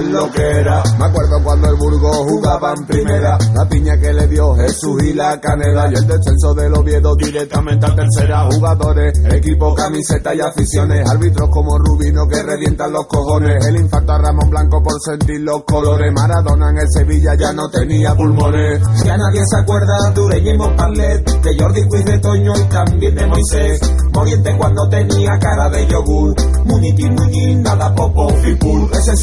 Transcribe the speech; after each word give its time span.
lo 0.00 0.30
que 0.30 0.42
era. 0.42 0.82
Me 0.98 1.04
acuerdo 1.06 1.42
cuando 1.42 1.68
el 1.68 1.76
Burgos 1.76 2.16
jugaba 2.16 2.72
en 2.76 2.86
primera. 2.86 3.38
La 3.54 3.68
piña 3.68 3.98
que 3.98 4.12
le 4.12 4.26
dio 4.26 4.54
Jesús 4.54 5.02
y 5.02 5.12
la 5.12 5.38
canela. 5.40 5.90
Y 5.90 5.94
el 5.94 6.06
descenso 6.06 6.54
del 6.54 6.74
Oviedo 6.74 7.14
directamente 7.16 7.86
a 7.86 7.94
tercera. 7.94 8.48
Jugadores, 8.50 9.12
equipo, 9.32 9.74
camiseta 9.74 10.34
y 10.34 10.40
aficiones. 10.40 11.08
Árbitros 11.08 11.50
como 11.50 11.78
Rubino 11.78 12.26
que 12.26 12.42
revientan 12.42 12.92
los 12.92 13.06
cojones. 13.06 13.64
El 13.66 13.76
infarto 13.76 14.12
a 14.12 14.18
Ramón 14.18 14.50
Blanco 14.50 14.82
por 14.82 15.00
sentir 15.00 15.40
los 15.40 15.64
colores. 15.64 16.12
Maradona 16.12 16.70
en 16.70 16.78
el 16.78 16.88
Sevilla 16.88 17.34
ya 17.34 17.52
no 17.52 17.68
tenía 17.68 18.14
pulmones. 18.14 18.80
Ya 19.04 19.16
nadie 19.16 19.42
se 19.44 19.60
acuerda 19.60 20.10
de 20.14 20.20
Ureñemo 20.20 20.74
Parlet. 20.76 21.24
De 21.42 21.58
Jordi 21.58 21.82
Quiz 21.88 22.04
de 22.04 22.18
Toño 22.18 22.52
y 22.56 22.64
también 22.64 23.14
de 23.14 23.26
Moisés. 23.26 23.80
Moriente 24.12 24.56
cuando 24.56 24.88
tenía 24.88 25.38
cara 25.38 25.68
de 25.68 25.86
yogur. 25.86 26.34
Muniti, 26.64 27.10
Muñiz, 27.10 27.58
nada 27.58 27.94
popo, 27.94 28.28
fipul. 28.28 28.88
Ese 28.92 29.16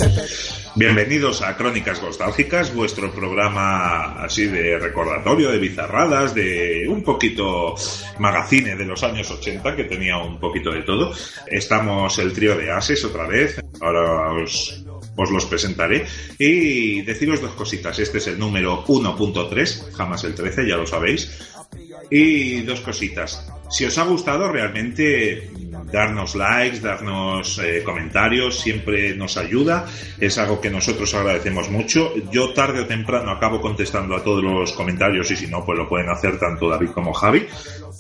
Bienvenidos 0.80 1.42
a 1.42 1.58
Crónicas 1.58 2.02
Nostálgicas, 2.02 2.74
vuestro 2.74 3.12
programa 3.12 4.24
así 4.24 4.46
de 4.46 4.80
recordatorio, 4.80 5.52
de 5.52 5.60
bizarradas, 5.60 6.34
de 6.34 6.86
un 6.88 7.04
poquito 7.04 7.76
magazine 8.18 8.78
de 8.78 8.86
los 8.86 9.04
años 9.04 9.30
80, 9.30 9.76
que 9.76 9.84
tenía 9.84 10.18
un 10.20 10.40
poquito 10.40 10.72
de 10.72 10.84
todo. 10.84 11.12
Estamos 11.48 12.18
el 12.20 12.32
trío 12.32 12.56
de 12.56 12.72
Ases 12.72 13.04
otra 13.04 13.28
vez, 13.28 13.60
ahora 13.82 14.32
os, 14.42 14.86
os 15.18 15.32
los 15.32 15.46
presentaré. 15.48 16.06
Y 16.38 17.02
deciros 17.02 17.42
dos 17.42 17.56
cositas, 17.56 18.00
este 18.00 18.20
es 18.20 18.28
el 18.28 18.40
número 18.40 18.86
1.3, 18.86 19.92
jamás 19.92 20.24
el 20.24 20.34
13, 20.34 20.66
ya 20.66 20.78
lo 20.78 20.88
sabéis. 20.88 21.58
Y 22.10 22.62
dos 22.62 22.80
cositas. 22.80 23.52
Si 23.70 23.86
os 23.86 23.98
ha 23.98 24.04
gustado, 24.04 24.52
realmente 24.52 25.50
darnos 25.92 26.36
likes, 26.36 26.80
darnos 26.80 27.60
eh, 27.60 27.84
comentarios, 27.84 28.60
siempre 28.60 29.16
nos 29.16 29.38
ayuda. 29.38 29.86
Es 30.20 30.38
algo 30.38 30.60
que 30.60 30.70
nosotros 30.70 31.14
agradecemos 31.14 31.70
mucho. 31.70 32.14
Yo 32.32 32.54
tarde 32.54 32.82
o 32.82 32.88
temprano 32.88 33.32
acabo 33.32 33.62
contestando 33.62 34.16
a 34.16 34.24
todos 34.24 34.44
los 34.44 34.74
comentarios 34.74 35.30
y 35.32 35.36
si 35.36 35.48
no, 35.48 35.66
pues 35.66 35.78
lo 35.78 35.88
pueden 35.88 36.10
hacer 36.10 36.40
tanto 36.40 36.70
David 36.70 36.90
como 36.90 37.14
Javi. 37.14 37.48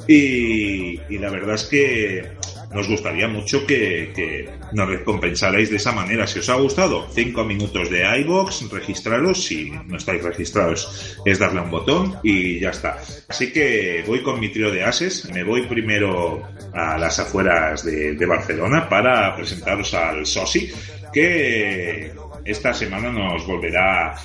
Y, 0.08 1.00
y 1.10 1.18
la 1.20 1.30
verdad 1.30 1.56
es 1.56 1.66
que 1.66 2.32
nos 2.72 2.88
gustaría 2.88 3.28
mucho 3.28 3.66
que, 3.66 4.50
nos 4.74 4.88
recompensarais 4.88 5.70
de 5.70 5.78
esa 5.78 5.92
manera. 5.92 6.28
Si 6.28 6.40
os 6.40 6.50
ha 6.50 6.56
gustado, 6.56 7.08
5 7.12 7.44
minutos 7.44 7.90
de 7.90 8.04
iBox, 8.22 8.70
registraros. 8.72 9.44
Si 9.44 9.72
no 9.72 9.98
estáis 9.98 10.24
registrados, 10.24 11.18
es 11.26 11.40
darle 11.40 11.60
a 11.60 11.64
un 11.64 11.72
botón 11.72 12.18
y 12.24 12.60
ya 12.60 12.70
está. 12.70 12.98
Así 13.28 13.52
que 13.52 14.04
voy 14.06 14.22
con 14.22 14.40
mi 14.40 14.50
trío 14.50 14.72
de 14.72 14.84
ases. 14.84 15.30
Me 15.32 15.44
voy 15.44 15.64
primero 15.68 16.44
a 16.74 16.98
las 16.98 17.20
afueras 17.20 17.84
de, 17.84 18.14
de 18.14 18.26
Barcelona 18.26 18.88
para 18.88 19.36
presentaros 19.36 19.94
al 19.96 20.26
Sosi, 20.26 20.72
que 21.12 22.12
esta 22.46 22.74
semana 22.74 23.12
nos 23.12 23.46
volverá 23.48 24.16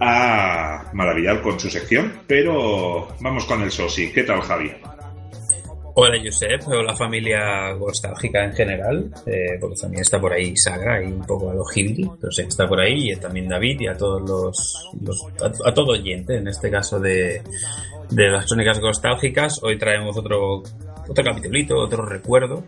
a 0.00 0.90
maravillar 0.92 1.40
con 1.40 1.58
su 1.58 1.70
sección. 1.70 2.22
Pero 2.26 3.16
vamos 3.20 3.44
con 3.44 3.62
el 3.62 3.70
Sosi. 3.70 4.12
¿Qué 4.12 4.24
tal, 4.24 4.40
Javi? 4.40 4.72
Hola 6.00 6.16
Josep, 6.24 6.62
hola 6.68 6.94
familia 6.94 7.74
nostálgica 7.74 8.44
en 8.44 8.52
general, 8.52 9.10
eh, 9.26 9.58
porque 9.60 9.74
también 9.80 10.02
está 10.02 10.20
por 10.20 10.32
ahí 10.32 10.56
Saga 10.56 11.02
y 11.02 11.06
un 11.06 11.26
poco 11.26 11.50
a 11.50 11.54
los 11.54 11.76
Hildy, 11.76 12.08
pero 12.20 12.30
sí, 12.30 12.42
está 12.42 12.68
por 12.68 12.78
ahí, 12.78 13.10
y 13.10 13.16
también 13.16 13.48
David 13.48 13.80
y 13.80 13.88
a 13.88 13.96
todos 13.96 14.22
los, 14.22 14.92
a 15.64 15.74
todo 15.74 15.94
oyente, 15.94 16.36
en 16.36 16.46
este 16.46 16.70
caso 16.70 17.00
de, 17.00 17.42
de 18.10 18.28
las 18.28 18.46
crónicas 18.46 18.80
nostálgicas. 18.80 19.60
Hoy 19.64 19.76
traemos 19.76 20.16
otro, 20.16 20.62
otro 21.08 21.24
capitulito, 21.24 21.76
otro 21.76 22.06
recuerdo, 22.06 22.62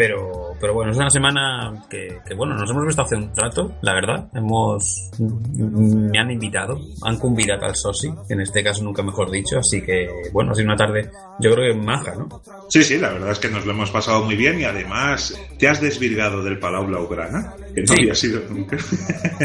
pero, 0.00 0.54
pero 0.58 0.72
bueno, 0.72 0.92
es 0.92 0.96
una 0.96 1.10
semana 1.10 1.84
que, 1.90 2.20
que, 2.26 2.34
bueno, 2.34 2.54
nos 2.56 2.70
hemos 2.70 2.86
visto 2.86 3.02
hace 3.02 3.16
un 3.16 3.30
rato, 3.36 3.70
la 3.82 3.92
verdad. 3.92 4.28
Hemos, 4.32 5.10
me 5.18 6.18
han 6.18 6.30
invitado, 6.30 6.80
han 7.02 7.18
convidado 7.18 7.66
al 7.66 7.76
Sosi, 7.76 8.10
en 8.30 8.40
este 8.40 8.64
caso 8.64 8.82
nunca 8.82 9.02
mejor 9.02 9.30
dicho, 9.30 9.58
así 9.58 9.82
que 9.82 10.08
bueno, 10.32 10.52
ha 10.52 10.54
sido 10.54 10.68
una 10.68 10.76
tarde, 10.76 11.10
yo 11.38 11.52
creo 11.52 11.74
que 11.74 11.78
maja, 11.78 12.14
¿no? 12.14 12.40
Sí, 12.70 12.82
sí, 12.82 12.96
la 12.96 13.10
verdad 13.10 13.32
es 13.32 13.40
que 13.40 13.50
nos 13.50 13.66
lo 13.66 13.72
hemos 13.72 13.90
pasado 13.90 14.24
muy 14.24 14.36
bien 14.36 14.58
y 14.58 14.64
además 14.64 15.38
te 15.58 15.68
has 15.68 15.82
desvirgado 15.82 16.42
del 16.42 16.58
Palau 16.58 16.86
Blaugrana, 16.86 17.52
que 17.74 17.82
no 17.82 17.88
Sí. 17.88 18.00
había 18.00 18.14
sido 18.14 18.40
nunca. 18.48 18.78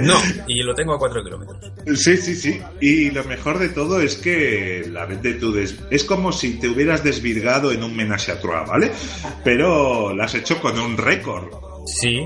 No, 0.01 0.13
y 0.47 0.63
lo 0.63 0.73
tengo 0.73 0.93
a 0.93 0.99
4 0.99 1.21
kilómetros. 1.21 1.71
Sí, 1.99 2.15
sí, 2.15 2.33
sí. 2.33 2.61
Y 2.79 3.11
lo 3.11 3.25
mejor 3.25 3.59
de 3.59 3.69
todo 3.69 3.99
es 3.99 4.15
que 4.15 4.85
la 4.89 5.05
vez 5.05 5.21
de 5.21 5.33
tu 5.33 5.51
des... 5.51 5.75
es 5.89 6.05
como 6.05 6.31
si 6.31 6.59
te 6.59 6.69
hubieras 6.69 7.03
desvirgado 7.03 7.73
en 7.73 7.83
un 7.83 7.93
menage 7.93 8.31
à 8.31 8.39
trois, 8.39 8.65
¿vale? 8.69 8.91
Pero 9.43 10.13
lo 10.13 10.23
has 10.23 10.33
hecho 10.45 10.61
con 10.61 10.79
un 10.79 10.95
récord. 10.95 11.49
Sí, 11.87 12.23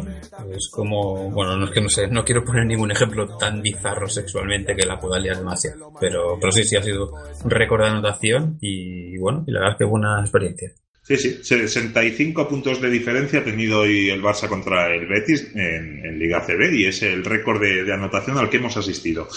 es 0.53 0.69
como, 0.69 1.30
bueno, 1.31 1.56
no 1.56 1.66
es 1.66 1.72
que 1.72 1.80
no 1.80 1.90
sé, 1.90 2.07
no 2.07 2.25
quiero 2.25 2.44
poner 2.44 2.66
ningún 2.66 2.91
ejemplo 2.91 3.38
tan 3.38 3.62
bizarro 3.62 4.09
sexualmente 4.09 4.75
que 4.75 4.85
la 4.85 5.00
pueda 5.00 5.19
liar 5.19 5.38
demasiado, 5.38 5.94
pero, 6.00 6.38
pero 6.40 6.52
sí, 6.52 6.63
sí 6.66 6.75
ha 6.75 6.84
sido 6.84 7.12
un 7.44 7.50
récord 7.50 7.81
de 7.81 7.90
anotación 7.90 8.57
y 8.59 9.18
bueno, 9.18 9.44
y 9.47 9.52
la 9.52 9.59
verdad 9.59 9.75
es 9.75 9.78
que 9.80 9.85
buena 9.85 10.19
experiencia. 10.19 10.72
Sí, 11.03 11.18
sí, 11.18 11.40
65 11.41 12.47
puntos 12.47 12.81
de 12.81 12.90
diferencia 12.90 13.40
ha 13.40 13.44
tenido 13.44 13.80
hoy 13.80 14.09
el 14.09 14.22
Barça 14.22 14.47
contra 14.47 14.94
el 14.94 15.07
Betis 15.07 15.51
en, 15.56 16.06
en 16.06 16.19
Liga 16.19 16.46
CB 16.46 16.74
y 16.74 16.86
es 16.86 17.01
el 17.01 17.24
récord 17.25 17.62
de, 17.62 17.84
de 17.84 17.94
anotación 17.94 18.38
al 18.38 18.50
que 18.50 18.57
hemos 18.57 18.78
asistido. 18.78 19.28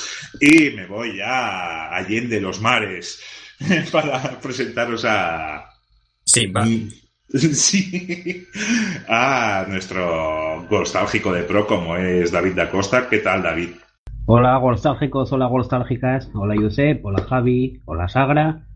Y 0.40 0.70
me 0.70 0.86
voy 0.86 1.16
ya 1.18 1.88
a 1.88 1.96
Allende 1.96 2.40
los 2.40 2.60
Mares 2.60 3.22
para 3.92 4.38
presentaros 4.40 5.04
a, 5.04 5.72
Sí, 6.24 6.46
va. 6.46 6.64
Mm, 6.64 6.88
Sí, 7.52 8.46
a 9.08 9.64
nuestro 9.68 10.66
nostálgico 10.70 11.32
de 11.32 11.42
pro 11.44 11.66
como 11.66 11.96
es 11.96 12.30
David 12.30 12.54
da 12.54 12.70
Costa. 12.70 13.08
¿Qué 13.08 13.18
tal, 13.18 13.42
David? 13.42 13.70
Hola 14.26 14.60
nostálgicos, 14.60 15.32
hola 15.32 15.48
nostálgicas, 15.48 16.30
hola 16.34 16.54
Josep, 16.60 17.04
hola 17.04 17.22
Javi, 17.22 17.80
hola 17.86 18.08
Sagra. 18.08 18.66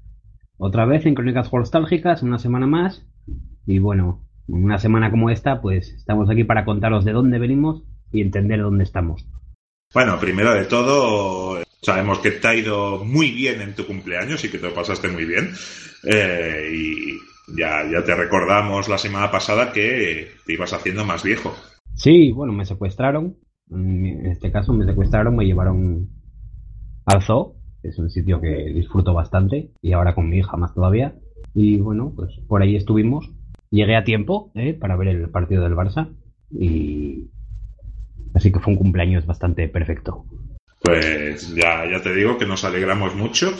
Otra 0.56 0.86
vez 0.86 1.04
en 1.04 1.14
Crónicas 1.14 1.52
Nostálgicas, 1.52 2.22
una 2.22 2.38
semana 2.38 2.66
más. 2.66 3.04
Y 3.66 3.78
bueno, 3.78 4.26
una 4.48 4.78
semana 4.78 5.10
como 5.10 5.28
esta, 5.28 5.60
pues 5.60 5.90
estamos 5.90 6.30
aquí 6.30 6.44
para 6.44 6.64
contaros 6.64 7.04
de 7.04 7.12
dónde 7.12 7.38
venimos 7.38 7.82
y 8.10 8.22
entender 8.22 8.62
dónde 8.62 8.84
estamos. 8.84 9.26
Bueno, 9.92 10.18
primero 10.18 10.54
de 10.54 10.64
todo, 10.64 11.62
sabemos 11.82 12.20
que 12.20 12.30
te 12.30 12.48
ha 12.48 12.54
ido 12.54 13.04
muy 13.04 13.32
bien 13.32 13.60
en 13.60 13.74
tu 13.74 13.86
cumpleaños 13.86 14.42
y 14.44 14.50
que 14.50 14.58
te 14.58 14.68
lo 14.68 14.74
pasaste 14.74 15.08
muy 15.08 15.26
bien. 15.26 15.52
Eh, 16.04 16.70
y 16.72 17.35
ya, 17.48 17.88
ya 17.90 18.04
te 18.04 18.14
recordamos 18.14 18.88
la 18.88 18.98
semana 18.98 19.30
pasada 19.30 19.72
que 19.72 20.28
te 20.44 20.52
ibas 20.52 20.72
haciendo 20.72 21.04
más 21.04 21.22
viejo. 21.22 21.54
Sí, 21.94 22.32
bueno, 22.32 22.52
me 22.52 22.64
secuestraron. 22.64 23.36
En 23.70 24.26
este 24.26 24.50
caso 24.52 24.72
me 24.72 24.84
secuestraron, 24.84 25.36
me 25.36 25.44
llevaron 25.44 26.08
al 27.04 27.22
zoo. 27.22 27.56
Es 27.82 27.98
un 27.98 28.10
sitio 28.10 28.40
que 28.40 28.72
disfruto 28.74 29.14
bastante 29.14 29.70
y 29.80 29.92
ahora 29.92 30.14
con 30.14 30.28
mi 30.28 30.38
hija 30.38 30.56
más 30.56 30.74
todavía. 30.74 31.14
Y 31.54 31.78
bueno, 31.78 32.12
pues 32.14 32.38
por 32.48 32.62
ahí 32.62 32.76
estuvimos. 32.76 33.30
Llegué 33.70 33.96
a 33.96 34.04
tiempo 34.04 34.50
¿eh? 34.54 34.74
para 34.74 34.96
ver 34.96 35.08
el 35.08 35.28
partido 35.30 35.62
del 35.62 35.74
Barça 35.74 36.14
y 36.50 37.30
así 38.34 38.52
que 38.52 38.60
fue 38.60 38.72
un 38.72 38.78
cumpleaños 38.78 39.26
bastante 39.26 39.68
perfecto. 39.68 40.24
Pues 40.86 41.52
ya, 41.52 41.84
ya 41.90 42.00
te 42.00 42.14
digo 42.14 42.38
que 42.38 42.46
nos 42.46 42.64
alegramos 42.64 43.16
mucho 43.16 43.52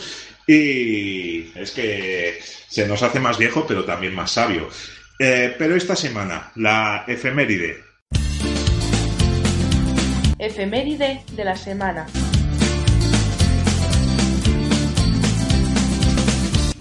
y 0.47 1.51
es 1.59 1.73
que 1.73 2.39
se 2.69 2.87
nos 2.87 3.03
hace 3.03 3.19
más 3.19 3.37
viejo 3.37 3.67
pero 3.67 3.85
también 3.85 4.15
más 4.15 4.31
sabio. 4.31 4.69
Eh, 5.19 5.53
pero 5.59 5.75
esta 5.75 5.97
semana, 5.97 6.53
la 6.55 7.05
efeméride. 7.09 7.83
Efeméride 10.39 11.23
de 11.33 11.45
la 11.45 11.57
semana. 11.57 12.07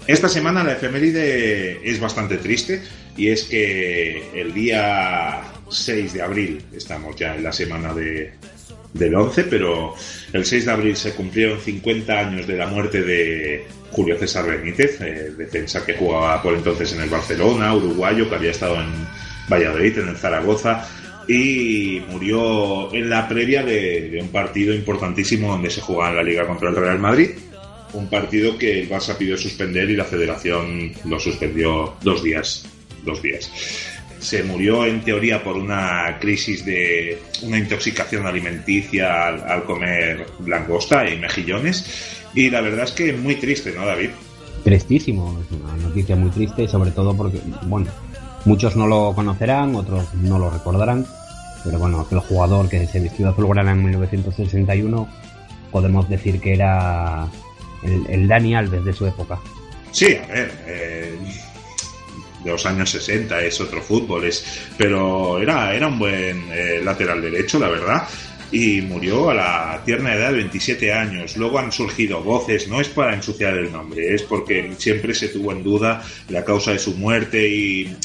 Esta 0.06 0.28
semana 0.28 0.62
la 0.62 0.74
efeméride 0.74 1.90
es 1.90 1.98
bastante 1.98 2.36
triste 2.36 2.84
y 3.16 3.30
es 3.30 3.42
que 3.42 4.30
el 4.40 4.54
día 4.54 5.42
6 5.68 6.12
de 6.12 6.22
abril, 6.22 6.64
estamos 6.72 7.16
ya 7.16 7.34
en 7.34 7.42
la 7.42 7.50
semana 7.50 7.92
de, 7.92 8.34
del 8.98 9.14
11, 9.14 9.44
pero 9.44 9.94
el 10.32 10.44
6 10.44 10.66
de 10.66 10.72
abril 10.72 10.96
se 10.96 11.14
cumplieron 11.14 11.60
50 11.60 12.18
años 12.18 12.46
de 12.46 12.56
la 12.56 12.66
muerte 12.66 13.02
de 13.02 13.66
Julio 13.90 14.18
César 14.18 14.46
Benítez, 14.46 15.00
eh, 15.00 15.32
defensa 15.36 15.84
que 15.84 15.94
jugaba 15.94 16.42
por 16.42 16.54
entonces 16.54 16.92
en 16.92 17.02
el 17.02 17.08
Barcelona, 17.08 17.74
uruguayo, 17.74 18.28
que 18.28 18.34
había 18.34 18.50
estado 18.50 18.76
en 18.76 18.90
Valladolid, 19.48 19.98
en 19.98 20.08
el 20.08 20.16
Zaragoza, 20.16 20.88
y 21.28 22.02
murió 22.08 22.92
en 22.94 23.10
la 23.10 23.28
previa 23.28 23.64
de, 23.64 24.10
de 24.10 24.20
un 24.20 24.28
partido 24.28 24.74
importantísimo 24.74 25.50
donde 25.50 25.70
se 25.70 25.80
jugaba 25.80 26.10
en 26.10 26.16
la 26.16 26.22
Liga 26.22 26.46
contra 26.46 26.68
el 26.68 26.76
Real 26.76 26.98
Madrid 26.98 27.30
un 27.96 28.08
partido 28.08 28.58
que 28.58 28.80
el 28.80 28.88
Barça 28.88 29.16
pidió 29.16 29.36
suspender 29.36 29.88
y 29.90 29.96
la 29.96 30.04
federación 30.04 30.92
lo 31.04 31.18
suspendió 31.18 31.94
dos 32.02 32.22
días. 32.22 32.66
Dos 33.04 33.22
días. 33.22 33.50
Se 34.18 34.42
murió 34.42 34.86
en 34.86 35.02
teoría 35.02 35.42
por 35.42 35.56
una 35.56 36.18
crisis 36.20 36.64
de 36.64 37.18
una 37.42 37.58
intoxicación 37.58 38.26
alimenticia 38.26 39.28
al, 39.28 39.44
al 39.48 39.64
comer 39.64 40.26
langosta 40.46 41.08
y 41.08 41.18
mejillones. 41.18 42.22
Y 42.34 42.50
la 42.50 42.60
verdad 42.60 42.84
es 42.84 42.92
que 42.92 43.12
muy 43.12 43.36
triste, 43.36 43.72
¿no, 43.72 43.86
David? 43.86 44.10
Tristísimo, 44.64 45.40
es 45.40 45.58
una 45.58 45.76
noticia 45.76 46.16
muy 46.16 46.30
triste, 46.30 46.66
sobre 46.66 46.90
todo 46.90 47.16
porque, 47.16 47.40
bueno, 47.62 47.86
muchos 48.44 48.76
no 48.76 48.86
lo 48.86 49.14
conocerán, 49.14 49.74
otros 49.74 50.12
no 50.14 50.38
lo 50.38 50.50
recordarán, 50.50 51.06
pero 51.64 51.78
bueno, 51.78 52.00
aquel 52.00 52.18
jugador 52.20 52.68
que 52.68 52.86
se 52.86 53.00
vistió 53.00 53.26
de 53.26 53.32
azulgrana 53.32 53.72
en 53.72 53.84
1961, 53.84 55.08
podemos 55.70 56.08
decir 56.08 56.40
que 56.40 56.54
era 56.54 57.28
el, 57.82 58.06
el 58.08 58.28
Dani 58.28 58.54
Alves 58.54 58.84
de 58.84 58.92
su 58.92 59.06
época. 59.06 59.38
Sí, 59.92 60.14
a 60.16 60.26
ver, 60.26 60.52
eh, 60.66 61.18
de 62.46 62.52
los 62.52 62.64
años 62.64 62.90
60 62.90 63.42
es 63.42 63.60
otro 63.60 63.82
fútbol, 63.82 64.24
es, 64.24 64.44
pero 64.78 65.38
era, 65.38 65.74
era 65.74 65.88
un 65.88 65.98
buen 65.98 66.46
eh, 66.50 66.80
lateral 66.82 67.20
derecho, 67.20 67.58
la 67.58 67.68
verdad. 67.68 68.08
Y 68.52 68.80
murió 68.80 69.30
a 69.30 69.34
la 69.34 69.82
tierna 69.84 70.14
edad 70.14 70.30
de 70.30 70.36
27 70.36 70.92
años. 70.92 71.36
Luego 71.36 71.58
han 71.58 71.72
surgido 71.72 72.22
voces, 72.22 72.68
no 72.68 72.80
es 72.80 72.88
para 72.88 73.12
ensuciar 73.12 73.54
el 73.58 73.72
nombre, 73.72 74.14
es 74.14 74.22
porque 74.22 74.72
siempre 74.78 75.14
se 75.14 75.28
tuvo 75.28 75.50
en 75.50 75.64
duda 75.64 76.02
la 76.28 76.44
causa 76.44 76.70
de 76.70 76.78
su 76.78 76.94
muerte 76.94 77.48
y 77.48 77.96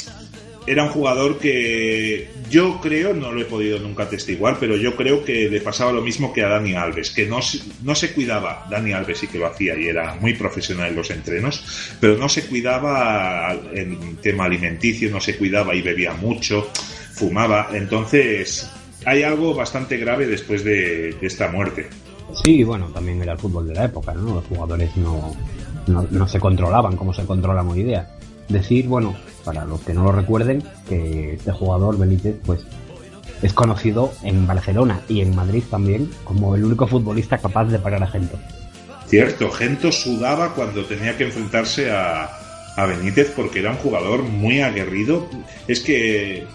era 0.72 0.86
un 0.86 0.90
jugador 0.90 1.38
que 1.38 2.30
yo 2.50 2.80
creo, 2.80 3.14
no 3.14 3.34
lo 3.34 3.42
he 3.42 3.46
podido 3.46 3.78
nunca 3.78 4.04
atestiguar, 4.04 4.56
pero 4.58 4.78
yo 4.78 4.96
creo 4.96 5.22
que 5.26 5.50
le 5.50 5.60
pasaba 5.60 5.92
lo 5.92 6.02
mismo 6.02 6.32
que 6.32 6.46
a 6.46 6.48
Dani 6.48 6.76
Alves, 6.76 7.10
que 7.12 7.26
no, 7.26 7.40
no 7.84 7.94
se 7.94 8.14
cuidaba, 8.14 8.66
Dani 8.70 8.94
Alves 8.94 9.20
sí 9.20 9.28
que 9.28 9.38
lo 9.38 9.48
hacía 9.48 9.78
y 9.78 9.88
era 9.88 10.16
muy 10.16 10.34
profesional 10.34 10.88
en 10.88 10.96
los 10.96 11.12
entrenos, 11.12 11.94
pero 12.00 12.16
no 12.16 12.30
se 12.30 12.46
cuidaba 12.46 13.54
en 13.74 14.16
tema 14.18 14.46
alimenticio, 14.46 15.12
no 15.12 15.20
se 15.20 15.36
cuidaba 15.38 15.76
y 15.76 15.82
bebía 15.82 16.14
mucho, 16.14 16.70
fumaba, 17.12 17.72
entonces 17.74 18.72
hay 19.06 19.24
algo 19.24 19.54
bastante 19.54 19.98
grave 19.98 20.26
después 20.26 20.64
de, 20.64 21.18
esta 21.22 21.50
muerte. 21.50 21.90
Sí, 22.46 22.64
bueno, 22.64 22.86
también 22.94 23.22
era 23.22 23.34
el 23.34 23.40
fútbol 23.40 23.68
de 23.68 23.74
la 23.74 23.86
época, 23.86 24.14
¿no? 24.14 24.36
Los 24.36 24.46
jugadores 24.46 24.96
no, 24.96 25.36
no, 25.88 26.28
se 26.30 26.40
controlaban 26.40 26.96
como 26.96 27.14
se 27.14 27.26
controlan 27.26 27.68
hoy 27.68 27.84
día. 27.84 28.10
Decir, 28.48 28.88
bueno, 28.88 29.16
para 29.44 29.66
los 29.66 29.82
que 29.82 29.94
no 29.94 30.04
lo 30.04 30.12
recuerden, 30.12 30.64
que 30.88 31.34
este 31.34 31.52
jugador, 31.52 31.98
Benítez, 31.98 32.36
pues 32.46 32.66
es 33.42 33.54
conocido 33.54 34.14
en 34.24 34.46
Barcelona 34.46 35.02
y 35.08 35.22
en 35.22 35.36
Madrid 35.36 35.64
también 35.70 36.10
como 36.24 36.56
el 36.56 36.64
único 36.64 36.88
futbolista 36.88 37.38
capaz 37.38 37.66
de 37.66 37.80
parar 37.80 38.04
a 38.04 38.08
gente. 38.08 38.36
Cierto, 39.08 39.52
Gento 39.52 39.92
sudaba 39.92 40.54
cuando 40.54 40.86
tenía 40.86 41.18
que 41.18 41.26
enfrentarse 41.26 41.92
a, 41.92 42.30
a 42.78 42.86
Benítez 42.86 43.34
porque 43.36 43.60
era 43.60 43.72
un 43.72 43.78
jugador 43.78 44.24
muy 44.24 44.62
aguerrido. 44.62 45.28
Es 45.68 45.82
que 45.82 46.46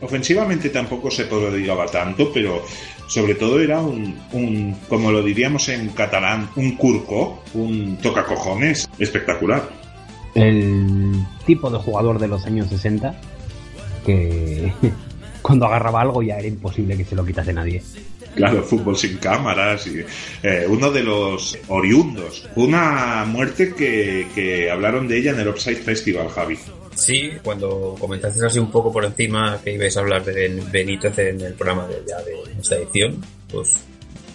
ofensivamente 0.00 0.70
tampoco 0.70 1.10
se 1.10 1.24
prodigaba 1.24 1.86
tanto, 1.86 2.30
pero 2.32 2.62
sobre 3.08 3.34
todo 3.34 3.60
era 3.60 3.80
un, 3.80 4.16
un, 4.32 4.76
como 4.88 5.10
lo 5.10 5.22
diríamos 5.22 5.68
en 5.68 5.88
catalán, 5.90 6.50
un 6.56 6.76
curco, 6.76 7.42
un 7.54 7.96
tocacojones 7.96 8.88
espectacular. 8.98 9.68
El 10.36 11.24
tipo 11.46 11.70
de 11.70 11.78
jugador 11.78 12.18
de 12.18 12.28
los 12.28 12.44
años 12.46 12.68
60 12.68 13.14
que 14.04 14.72
cuando 15.42 15.66
agarraba 15.66 16.02
algo 16.02 16.22
ya 16.22 16.38
era 16.38 16.46
imposible 16.48 16.96
que 16.96 17.04
se 17.04 17.16
lo 17.16 17.24
quitase 17.24 17.52
nadie. 17.52 17.82
Claro, 18.34 18.62
fútbol 18.62 18.96
sin 18.96 19.16
cámaras. 19.16 19.86
Y, 19.86 20.04
eh, 20.42 20.66
uno 20.68 20.90
de 20.90 21.02
los 21.02 21.58
oriundos. 21.68 22.46
Una 22.54 23.24
muerte 23.24 23.72
que, 23.74 24.28
que 24.34 24.70
hablaron 24.70 25.08
de 25.08 25.18
ella 25.18 25.30
en 25.32 25.40
el 25.40 25.48
Upside 25.48 25.76
Festival, 25.76 26.28
Javi. 26.28 26.58
Sí, 26.94 27.30
cuando 27.42 27.94
comentaste 27.98 28.44
así 28.44 28.58
un 28.58 28.70
poco 28.70 28.92
por 28.92 29.04
encima 29.04 29.58
que 29.62 29.74
ibais 29.74 29.96
a 29.96 30.00
hablar 30.00 30.24
de 30.24 30.62
Benítez 30.70 31.18
en 31.18 31.40
el 31.42 31.54
programa 31.54 31.86
de, 31.86 32.02
ya 32.06 32.22
de 32.22 32.32
esta 32.58 32.76
edición, 32.76 33.22
pues 33.50 33.74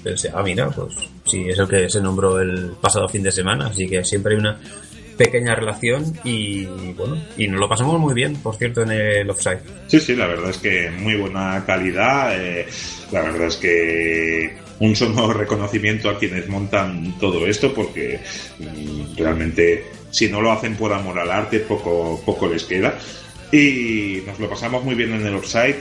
pensé, 0.03 0.31
ah, 0.33 0.43
mira, 0.43 0.69
pues 0.69 0.93
sí, 1.25 1.43
es 1.47 1.57
el 1.57 1.67
que 1.67 1.89
se 1.89 2.01
nombró 2.01 2.39
el 2.39 2.73
pasado 2.79 3.07
fin 3.07 3.23
de 3.23 3.31
semana, 3.31 3.67
así 3.67 3.87
que 3.87 4.03
siempre 4.03 4.33
hay 4.33 4.39
una 4.39 4.59
pequeña 5.23 5.53
relación 5.53 6.17
y 6.23 6.65
bueno, 6.65 7.21
y 7.37 7.47
nos 7.47 7.59
lo 7.59 7.69
pasamos 7.69 7.99
muy 7.99 8.13
bien, 8.13 8.35
por 8.37 8.55
cierto, 8.55 8.81
en 8.81 8.91
el 8.91 9.29
offside. 9.29 9.59
Sí, 9.87 9.99
sí, 9.99 10.15
la 10.15 10.25
verdad 10.25 10.49
es 10.49 10.57
que 10.57 10.89
muy 10.89 11.15
buena 11.15 11.63
calidad. 11.65 12.33
eh, 12.35 12.65
la 13.11 13.21
verdad 13.21 13.47
es 13.47 13.57
que 13.57 14.55
un 14.79 14.95
sonoro 14.95 15.33
reconocimiento 15.33 16.09
a 16.09 16.17
quienes 16.17 16.47
montan 16.49 17.19
todo 17.19 17.45
esto, 17.45 17.71
porque 17.71 18.19
mm, 18.57 19.15
realmente 19.17 19.85
si 20.09 20.27
no 20.27 20.41
lo 20.41 20.51
hacen 20.51 20.75
por 20.75 20.91
amor 20.91 21.19
al 21.19 21.31
arte, 21.31 21.59
poco, 21.59 22.21
poco 22.25 22.47
les 22.47 22.63
queda. 22.63 22.97
Y 23.51 24.23
nos 24.25 24.39
lo 24.39 24.49
pasamos 24.49 24.83
muy 24.83 24.95
bien 24.95 25.13
en 25.13 25.25
el 25.25 25.35
offside 25.35 25.77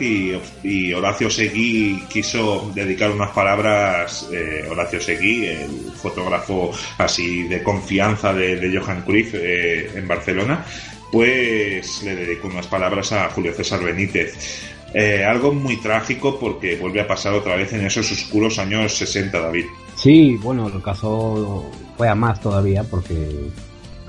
y, 0.64 0.92
Horacio 0.92 1.30
Seguí 1.30 2.02
quiso 2.08 2.70
dedicar 2.74 3.12
unas 3.12 3.30
palabras, 3.30 4.28
eh, 4.32 4.66
Horacio 4.68 5.00
Seguí, 5.00 5.46
el 5.46 5.92
fotógrafo 5.94 6.72
así 6.98 7.44
de 7.44 7.62
confianza 7.62 8.34
de, 8.34 8.56
de 8.56 8.76
Johan 8.76 9.02
Cruyff 9.02 9.34
eh, 9.34 9.90
en 9.94 10.08
Barcelona, 10.08 10.64
pues 11.12 12.02
le 12.02 12.16
dedicó 12.16 12.48
unas 12.48 12.66
palabras 12.66 13.12
a 13.12 13.30
Julio 13.30 13.52
César 13.54 13.84
Benítez. 13.84 14.70
Eh, 14.92 15.24
algo 15.24 15.52
muy 15.52 15.76
trágico 15.76 16.38
porque 16.40 16.76
vuelve 16.76 17.00
a 17.00 17.06
pasar 17.06 17.34
otra 17.34 17.54
vez 17.54 17.72
en 17.72 17.86
esos 17.86 18.10
oscuros 18.10 18.58
años 18.58 18.92
60, 18.94 19.38
David. 19.38 19.66
Sí, 19.94 20.36
bueno, 20.42 20.66
el 20.66 20.82
caso 20.82 21.70
fue 21.96 22.08
a 22.08 22.16
más 22.16 22.40
todavía 22.40 22.82
porque 22.82 23.14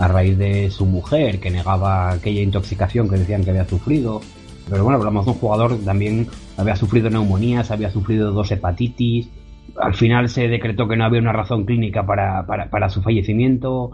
a 0.02 0.08
raíz 0.08 0.36
de 0.38 0.72
su 0.72 0.88
mujer 0.88 1.40
que 1.40 1.52
negaba 1.52 2.12
aquella 2.12 2.42
intoxicación 2.42 3.08
que 3.08 3.18
decían 3.18 3.44
que 3.44 3.52
había 3.52 3.68
sufrido. 3.68 4.22
Pero 4.68 4.84
bueno, 4.84 4.98
hablamos 4.98 5.26
de 5.26 5.32
un 5.32 5.38
jugador 5.38 5.78
que 5.78 5.86
también 5.86 6.28
había 6.58 6.76
sufrido 6.76 7.10
neumonías, 7.10 7.70
había 7.70 7.92
sufrido 7.92 8.32
dos 8.32 8.52
hepatitis. 8.52 9.30
Al 9.78 9.94
final 9.94 10.28
se 10.28 10.48
decretó 10.48 10.88
que 10.88 10.98
no 10.98 11.06
había 11.06 11.22
una 11.22 11.34
razón 11.34 11.66
clínica 11.66 12.04
para, 12.04 12.48
para, 12.48 12.70
para 12.72 12.90
su 12.90 13.04
fallecimiento. 13.04 13.92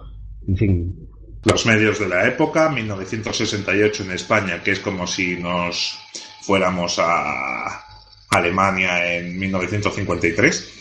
En 0.48 0.56
fin, 0.56 1.10
Los 1.44 1.66
medios 1.66 2.00
de 2.00 2.08
la 2.08 2.26
época, 2.26 2.70
1968 2.70 4.04
en 4.04 4.12
España, 4.12 4.64
que 4.64 4.72
es 4.72 4.80
como 4.80 5.08
si 5.08 5.36
nos 5.36 6.00
fuéramos 6.42 7.00
a 7.00 7.84
Alemania 8.30 9.14
en 9.14 9.38
1953 9.38 10.74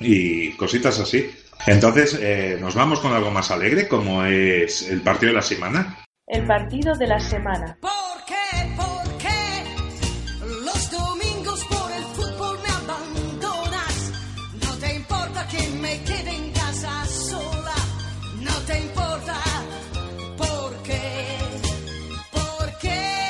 y 0.00 0.52
cositas 0.52 1.00
así. 1.00 1.30
Entonces, 1.66 2.18
eh, 2.20 2.56
nos 2.60 2.74
vamos 2.74 3.00
con 3.00 3.12
algo 3.12 3.30
más 3.30 3.50
alegre, 3.50 3.86
como 3.86 4.24
es 4.24 4.88
el 4.88 5.02
partido 5.02 5.30
de 5.30 5.36
la 5.36 5.42
semana. 5.42 6.04
El 6.26 6.46
partido 6.46 6.94
de 6.96 7.06
la 7.06 7.20
semana. 7.20 7.76
¿Por 7.80 8.24
qué? 8.26 8.74
¿Por 8.76 9.18
qué? 9.18 9.64
Los 10.64 10.90
domingos 10.90 11.64
por 11.64 11.92
el 11.92 12.02
fútbol 12.04 12.58
me 12.62 12.70
abandonas. 12.70 14.12
No 14.64 14.74
te 14.78 14.94
importa 14.94 15.46
que 15.48 15.68
me 15.80 16.02
quede 16.02 16.34
en 16.34 16.52
casa 16.52 17.04
sola. 17.06 17.74
No 18.40 18.54
te 18.66 18.78
importa. 18.78 19.40
¿Por 20.36 20.82
qué? 20.82 21.38
¿Por 22.32 22.78
qué? 22.78 23.20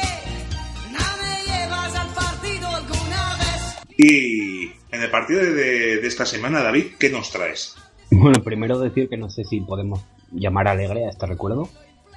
No 0.92 1.06
me 1.22 1.52
llevas 1.52 1.94
al 1.96 2.08
partido 2.14 2.68
alguna 2.68 3.37
vez. 3.38 3.76
Y 3.99 4.72
en 4.92 5.02
el 5.02 5.10
partido 5.10 5.40
de, 5.40 5.52
de 5.99 6.06
esta 6.06 6.25
semana, 6.26 6.62
David, 6.62 6.92
¿qué 6.99 7.10
nos 7.10 7.32
traes? 7.32 7.76
Bueno, 8.10 8.42
primero 8.42 8.78
decir 8.78 9.08
que 9.08 9.16
no 9.16 9.30
sé 9.30 9.44
si 9.44 9.60
podemos 9.60 10.04
llamar 10.32 10.68
alegre 10.68 11.06
a 11.06 11.10
este 11.10 11.26
recuerdo. 11.26 11.68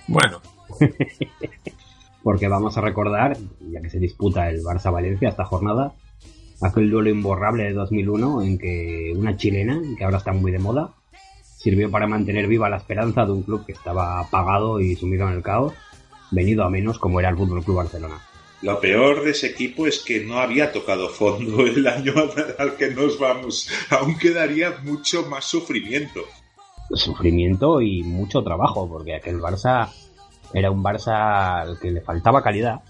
Bueno, 0.07 0.41
porque 2.23 2.47
vamos 2.47 2.77
a 2.77 2.81
recordar, 2.81 3.38
ya 3.71 3.81
que 3.81 3.89
se 3.89 4.00
disputa 4.00 4.50
el 4.50 4.62
Barça-Valencia 4.62 5.29
esta 5.29 5.45
jornada, 5.45 5.93
aquel 6.62 6.89
duelo 6.89 7.09
imborrable 7.09 7.63
de 7.63 7.73
2001 7.73 8.41
en 8.43 8.57
que 8.57 9.13
una 9.15 9.38
chilena, 9.38 9.81
que 9.97 10.03
ahora 10.03 10.17
está 10.17 10.33
muy 10.33 10.51
de 10.51 10.59
moda, 10.59 10.93
sirvió 11.43 11.89
para 11.89 12.07
mantener 12.07 12.47
viva 12.47 12.69
la 12.69 12.77
esperanza 12.77 13.25
de 13.25 13.31
un 13.31 13.43
club 13.43 13.65
que 13.65 13.71
estaba 13.71 14.19
apagado 14.19 14.79
y 14.79 14.95
sumido 14.95 15.27
en 15.27 15.35
el 15.35 15.43
caos, 15.43 15.73
venido 16.31 16.63
a 16.63 16.69
menos 16.69 17.00
como 17.00 17.19
era 17.19 17.29
el 17.29 17.38
Fútbol 17.38 17.63
Club 17.63 17.77
Barcelona. 17.77 18.19
Lo 18.63 18.79
peor 18.79 19.25
de 19.25 19.32
ese 19.32 19.48
equipo 19.48 19.88
es 19.88 20.00
que 20.00 20.24
no 20.24 20.39
había 20.39 20.72
tocado 20.72 21.10
fondo 21.10 21.62
el 21.67 21.86
año 21.86 22.13
al 22.58 22.77
que 22.77 22.91
nos 22.91 23.20
vamos. 23.20 23.70
Aún 23.89 24.17
quedaría 24.17 24.77
mucho 24.84 25.24
más 25.27 25.43
sufrimiento. 25.43 26.22
Sufrimiento 26.91 27.82
y 27.82 28.03
mucho 28.03 28.41
trabajo, 28.41 28.88
porque 28.88 29.15
aquel 29.15 29.41
Barça 29.41 29.89
era 30.53 30.72
un 30.72 30.82
Barça 30.82 31.62
al 31.62 31.77
que 31.77 31.91
le 31.91 32.00
faltaba 32.00 32.41
calidad 32.41 32.82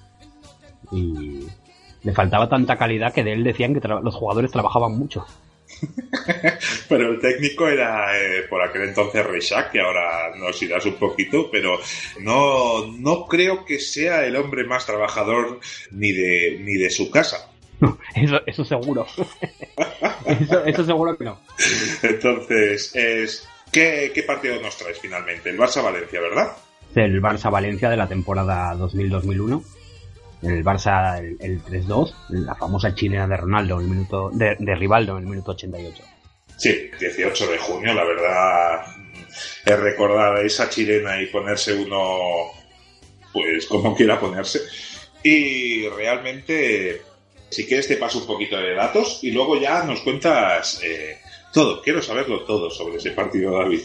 y 0.91 1.39
le 2.03 2.13
faltaba 2.13 2.47
tanta 2.47 2.77
calidad 2.77 3.11
que 3.11 3.23
de 3.23 3.33
él 3.33 3.43
decían 3.43 3.73
que 3.73 3.87
los 3.87 4.15
jugadores 4.15 4.51
trabajaban 4.51 4.95
mucho. 4.97 5.25
Pero 6.89 7.11
el 7.11 7.19
técnico 7.19 7.67
era 7.67 8.17
eh, 8.19 8.43
por 8.49 8.61
aquel 8.61 8.83
entonces 8.83 9.25
Reixac, 9.25 9.71
que 9.71 9.81
ahora 9.81 10.35
nos 10.35 10.61
irás 10.61 10.85
un 10.85 10.95
poquito, 10.95 11.49
pero 11.51 11.79
no, 12.19 12.87
no 12.87 13.25
creo 13.27 13.65
que 13.65 13.79
sea 13.79 14.25
el 14.25 14.35
hombre 14.35 14.63
más 14.63 14.85
trabajador 14.85 15.59
ni 15.91 16.11
de, 16.11 16.59
ni 16.61 16.75
de 16.75 16.89
su 16.89 17.09
casa. 17.09 17.49
Eso, 18.15 18.39
eso 18.45 18.63
seguro. 18.63 19.05
eso, 20.25 20.65
eso 20.65 20.85
seguro 20.85 21.17
que 21.17 21.25
no. 21.25 21.39
Entonces, 22.01 22.95
es, 22.95 23.47
¿qué, 23.71 24.11
¿qué 24.13 24.23
partido 24.23 24.61
nos 24.61 24.77
traes 24.77 24.99
finalmente? 24.99 25.49
El 25.49 25.57
Barça-Valencia, 25.57 26.21
¿verdad? 26.21 26.51
El 26.95 27.21
Barça 27.21 27.51
Valencia 27.51 27.89
de 27.89 27.97
la 27.97 28.07
temporada 28.07 28.73
2000-2001. 28.75 29.63
El 30.43 30.63
Barça 30.63 31.19
el, 31.19 31.37
el 31.39 31.63
3-2, 31.63 32.13
la 32.29 32.55
famosa 32.55 32.93
chilena 32.93 33.27
de 33.27 33.37
Ronaldo, 33.37 33.79
en 33.79 33.85
el 33.85 33.91
minuto 33.91 34.29
de, 34.31 34.55
de 34.59 34.75
Rivaldo 34.75 35.17
en 35.17 35.23
el 35.23 35.29
minuto 35.29 35.51
88. 35.51 36.03
Sí, 36.57 36.89
18 36.99 37.47
de 37.47 37.57
junio, 37.57 37.93
la 37.93 38.03
verdad, 38.03 38.85
es 39.65 39.79
recordar 39.79 40.45
esa 40.45 40.69
chilena 40.69 41.21
y 41.21 41.27
ponerse 41.27 41.73
uno, 41.73 42.51
pues 43.31 43.65
como 43.65 43.95
quiera 43.95 44.19
ponerse. 44.19 44.61
Y 45.23 45.87
realmente, 45.89 47.01
si 47.49 47.65
quieres 47.65 47.87
te 47.87 47.97
paso 47.97 48.19
un 48.19 48.27
poquito 48.27 48.57
de 48.57 48.75
datos 48.75 49.19
y 49.23 49.31
luego 49.31 49.59
ya 49.59 49.83
nos 49.83 50.01
cuentas 50.01 50.81
eh, 50.83 51.17
todo. 51.53 51.81
Quiero 51.81 52.01
saberlo 52.01 52.43
todo 52.43 52.69
sobre 52.69 52.97
ese 52.97 53.11
partido, 53.11 53.57
David. 53.57 53.81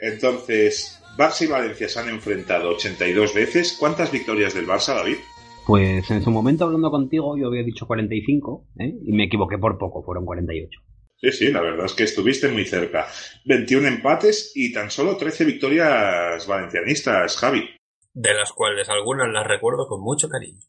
Entonces, 0.00 0.98
Barça 1.16 1.42
y 1.42 1.46
Valencia 1.48 1.88
se 1.88 1.98
han 1.98 2.08
enfrentado 2.08 2.70
82 2.70 3.34
veces. 3.34 3.76
¿Cuántas 3.78 4.10
victorias 4.10 4.54
del 4.54 4.66
Barça, 4.66 4.94
David? 4.94 5.18
Pues 5.68 6.10
en 6.10 6.22
su 6.22 6.30
momento 6.30 6.64
hablando 6.64 6.90
contigo 6.90 7.36
yo 7.36 7.48
había 7.48 7.62
dicho 7.62 7.86
45 7.86 8.68
¿eh? 8.78 8.94
y 9.04 9.12
me 9.12 9.24
equivoqué 9.24 9.58
por 9.58 9.76
poco, 9.76 10.02
fueron 10.02 10.24
48. 10.24 10.80
Sí, 11.20 11.30
sí, 11.30 11.52
la 11.52 11.60
verdad 11.60 11.84
es 11.84 11.92
que 11.92 12.04
estuviste 12.04 12.48
muy 12.48 12.64
cerca. 12.64 13.06
21 13.44 13.86
empates 13.86 14.52
y 14.54 14.72
tan 14.72 14.90
solo 14.90 15.18
13 15.18 15.44
victorias 15.44 16.46
valencianistas, 16.46 17.36
Javi. 17.36 17.68
De 18.14 18.32
las 18.32 18.50
cuales 18.52 18.88
algunas 18.88 19.28
las 19.30 19.46
recuerdo 19.46 19.86
con 19.88 20.00
mucho 20.00 20.30
cariño. 20.30 20.62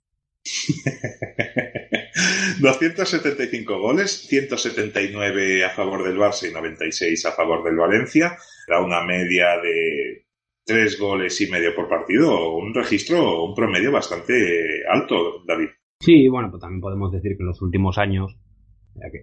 275 2.59 3.79
goles, 3.79 4.27
179 4.27 5.63
a 5.63 5.69
favor 5.69 6.03
del 6.03 6.17
Barça 6.17 6.49
y 6.49 6.53
96 6.53 7.25
a 7.25 7.31
favor 7.31 7.63
del 7.63 7.77
Valencia. 7.77 8.35
Era 8.67 8.83
una 8.83 9.05
media 9.05 9.61
de 9.63 10.25
3 10.69 10.99
goles 10.99 11.41
y 11.41 11.49
medio 11.49 11.73
por 11.75 11.89
partido, 11.89 12.55
un 12.55 12.75
registro, 12.75 13.43
un 13.43 13.55
promedio 13.55 13.91
bastante 13.91 14.83
alto, 14.87 15.43
David. 15.47 15.69
Sí, 15.99 16.27
bueno, 16.27 16.51
pues 16.51 16.61
también 16.61 16.79
podemos 16.79 17.11
decir 17.11 17.35
que 17.35 17.41
en 17.41 17.47
los 17.47 17.63
últimos 17.63 17.97
años 17.97 18.37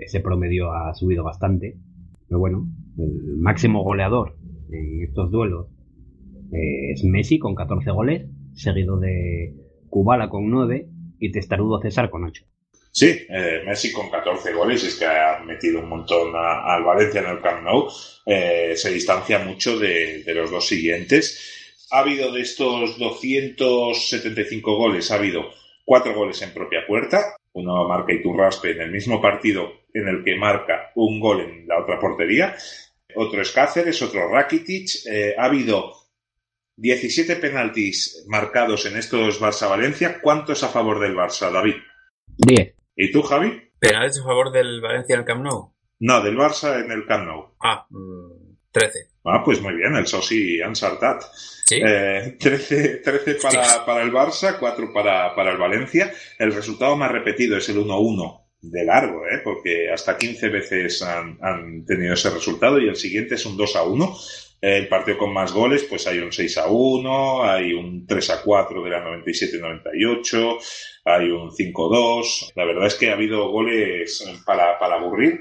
ese 0.01 0.19
promedio 0.19 0.73
ha 0.73 0.93
subido 0.95 1.23
bastante. 1.23 1.79
Pero 2.27 2.41
bueno, 2.41 2.67
el 2.99 3.37
máximo 3.39 3.85
goleador 3.85 4.37
en 4.73 5.05
estos 5.05 5.31
duelos 5.31 5.69
eh, 6.53 6.91
es 6.91 7.05
Messi 7.05 7.39
con 7.39 7.55
14 7.55 7.93
goles, 7.93 8.29
seguido 8.55 8.99
de 8.99 9.55
Kubala 9.89 10.29
con 10.29 10.51
9 10.51 10.89
y 11.21 11.31
Testarudo 11.31 11.81
César 11.81 12.11
con 12.11 12.25
8. 12.25 12.45
Sí, 12.99 13.27
eh, 13.29 13.61
Messi 13.67 13.93
con 13.93 14.09
14 14.09 14.55
goles, 14.55 14.83
es 14.83 14.95
que 14.95 15.05
ha 15.05 15.41
metido 15.45 15.81
un 15.81 15.89
montón 15.91 16.33
al 16.35 16.83
Valencia 16.83 17.21
en 17.21 17.27
el 17.27 17.43
Camp 17.43 17.63
Nou, 17.63 17.91
eh, 18.25 18.73
se 18.75 18.91
distancia 18.91 19.39
mucho 19.39 19.79
de, 19.79 20.23
de 20.25 20.35
los 20.35 20.51
dos 20.51 20.67
siguientes. 20.67 21.77
Ha 21.91 21.99
habido 21.99 22.33
de 22.33 22.41
estos 22.41 22.99
275 22.99 24.77
goles, 24.79 25.11
ha 25.11 25.17
habido 25.17 25.43
cuatro 25.85 26.15
goles 26.15 26.41
en 26.41 26.55
propia 26.55 26.87
puerta, 26.87 27.37
uno 27.53 27.87
marca 27.87 28.15
Iturraspe 28.15 28.71
en 28.71 28.81
el 28.81 28.91
mismo 28.91 29.21
partido 29.21 29.71
en 29.93 30.09
el 30.09 30.25
que 30.25 30.35
marca 30.37 30.93
un 30.95 31.21
gol 31.21 31.43
en 31.43 31.69
la 31.69 31.79
otra 31.83 32.01
portería, 32.01 32.57
otro 33.15 33.43
es 33.43 33.53
Cáceres, 33.53 34.01
otro 34.01 34.27
Rakitic, 34.33 35.05
eh, 35.05 35.35
ha 35.37 35.45
habido 35.45 35.93
17 36.77 37.37
penaltis 37.37 38.25
marcados 38.27 38.87
en 38.87 38.97
estos 38.97 39.39
Barça-Valencia, 39.39 40.23
¿cuántos 40.23 40.63
a 40.63 40.69
favor 40.69 40.99
del 40.99 41.15
Barça, 41.15 41.53
David? 41.53 41.75
10. 42.39 42.76
¿Y 42.97 43.13
tú, 43.13 43.23
Javi? 43.23 43.63
¿Penales 43.79 44.19
a 44.19 44.25
favor 44.25 44.51
del 44.51 44.81
Valencia 44.81 45.15
en 45.15 45.21
el 45.21 45.27
Camp 45.27 45.45
Nou? 45.45 45.73
No, 46.01 46.23
del 46.23 46.37
Barça 46.37 46.81
en 46.81 46.91
el 46.91 47.05
Camp 47.07 47.27
Nou. 47.27 47.55
Ah, 47.63 47.87
mm, 47.91 48.57
13. 48.73 49.09
Ah, 49.25 49.43
pues 49.45 49.61
muy 49.61 49.75
bien, 49.75 49.95
el 49.97 50.07
Sosi 50.07 50.63
Ansartat. 50.63 51.23
Sí. 51.67 51.81
Eh, 51.85 52.37
13, 52.41 52.97
13 53.05 53.35
para, 53.43 53.85
para 53.85 54.03
el 54.03 54.13
Barça, 54.13 54.59
4 54.59 54.93
para, 54.93 55.35
para 55.35 55.53
el 55.53 55.59
Valencia. 55.59 56.13
El 56.39 56.55
resultado 56.55 56.97
más 56.97 57.11
repetido 57.11 57.57
es 57.57 57.69
el 57.69 57.77
1-1 57.79 58.45
de 58.63 58.85
largo, 58.85 59.27
¿eh? 59.27 59.41
porque 59.45 59.91
hasta 59.93 60.17
15 60.17 60.49
veces 60.49 61.03
han, 61.03 61.39
han 61.43 61.85
tenido 61.85 62.15
ese 62.15 62.31
resultado 62.31 62.79
y 62.81 62.89
el 62.89 62.97
siguiente 62.97 63.35
es 63.35 63.47
un 63.47 63.59
2-1. 63.59 64.46
El 64.61 64.89
partido 64.89 65.19
con 65.19 65.33
más 65.33 65.53
goles, 65.53 65.85
pues 65.85 66.07
hay 66.07 66.19
un 66.19 66.33
6 66.33 66.59
a 66.59 66.67
1, 66.69 67.45
hay 67.45 67.73
un 67.73 68.07
3 68.07 68.31
a 68.31 68.43
4 68.43 68.83
de 68.83 68.91
la 68.91 69.05
97-98, 69.05 70.59
hay 71.05 71.29
un 71.31 71.51
5-2. 71.51 72.53
La 72.55 72.65
verdad 72.65 72.87
es 72.87 72.95
que 72.95 73.11
ha 73.11 73.15
habido 73.15 73.51
goles 73.51 74.25
para, 74.45 74.79
para 74.79 74.97
aburrir. 74.97 75.41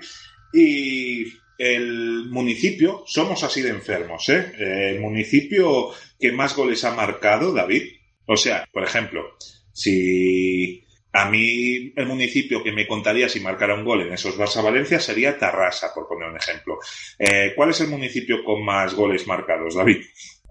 Y 0.54 1.26
el 1.58 2.26
municipio, 2.30 3.04
somos 3.06 3.44
así 3.44 3.62
de 3.62 3.70
enfermos, 3.70 4.28
¿eh? 4.30 4.52
El 4.58 5.00
municipio 5.00 5.92
que 6.20 6.32
más 6.32 6.56
goles 6.56 6.84
ha 6.84 6.94
marcado, 6.94 7.54
David. 7.54 7.84
O 8.26 8.38
sea, 8.38 8.68
por 8.72 8.84
ejemplo, 8.84 9.38
si 9.72 10.85
a 11.16 11.30
mí 11.30 11.94
el 11.96 12.08
municipio 12.08 12.62
que 12.62 12.74
me 12.74 12.86
contaría 12.86 13.30
si 13.30 13.40
marcara 13.40 13.74
un 13.74 13.86
gol 13.86 14.02
en 14.02 14.12
esos 14.12 14.38
Barça 14.38 14.62
Valencia 14.62 15.00
sería 15.00 15.40
Tarrasa, 15.40 15.94
por 15.96 16.10
poner 16.10 16.30
un 16.30 16.36
ejemplo. 16.36 16.78
Eh, 17.18 17.54
¿Cuál 17.56 17.70
es 17.70 17.80
el 17.80 17.88
municipio 17.88 18.44
con 18.44 18.66
más 18.66 18.94
goles 18.94 19.26
marcados, 19.26 19.76
David? 19.76 20.04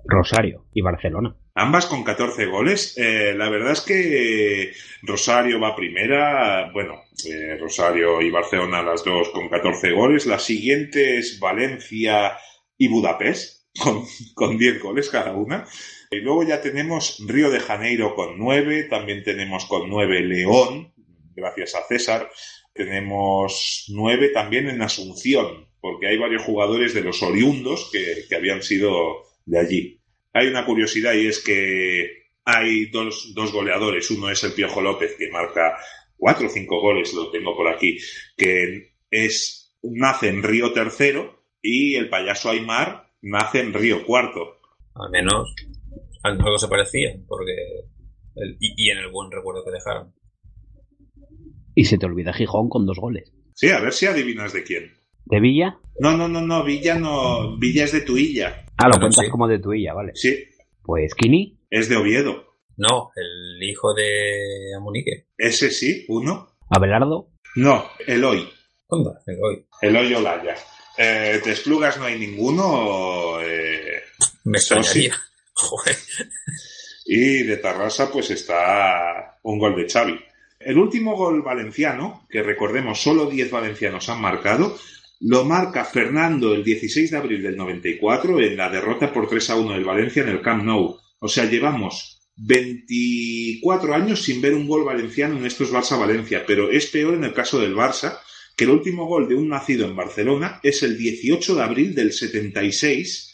Rosario 0.06 0.64
y 0.72 0.80
Barcelona. 0.80 1.36
Ambas 1.54 1.84
con 1.84 2.02
14 2.02 2.46
goles. 2.46 2.96
Eh, 2.96 3.34
la 3.36 3.50
verdad 3.50 3.72
es 3.72 3.82
que 3.82 4.72
Rosario 5.02 5.60
va 5.60 5.76
primera. 5.76 6.70
Bueno, 6.72 7.02
eh, 7.26 7.58
Rosario 7.60 8.22
y 8.22 8.30
Barcelona 8.30 8.82
las 8.82 9.04
dos 9.04 9.28
con 9.30 9.50
14 9.50 9.92
goles. 9.92 10.24
La 10.24 10.38
siguiente 10.38 11.18
es 11.18 11.38
Valencia 11.38 12.38
y 12.78 12.88
Budapest 12.88 13.68
con, 13.78 14.02
con 14.34 14.56
10 14.56 14.82
goles 14.82 15.10
cada 15.10 15.34
una. 15.34 15.66
Y 16.14 16.20
luego 16.20 16.42
ya 16.42 16.60
tenemos 16.60 17.22
Río 17.26 17.50
de 17.50 17.60
Janeiro 17.60 18.14
con 18.14 18.38
9. 18.38 18.84
También 18.84 19.22
tenemos 19.22 19.66
con 19.66 19.88
9 19.88 20.20
León, 20.22 20.92
gracias 21.34 21.74
a 21.74 21.86
César. 21.86 22.30
Tenemos 22.72 23.86
9 23.88 24.30
también 24.30 24.68
en 24.68 24.82
Asunción, 24.82 25.68
porque 25.80 26.08
hay 26.08 26.18
varios 26.18 26.42
jugadores 26.42 26.94
de 26.94 27.02
los 27.02 27.22
oriundos 27.22 27.90
que, 27.92 28.24
que 28.28 28.36
habían 28.36 28.62
sido 28.62 29.22
de 29.44 29.58
allí. 29.58 30.00
Hay 30.32 30.48
una 30.48 30.64
curiosidad 30.64 31.14
y 31.14 31.26
es 31.26 31.38
que 31.38 32.24
hay 32.44 32.86
dos, 32.86 33.32
dos 33.34 33.52
goleadores. 33.52 34.10
Uno 34.10 34.30
es 34.30 34.42
el 34.44 34.52
Piojo 34.52 34.80
López, 34.80 35.14
que 35.16 35.30
marca 35.30 35.76
cuatro 36.16 36.46
o 36.46 36.50
cinco 36.50 36.80
goles, 36.80 37.12
lo 37.14 37.30
tengo 37.30 37.56
por 37.56 37.68
aquí, 37.68 37.98
que 38.36 38.94
es 39.10 39.76
nace 39.82 40.28
en 40.28 40.42
Río 40.42 40.72
Tercero 40.72 41.44
y 41.60 41.96
el 41.96 42.08
payaso 42.08 42.50
Aymar 42.50 43.12
nace 43.20 43.60
en 43.60 43.72
Río 43.72 44.04
Cuarto. 44.04 44.60
Al 44.94 45.10
menos 45.10 45.54
algo 46.24 46.58
se 46.58 46.68
parecía, 46.68 47.14
porque. 47.28 47.52
el- 48.36 48.56
y, 48.60 48.74
y 48.76 48.90
en 48.90 48.98
el 48.98 49.10
buen 49.10 49.30
recuerdo 49.30 49.64
que 49.64 49.70
dejaron. 49.70 50.12
Y 51.74 51.84
se 51.84 51.98
te 51.98 52.06
olvida 52.06 52.32
Gijón 52.32 52.68
con 52.68 52.86
dos 52.86 52.98
goles. 52.98 53.32
Sí, 53.54 53.68
a 53.70 53.80
ver 53.80 53.92
si 53.92 54.06
adivinas 54.06 54.52
de 54.52 54.62
quién. 54.64 54.92
¿De 55.26 55.40
Villa? 55.40 55.78
No, 56.00 56.16
no, 56.16 56.28
no, 56.28 56.40
no, 56.40 56.64
Villa 56.64 56.98
no. 56.98 57.56
Villa 57.58 57.84
es 57.84 57.92
de 57.92 58.02
Tuilla. 58.02 58.64
Ah, 58.76 58.84
lo 58.86 58.90
Bueno, 58.90 59.00
cuentas 59.06 59.24
sí. 59.24 59.30
como 59.30 59.48
de 59.48 59.58
Tuilla, 59.58 59.94
vale. 59.94 60.12
Sí, 60.14 60.36
Pues 60.82 61.14
Kini, 61.14 61.58
es 61.70 61.88
de 61.88 61.96
Oviedo. 61.96 62.44
No, 62.76 63.10
el 63.16 63.62
hijo 63.62 63.94
de 63.94 64.74
Amunique. 64.76 65.28
Ese 65.38 65.70
sí, 65.70 66.04
uno. 66.08 66.48
Abelardo, 66.68 67.30
No, 67.56 67.84
Eloy. 68.06 68.48
Onda, 68.88 69.20
el 69.26 69.38
hoy. 69.42 69.66
Eloy 69.80 70.12
Olaya. 70.14 70.54
Eh, 70.98 71.40
de 71.44 71.52
Esplugas 71.52 71.98
no 71.98 72.04
hay 72.04 72.18
ninguno. 72.18 73.40
eh, 73.40 74.02
Me 74.44 74.58
sí. 74.58 75.08
Y 77.06 77.42
de 77.42 77.56
Tarrasa, 77.58 78.10
pues 78.10 78.30
está 78.30 79.38
un 79.42 79.58
gol 79.58 79.76
de 79.76 79.88
Xavi. 79.88 80.18
El 80.58 80.78
último 80.78 81.16
gol 81.16 81.42
valenciano, 81.42 82.26
que 82.30 82.42
recordemos, 82.42 83.02
solo 83.02 83.26
10 83.26 83.50
valencianos 83.50 84.08
han 84.08 84.20
marcado, 84.20 84.78
lo 85.20 85.44
marca 85.44 85.84
Fernando 85.84 86.54
el 86.54 86.64
16 86.64 87.10
de 87.10 87.16
abril 87.16 87.42
del 87.42 87.56
94 87.56 88.40
en 88.40 88.56
la 88.56 88.70
derrota 88.70 89.12
por 89.12 89.28
3 89.28 89.50
a 89.50 89.56
1 89.56 89.72
del 89.74 89.84
Valencia 89.84 90.22
en 90.22 90.28
el 90.28 90.42
Camp 90.42 90.64
Nou. 90.64 90.98
O 91.18 91.28
sea, 91.28 91.44
llevamos 91.44 92.20
24 92.36 93.94
años 93.94 94.22
sin 94.22 94.40
ver 94.40 94.54
un 94.54 94.66
gol 94.66 94.84
valenciano 94.84 95.38
en 95.38 95.46
estos 95.46 95.72
Barça-Valencia, 95.72 96.44
pero 96.46 96.70
es 96.70 96.86
peor 96.86 97.14
en 97.14 97.24
el 97.24 97.32
caso 97.32 97.60
del 97.60 97.74
Barça, 97.74 98.18
que 98.56 98.64
el 98.64 98.70
último 98.70 99.06
gol 99.06 99.28
de 99.28 99.34
un 99.34 99.48
nacido 99.48 99.86
en 99.86 99.96
Barcelona 99.96 100.60
es 100.62 100.82
el 100.82 100.98
18 100.98 101.54
de 101.54 101.62
abril 101.62 101.94
del 101.94 102.12
76, 102.12 103.33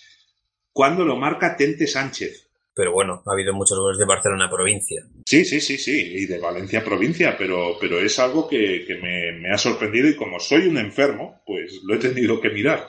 cuando 0.73 1.05
lo 1.05 1.17
marca 1.17 1.57
Tente 1.57 1.87
Sánchez. 1.87 2.49
Pero 2.75 2.93
bueno, 2.93 3.23
ha 3.27 3.33
habido 3.33 3.53
muchos 3.53 3.79
goles 3.79 3.99
de 3.99 4.07
Barcelona 4.07 4.49
provincia. 4.49 5.03
Sí, 5.27 5.45
sí, 5.45 5.61
sí, 5.61 5.77
sí, 5.77 6.13
y 6.15 6.27
de 6.27 6.39
Valencia 6.39 6.83
provincia, 6.85 7.37
pero, 7.37 7.77
pero 7.81 7.99
es 7.99 8.19
algo 8.19 8.49
que, 8.49 8.85
que 8.87 8.95
me, 8.97 9.33
me 9.41 9.53
ha 9.53 9.59
sorprendido 9.59 10.09
y 10.09 10.17
como 10.17 10.39
soy 10.39 10.67
un 10.69 10.79
enfermo, 10.79 11.43
pues 11.45 11.81
lo 11.85 11.95
he 11.95 11.99
tenido 11.99 12.41
que 12.41 12.51
mirar. 12.51 12.87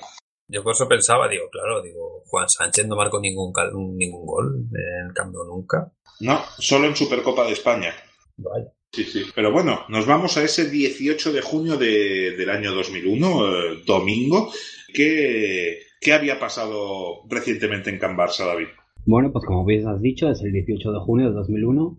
Yo 0.48 0.64
por 0.64 0.74
eso 0.74 0.88
pensaba, 0.88 1.28
digo, 1.28 1.50
claro, 1.50 1.82
digo, 1.82 2.24
Juan 2.28 2.48
Sánchez 2.48 2.86
no 2.88 2.96
marcó 2.96 3.20
ningún, 3.20 3.52
ningún 3.98 4.26
gol 4.26 4.66
en 4.72 5.08
el 5.08 5.14
Camp 5.14 5.34
nunca. 5.34 5.92
No, 6.20 6.42
solo 6.60 6.88
en 6.88 6.96
Supercopa 6.96 7.46
de 7.46 7.54
España. 7.54 7.94
Vaya. 8.38 8.68
Sí, 8.94 9.06
sí. 9.06 9.26
Pero 9.34 9.52
bueno, 9.52 9.86
nos 9.90 10.06
vamos 10.06 10.36
a 10.38 10.44
ese 10.44 10.70
18 10.70 11.32
de 11.32 11.42
junio 11.42 11.78
de- 11.78 12.36
del 12.38 12.50
año 12.50 12.74
2001, 12.74 13.48
eh, 13.48 13.82
domingo. 13.86 14.54
¿Qué, 14.94 15.80
¿Qué 16.02 16.14
había 16.14 16.40
pasado 16.40 17.22
recientemente 17.30 17.92
en 17.92 18.00
Can 18.00 18.18
Barça, 18.18 18.46
David? 18.48 18.70
Bueno, 19.06 19.32
pues 19.32 19.46
como 19.46 19.64
bien 19.66 19.88
has 19.88 20.02
dicho, 20.02 20.30
es 20.32 20.42
el 20.42 20.52
18 20.52 20.92
de 20.92 21.00
junio 21.00 21.28
de 21.30 21.34
2001, 21.36 21.96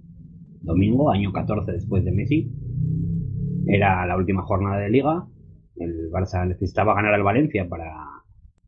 domingo, 0.63 1.11
año 1.11 1.33
14 1.33 1.71
después 1.71 2.05
de 2.05 2.11
Messi. 2.11 2.51
Era 3.67 4.05
la 4.07 4.17
última 4.17 4.43
jornada 4.43 4.79
de 4.79 4.91
liga. 4.91 5.27
El 5.77 6.11
Barça 6.11 6.45
necesitaba 6.47 6.95
ganar 6.95 7.15
al 7.15 7.23
Valencia 7.23 7.69
para 7.69 7.95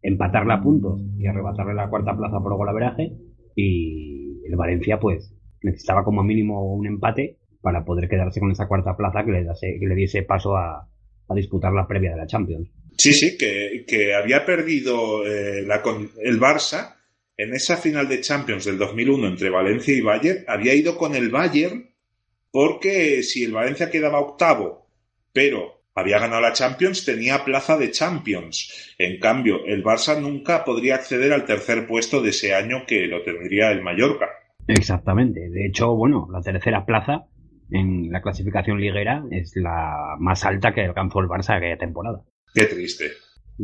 empatarle 0.02 0.52
a 0.52 0.62
puntos 0.62 1.02
y 1.18 1.26
arrebatarle 1.26 1.74
la 1.74 1.90
cuarta 1.90 2.16
plaza 2.16 2.38
por 2.40 2.56
golaveraje. 2.56 3.12
Y 3.56 4.40
el 4.46 4.54
Valencia, 4.56 5.00
pues, 5.00 5.34
necesitaba 5.62 6.04
como 6.04 6.22
mínimo 6.22 6.74
un 6.74 6.86
empate 6.86 7.38
para 7.60 7.84
poder 7.84 8.08
quedarse 8.08 8.38
con 8.38 8.52
esa 8.52 8.68
cuarta 8.68 8.96
plaza 8.96 9.24
que 9.24 9.32
le, 9.32 9.42
dase- 9.44 9.78
que 9.80 9.86
le 9.86 9.96
diese 9.96 10.22
paso 10.22 10.56
a, 10.56 10.88
a 11.28 11.34
disputar 11.34 11.72
la 11.72 11.88
previa 11.88 12.12
de 12.12 12.18
la 12.18 12.26
Champions. 12.26 12.70
Sí, 12.96 13.12
sí, 13.12 13.36
que, 13.36 13.84
que 13.86 14.14
había 14.14 14.46
perdido 14.46 15.26
eh, 15.26 15.60
el 15.60 16.40
Barça 16.40 16.96
en 17.36 17.54
esa 17.54 17.76
final 17.76 18.08
de 18.08 18.20
Champions 18.20 18.64
del 18.64 18.78
2001 18.78 19.26
entre 19.26 19.50
Valencia 19.50 19.94
y 19.94 20.00
Bayern. 20.00 20.44
Había 20.46 20.74
ido 20.74 20.96
con 20.96 21.14
el 21.14 21.30
Bayern 21.30 21.90
porque 22.50 23.22
si 23.22 23.44
el 23.44 23.52
Valencia 23.52 23.90
quedaba 23.90 24.20
octavo, 24.20 24.86
pero 25.32 25.82
había 25.96 26.18
ganado 26.18 26.40
la 26.40 26.52
Champions, 26.52 27.04
tenía 27.04 27.44
plaza 27.44 27.76
de 27.76 27.90
Champions. 27.90 28.94
En 28.98 29.18
cambio, 29.18 29.64
el 29.66 29.82
Barça 29.82 30.20
nunca 30.20 30.64
podría 30.64 30.96
acceder 30.96 31.32
al 31.32 31.44
tercer 31.44 31.86
puesto 31.86 32.20
de 32.20 32.30
ese 32.30 32.54
año 32.54 32.84
que 32.86 33.06
lo 33.06 33.22
tendría 33.22 33.70
el 33.70 33.82
Mallorca. 33.82 34.26
Exactamente. 34.66 35.48
De 35.50 35.66
hecho, 35.66 35.94
bueno, 35.94 36.28
la 36.32 36.40
tercera 36.40 36.84
plaza 36.84 37.26
en 37.70 38.10
la 38.10 38.22
clasificación 38.22 38.80
liguera 38.80 39.24
es 39.30 39.52
la 39.56 40.16
más 40.18 40.44
alta 40.44 40.72
que 40.72 40.82
alcanzó 40.82 41.20
el 41.20 41.28
Barça 41.28 41.56
aquella 41.56 41.78
temporada. 41.78 42.22
Qué 42.54 42.66
triste. 42.66 43.06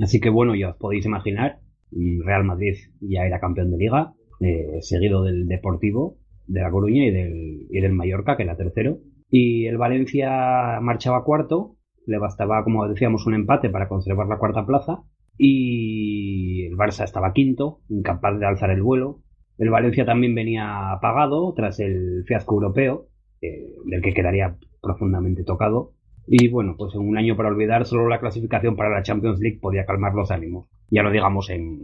Así 0.02 0.20
que 0.20 0.30
bueno, 0.30 0.54
ya 0.54 0.70
os 0.70 0.76
podéis 0.76 1.06
imaginar, 1.06 1.60
Real 1.92 2.44
Madrid 2.44 2.74
ya 3.00 3.24
era 3.24 3.40
campeón 3.40 3.70
de 3.70 3.78
liga, 3.78 4.14
eh, 4.40 4.78
seguido 4.80 5.22
del 5.22 5.46
Deportivo, 5.46 6.18
de 6.46 6.60
La 6.60 6.70
Coruña 6.70 7.06
y 7.06 7.10
del, 7.10 7.68
y 7.70 7.88
Mallorca, 7.92 8.36
que 8.36 8.42
era 8.42 8.56
tercero. 8.56 8.98
Y 9.30 9.66
el 9.66 9.78
Valencia 9.78 10.80
marchaba 10.80 11.24
cuarto, 11.24 11.76
le 12.06 12.18
bastaba, 12.18 12.64
como 12.64 12.88
decíamos, 12.88 13.26
un 13.26 13.34
empate 13.34 13.70
para 13.70 13.88
conservar 13.88 14.26
la 14.26 14.38
cuarta 14.38 14.66
plaza. 14.66 15.02
Y 15.38 16.66
el 16.66 16.76
Barça 16.76 17.04
estaba 17.04 17.32
quinto, 17.32 17.80
incapaz 17.88 18.38
de 18.38 18.46
alzar 18.46 18.70
el 18.70 18.82
vuelo. 18.82 19.22
El 19.58 19.70
Valencia 19.70 20.04
también 20.04 20.34
venía 20.34 20.92
apagado 20.92 21.54
tras 21.54 21.78
el 21.80 22.24
fiasco 22.26 22.56
europeo, 22.56 23.06
eh, 23.40 23.72
del 23.86 24.02
que 24.02 24.12
quedaría 24.12 24.56
profundamente 24.82 25.44
tocado. 25.44 25.92
Y 26.26 26.48
bueno, 26.48 26.74
pues 26.76 26.94
en 26.94 27.00
un 27.00 27.18
año 27.18 27.36
para 27.36 27.48
olvidar, 27.48 27.86
solo 27.86 28.08
la 28.08 28.20
clasificación 28.20 28.76
para 28.76 28.90
la 28.90 29.02
Champions 29.02 29.40
League 29.40 29.58
podía 29.60 29.84
calmar 29.84 30.14
los 30.14 30.30
ánimos. 30.30 30.68
Ya 30.90 31.02
lo 31.02 31.10
digamos 31.10 31.50
en, 31.50 31.80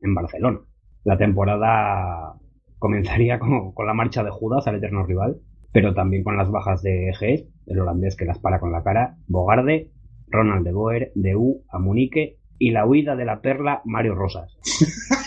en 0.00 0.14
Barcelona. 0.14 0.60
La 1.04 1.16
temporada 1.16 2.34
comenzaría 2.78 3.38
con, 3.40 3.72
con 3.72 3.86
la 3.86 3.94
marcha 3.94 4.22
de 4.22 4.30
Judas 4.30 4.66
al 4.66 4.76
eterno 4.76 5.04
rival, 5.04 5.38
pero 5.72 5.94
también 5.94 6.24
con 6.24 6.36
las 6.36 6.50
bajas 6.50 6.82
de 6.82 7.12
Gees, 7.18 7.48
el 7.66 7.80
holandés 7.80 8.16
que 8.16 8.24
las 8.24 8.38
para 8.38 8.60
con 8.60 8.72
la 8.72 8.82
cara, 8.82 9.16
Bogarde, 9.26 9.90
Ronald 10.28 10.64
de 10.64 10.72
Boer, 10.72 11.12
de 11.14 11.36
U, 11.36 11.64
Amunique 11.70 12.38
y 12.58 12.70
la 12.70 12.86
huida 12.86 13.16
de 13.16 13.24
la 13.24 13.40
perla 13.40 13.82
Mario 13.84 14.14
Rosas. 14.14 14.58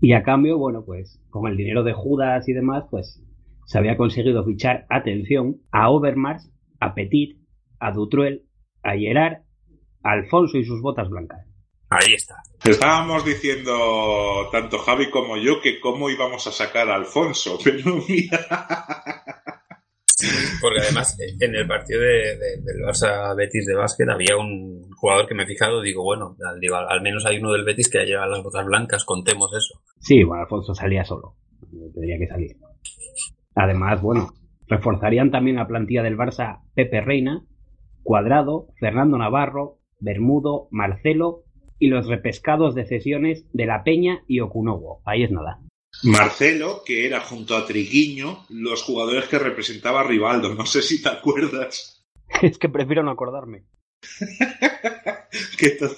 Y 0.00 0.12
a 0.12 0.22
cambio, 0.22 0.58
bueno, 0.58 0.84
pues 0.84 1.20
con 1.30 1.50
el 1.50 1.56
dinero 1.56 1.82
de 1.82 1.92
Judas 1.92 2.48
y 2.48 2.52
demás, 2.52 2.84
pues 2.90 3.20
se 3.66 3.78
había 3.78 3.96
conseguido 3.96 4.44
fichar, 4.44 4.86
atención, 4.88 5.56
a 5.72 5.90
Overmars, 5.90 6.52
a 6.80 6.94
Petit, 6.94 7.38
a 7.80 7.92
Dutruel, 7.92 8.44
a 8.82 8.92
Gerard, 8.96 9.42
a 10.02 10.10
Alfonso 10.12 10.58
y 10.58 10.64
sus 10.64 10.80
botas 10.80 11.08
blancas. 11.08 11.44
Ahí 11.90 12.12
está. 12.14 12.36
Estábamos 12.64 13.24
diciendo, 13.24 14.48
tanto 14.52 14.78
Javi 14.78 15.10
como 15.10 15.36
yo, 15.38 15.60
que 15.62 15.80
cómo 15.80 16.10
íbamos 16.10 16.46
a 16.46 16.52
sacar 16.52 16.90
a 16.90 16.96
Alfonso, 16.96 17.58
pero 17.64 17.96
mira. 18.08 18.38
Porque 20.60 20.80
además, 20.80 21.16
en 21.40 21.54
el 21.54 21.66
partido 21.68 22.00
de, 22.00 22.08
de- 22.36 22.60
del 22.62 22.82
Barça 22.84 23.34
Betis 23.36 23.64
de 23.66 23.74
básquet 23.74 24.08
había 24.08 24.36
un 24.36 24.90
jugador 24.96 25.28
que 25.28 25.34
me 25.34 25.44
he 25.44 25.46
fijado, 25.46 25.80
digo, 25.80 26.02
bueno, 26.02 26.36
al, 26.44 26.58
digo, 26.58 26.74
al 26.76 27.00
menos 27.02 27.24
hay 27.24 27.38
uno 27.38 27.52
del 27.52 27.64
Betis 27.64 27.88
que 27.88 28.04
lleva 28.04 28.26
las 28.26 28.42
botas 28.42 28.66
blancas, 28.66 29.04
contemos 29.04 29.52
eso. 29.54 29.80
Sí, 30.00 30.24
bueno, 30.24 30.42
Alfonso 30.42 30.74
salía 30.74 31.04
solo. 31.04 31.36
Tendría 31.94 32.18
que 32.18 32.26
salir. 32.26 32.56
Además, 33.54 34.02
bueno, 34.02 34.28
reforzarían 34.68 35.30
también 35.30 35.56
la 35.56 35.66
plantilla 35.66 36.02
del 36.02 36.16
Barça 36.16 36.60
Pepe 36.74 37.00
Reina, 37.00 37.44
Cuadrado, 38.02 38.68
Fernando 38.78 39.18
Navarro, 39.18 39.78
Bermudo, 40.00 40.68
Marcelo 40.70 41.44
y 41.78 41.88
los 41.88 42.06
repescados 42.06 42.74
de 42.74 42.86
cesiones 42.86 43.44
de 43.52 43.66
La 43.66 43.84
Peña 43.84 44.22
y 44.26 44.40
Okunowo. 44.40 45.00
Ahí 45.04 45.22
es 45.22 45.30
nada. 45.30 45.60
Marcelo, 46.04 46.82
que 46.84 47.06
era 47.06 47.20
junto 47.20 47.56
a 47.56 47.66
Triguiño 47.66 48.44
los 48.50 48.82
jugadores 48.82 49.26
que 49.26 49.38
representaba 49.38 50.00
a 50.00 50.04
Rivaldo, 50.04 50.54
no 50.54 50.66
sé 50.66 50.82
si 50.82 51.02
te 51.02 51.08
acuerdas. 51.08 51.94
Es 52.42 52.58
que 52.58 52.68
prefiero 52.68 53.02
no 53.02 53.10
acordarme. 53.10 53.64
qué, 55.58 55.70
to- 55.70 55.96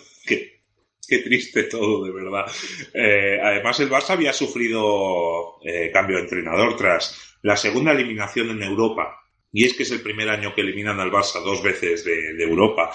qué- 1.10 1.18
triste 1.18 1.64
todo, 1.64 2.04
de 2.04 2.12
verdad. 2.12 2.46
Eh, 2.94 3.38
además, 3.42 3.78
el 3.80 3.90
Barça 3.90 4.10
había 4.10 4.32
sufrido 4.32 5.56
eh, 5.64 5.90
cambio 5.92 6.16
de 6.16 6.22
entrenador 6.22 6.76
tras 6.76 7.36
la 7.42 7.56
segunda 7.56 7.92
eliminación 7.92 8.50
en 8.50 8.62
Europa. 8.62 9.16
Y 9.52 9.64
es 9.64 9.74
que 9.74 9.82
es 9.82 9.90
el 9.90 10.00
primer 10.00 10.28
año 10.28 10.54
que 10.54 10.60
eliminan 10.60 11.00
al 11.00 11.10
Barça 11.10 11.42
dos 11.42 11.62
veces 11.62 12.04
de, 12.04 12.42
Europa. 12.42 12.92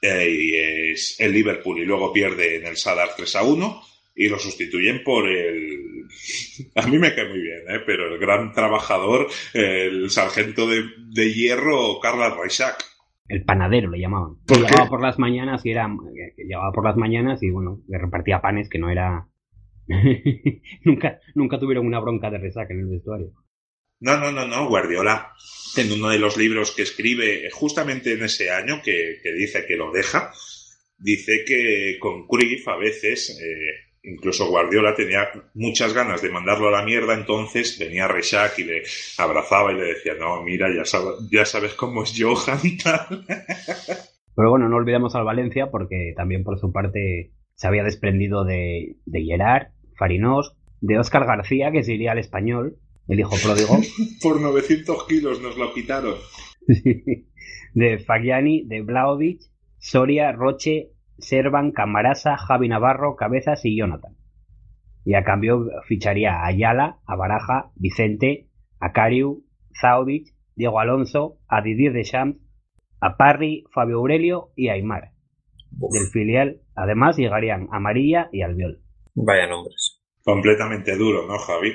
Eh, 0.00 0.28
y 0.30 0.54
es 0.92 1.16
el 1.20 1.32
Liverpool 1.32 1.78
y 1.78 1.84
luego 1.84 2.12
pierde 2.12 2.56
en 2.56 2.66
el 2.66 2.76
Sadar 2.76 3.10
3 3.16 3.36
a 3.36 3.42
1 3.44 3.82
y 4.16 4.28
lo 4.28 4.38
sustituyen 4.38 5.02
por 5.04 5.28
el... 5.28 6.06
A 6.74 6.86
mí 6.88 6.98
me 6.98 7.14
cae 7.14 7.28
muy 7.28 7.40
bien, 7.40 7.62
¿eh? 7.68 7.80
pero 7.86 8.12
el 8.12 8.18
gran 8.18 8.52
trabajador, 8.52 9.28
el 9.54 10.10
sargento 10.10 10.66
de, 10.68 10.84
de 10.98 11.32
hierro, 11.32 11.98
Carla 12.00 12.30
Reisac. 12.36 12.84
El 13.32 13.44
panadero 13.44 13.90
le 13.90 13.98
llamaban. 13.98 14.36
¿Por 14.46 14.58
Que 14.58 14.64
llegaba 14.64 14.88
por 14.90 15.00
las 15.00 15.18
mañanas 15.18 15.64
y 15.64 15.70
era 15.70 15.88
que 16.36 16.44
llegaba 16.44 16.70
por 16.72 16.84
las 16.84 16.96
mañanas 16.96 17.42
y 17.42 17.50
bueno, 17.50 17.80
le 17.88 17.98
repartía 17.98 18.42
panes 18.42 18.68
que 18.68 18.78
no 18.78 18.90
era 18.90 19.26
nunca 20.84 21.20
nunca 21.34 21.58
tuvieron 21.58 21.86
una 21.86 21.98
bronca 21.98 22.30
de 22.30 22.38
resaca 22.38 22.74
en 22.74 22.80
el 22.80 22.88
vestuario. 22.88 23.32
No, 24.00 24.18
no, 24.18 24.32
no, 24.32 24.46
no, 24.46 24.68
Guardiola, 24.68 25.32
en 25.76 25.92
uno 25.92 26.08
de 26.08 26.18
los 26.18 26.36
libros 26.36 26.72
que 26.72 26.82
escribe 26.82 27.48
justamente 27.52 28.12
en 28.12 28.24
ese 28.24 28.50
año, 28.50 28.82
que, 28.82 29.20
que 29.22 29.32
dice 29.32 29.64
que 29.66 29.76
lo 29.76 29.92
deja, 29.92 30.32
dice 30.98 31.44
que 31.46 31.98
con 32.00 32.26
Cruyff 32.26 32.66
a 32.68 32.76
veces, 32.76 33.30
eh, 33.40 33.91
incluso 34.04 34.48
Guardiola 34.48 34.94
tenía 34.94 35.28
muchas 35.54 35.92
ganas 35.94 36.22
de 36.22 36.30
mandarlo 36.30 36.68
a 36.68 36.72
la 36.80 36.84
mierda, 36.84 37.14
entonces 37.14 37.78
venía 37.78 38.08
Rechac 38.08 38.58
y 38.58 38.64
le 38.64 38.82
abrazaba 39.18 39.72
y 39.72 39.76
le 39.76 39.84
decía, 39.94 40.14
no, 40.18 40.42
mira, 40.42 40.68
ya, 40.74 40.82
sab- 40.82 41.28
ya 41.30 41.44
sabes 41.44 41.74
cómo 41.74 42.02
es 42.02 42.12
Johan 42.18 42.58
y 42.64 42.76
tal. 42.78 43.24
Pero 44.34 44.50
bueno, 44.50 44.68
no 44.68 44.76
olvidemos 44.76 45.14
al 45.14 45.24
Valencia 45.24 45.70
porque 45.70 46.14
también 46.16 46.42
por 46.42 46.58
su 46.58 46.72
parte 46.72 47.32
se 47.54 47.66
había 47.66 47.84
desprendido 47.84 48.44
de, 48.44 48.96
de 49.04 49.22
Gerard, 49.24 49.68
Farinós, 49.96 50.56
de 50.80 50.98
Óscar 50.98 51.26
García, 51.26 51.70
que 51.70 51.82
se 51.84 51.92
iría 51.92 52.12
al 52.12 52.18
español, 52.18 52.78
el 53.08 53.20
hijo 53.20 53.36
pródigo, 53.44 53.78
Por 54.22 54.40
900 54.40 55.06
kilos 55.06 55.40
nos 55.42 55.56
lo 55.58 55.72
quitaron. 55.74 56.14
de 57.74 57.98
Fagiani, 57.98 58.64
de 58.66 58.82
Blaovic, 58.82 59.42
Soria, 59.78 60.32
Roche, 60.32 60.91
Servan, 61.22 61.72
Camarasa, 61.72 62.36
Javi 62.36 62.68
Navarro, 62.68 63.16
Cabezas 63.16 63.64
y 63.64 63.76
Jonathan. 63.76 64.16
Y 65.04 65.14
a 65.14 65.24
cambio 65.24 65.66
ficharía 65.86 66.34
a 66.34 66.46
Ayala, 66.46 66.98
a 67.06 67.16
Baraja, 67.16 67.70
Vicente, 67.74 68.48
a 68.80 68.92
Cariu, 68.92 69.44
Zaovic, 69.80 70.34
Diego 70.54 70.78
Alonso, 70.78 71.38
a 71.48 71.62
Didier 71.62 71.92
Deschamps, 71.92 72.38
a 73.00 73.16
Parry, 73.16 73.64
Fabio 73.72 73.98
Aurelio 73.98 74.50
y 74.54 74.68
a 74.68 74.74
Aymar. 74.74 75.10
Del 75.70 76.06
filial, 76.12 76.60
además, 76.76 77.16
llegarían 77.16 77.68
Amarilla 77.72 78.28
y 78.30 78.42
Albiol. 78.42 78.80
Vaya 79.14 79.46
nombres. 79.46 80.00
Completamente 80.22 80.96
duro, 80.96 81.26
¿no, 81.26 81.38
Javi? 81.38 81.72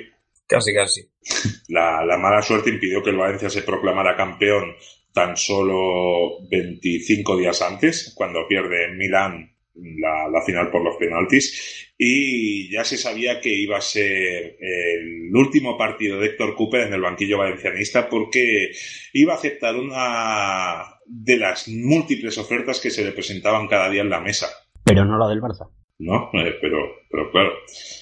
Casi, 0.47 0.73
casi. 0.73 1.01
La, 1.69 2.05
la 2.05 2.17
mala 2.17 2.41
suerte 2.41 2.69
impidió 2.69 3.03
que 3.03 3.09
el 3.09 3.17
Valencia 3.17 3.49
se 3.49 3.63
proclamara 3.63 4.15
campeón 4.15 4.73
tan 5.17 5.35
solo 5.35 6.47
25 6.47 7.37
días 7.37 7.63
antes, 7.63 8.13
cuando 8.15 8.47
pierde 8.47 8.85
en 8.85 8.97
Milán 8.99 9.51
la, 9.73 10.29
la 10.29 10.43
final 10.45 10.69
por 10.69 10.83
los 10.83 10.95
penaltis, 10.97 11.91
y 11.97 12.71
ya 12.71 12.83
se 12.83 12.97
sabía 12.97 13.41
que 13.41 13.51
iba 13.51 13.77
a 13.77 13.81
ser 13.81 14.57
el 14.59 15.35
último 15.35 15.75
partido 15.75 16.19
de 16.19 16.27
Héctor 16.27 16.53
Cooper 16.55 16.81
en 16.81 16.93
el 16.93 17.01
banquillo 17.01 17.39
valencianista 17.39 18.07
porque 18.07 18.69
iba 19.13 19.33
a 19.33 19.37
aceptar 19.37 19.75
una 19.75 20.99
de 21.07 21.37
las 21.37 21.67
múltiples 21.67 22.37
ofertas 22.37 22.79
que 22.79 22.91
se 22.91 23.03
le 23.03 23.11
presentaban 23.11 23.67
cada 23.67 23.89
día 23.89 24.03
en 24.03 24.11
la 24.11 24.19
mesa. 24.19 24.49
Pero 24.83 25.03
no 25.03 25.17
la 25.17 25.29
del 25.29 25.41
Barça. 25.41 25.67
¿no? 25.97 26.29
Eh, 26.33 26.53
pero, 26.61 26.77
pero 27.09 27.31
claro, 27.31 27.53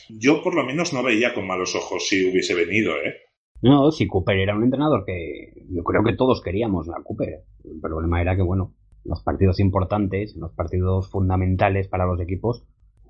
yo 0.09 0.43
por 0.43 0.53
lo 0.53 0.65
menos 0.65 0.91
no 0.91 1.01
veía 1.01 1.33
con 1.33 1.47
malos 1.47 1.75
ojos 1.75 2.09
si 2.09 2.29
hubiese 2.29 2.53
venido, 2.53 2.93
¿eh? 2.97 3.21
No, 3.65 3.91
si 3.91 4.05
Cooper 4.05 4.37
era 4.37 4.55
un 4.55 4.63
entrenador 4.63 5.05
que 5.05 5.65
yo 5.71 5.83
creo 5.83 6.03
que 6.03 6.13
todos 6.13 6.39
queríamos 6.43 6.87
a 6.87 7.01
Cooper. 7.03 7.45
El 7.63 7.81
problema 7.81 8.21
era 8.21 8.35
que, 8.35 8.43
bueno, 8.43 8.75
los 9.03 9.23
partidos 9.23 9.59
importantes, 9.59 10.35
los 10.35 10.51
partidos 10.51 11.09
fundamentales 11.09 11.87
para 11.87 12.05
los 12.05 12.21
equipos, 12.21 12.63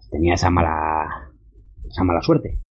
tenía 0.10 0.36
esa 0.36 0.50
mala, 0.50 1.30
esa 1.86 2.06
mala 2.06 2.22
suerte. 2.22 2.62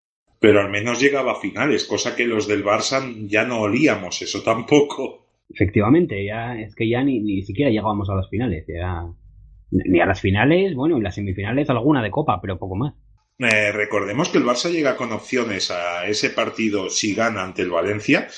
Pero 0.40 0.62
al 0.62 0.70
menos 0.70 0.98
llegaba 0.98 1.32
a 1.32 1.40
finales, 1.40 1.84
cosa 1.84 2.16
que 2.16 2.24
los 2.24 2.48
del 2.48 2.64
Barça 2.64 3.02
ya 3.28 3.44
no 3.44 3.60
olíamos 3.60 4.22
eso 4.22 4.42
tampoco. 4.42 5.26
Efectivamente, 5.50 6.24
ya 6.24 6.58
es 6.58 6.74
que 6.74 6.88
ya 6.88 7.04
ni, 7.04 7.20
ni 7.20 7.42
siquiera 7.42 7.70
llegábamos 7.70 8.08
a 8.08 8.14
las 8.14 8.30
finales, 8.30 8.64
ya 8.66 9.12
ni 9.70 10.00
a 10.00 10.06
las 10.06 10.22
finales, 10.22 10.74
bueno, 10.74 10.96
en 10.96 11.02
las 11.02 11.16
semifinales 11.16 11.68
alguna 11.68 12.02
de 12.02 12.10
copa, 12.10 12.40
pero 12.40 12.58
poco 12.58 12.76
más. 12.76 12.94
Eh, 13.38 13.72
recordemos 13.72 14.28
que 14.28 14.38
el 14.38 14.44
Barça 14.44 14.70
llega 14.70 14.96
con 14.96 15.12
opciones 15.12 15.70
a 15.70 16.06
ese 16.06 16.30
partido 16.30 16.88
si 16.88 17.14
gana 17.14 17.42
ante 17.42 17.62
el 17.62 17.70
Valencia 17.70 18.28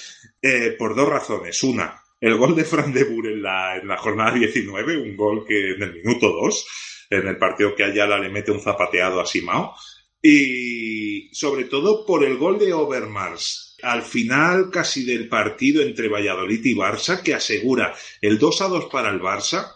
eh, 0.41 0.75
por 0.79 0.97
dos 0.97 1.09
razones. 1.09 1.63
Una, 1.63 2.03
el 2.21 2.37
gol 2.37 2.57
de 2.57 2.65
Fran 2.65 2.93
de 2.93 3.07
la, 3.37 3.77
en 3.77 3.89
la 3.89 3.99
jornada 3.99 4.33
19, 4.33 4.97
un 4.97 5.17
gol 5.17 5.45
que 5.47 5.73
en 5.73 5.83
el 5.83 5.95
minuto 5.95 6.29
2, 6.29 6.67
en 7.11 7.29
el 7.29 7.37
partido 7.37 7.75
que 7.75 7.85
Ayala 7.85 8.19
le 8.19 8.31
mete 8.31 8.53
un 8.53 8.61
zapateado 8.61 9.21
a 9.21 9.27
Simao. 9.27 9.75
Y 10.23 11.29
sobre 11.35 11.65
todo 11.65 12.07
por 12.07 12.25
el 12.25 12.37
gol 12.37 12.59
de 12.59 12.73
Overmars 12.73 13.67
al 13.83 14.03
final 14.03 14.71
casi 14.71 15.05
del 15.05 15.29
partido 15.29 15.83
entre 15.83 16.09
Valladolid 16.09 16.65
y 16.65 16.75
Barça 16.75 17.23
que 17.23 17.35
asegura 17.35 17.95
el 18.21 18.39
2 18.39 18.63
a 18.63 18.69
2 18.69 18.87
para 18.87 19.11
el 19.11 19.21
Barça 19.21 19.73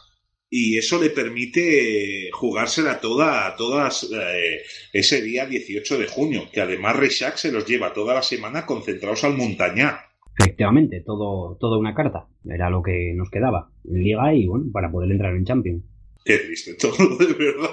y 0.50 0.76
eso 0.76 1.00
le 1.00 1.10
permite 1.10 2.28
jugársela 2.32 3.00
toda, 3.00 3.54
todas 3.56 4.10
eh, 4.12 4.62
ese 4.92 5.22
día 5.22 5.46
18 5.46 5.96
de 5.96 6.08
junio, 6.08 6.42
que 6.52 6.60
además 6.60 6.96
Reixac 6.96 7.36
se 7.36 7.52
los 7.52 7.64
lleva 7.64 7.92
toda 7.92 8.14
la 8.14 8.22
semana 8.22 8.66
concentrados 8.66 9.22
al 9.22 9.36
montañá. 9.36 10.00
Efectivamente, 10.36 11.02
todo, 11.06 11.56
toda 11.60 11.78
una 11.78 11.94
carta. 11.94 12.26
Era 12.44 12.68
lo 12.68 12.82
que 12.82 13.12
nos 13.14 13.30
quedaba 13.30 13.70
en 13.84 14.02
Liga 14.02 14.34
y 14.34 14.48
bueno, 14.48 14.66
para 14.72 14.90
poder 14.90 15.12
entrar 15.12 15.36
en 15.36 15.44
Champions. 15.44 15.84
Qué 16.24 16.38
triste 16.38 16.74
todo, 16.74 16.96
de 17.18 17.32
verdad. 17.32 17.70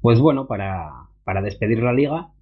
Pues 0.00 0.18
bueno, 0.18 0.48
para, 0.48 0.90
para 1.24 1.40
despedir 1.40 1.78
la 1.78 1.92
Liga, 1.92 2.32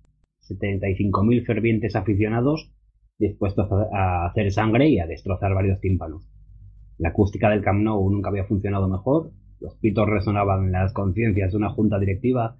75.000 0.49 1.45
fervientes 1.45 1.97
aficionados 1.97 2.71
dispuestos 3.19 3.69
a 3.93 4.27
hacer 4.27 4.51
sangre 4.51 4.89
y 4.89 4.99
a 4.99 5.07
destrozar 5.07 5.55
varios 5.55 5.81
tímpanos. 5.81 6.34
La 6.99 7.11
acústica 7.11 7.51
del 7.51 7.63
Camp 7.63 7.83
Nou 7.83 8.11
nunca 8.11 8.31
había 8.31 8.45
funcionado 8.45 8.89
mejor. 8.89 9.31
Los 9.61 9.77
pitos 9.77 10.09
resonaban 10.09 10.67
en 10.67 10.73
las 10.73 10.93
conciencias 10.93 11.53
de 11.53 11.57
una 11.57 11.71
junta 11.71 11.99
directiva 11.99 12.57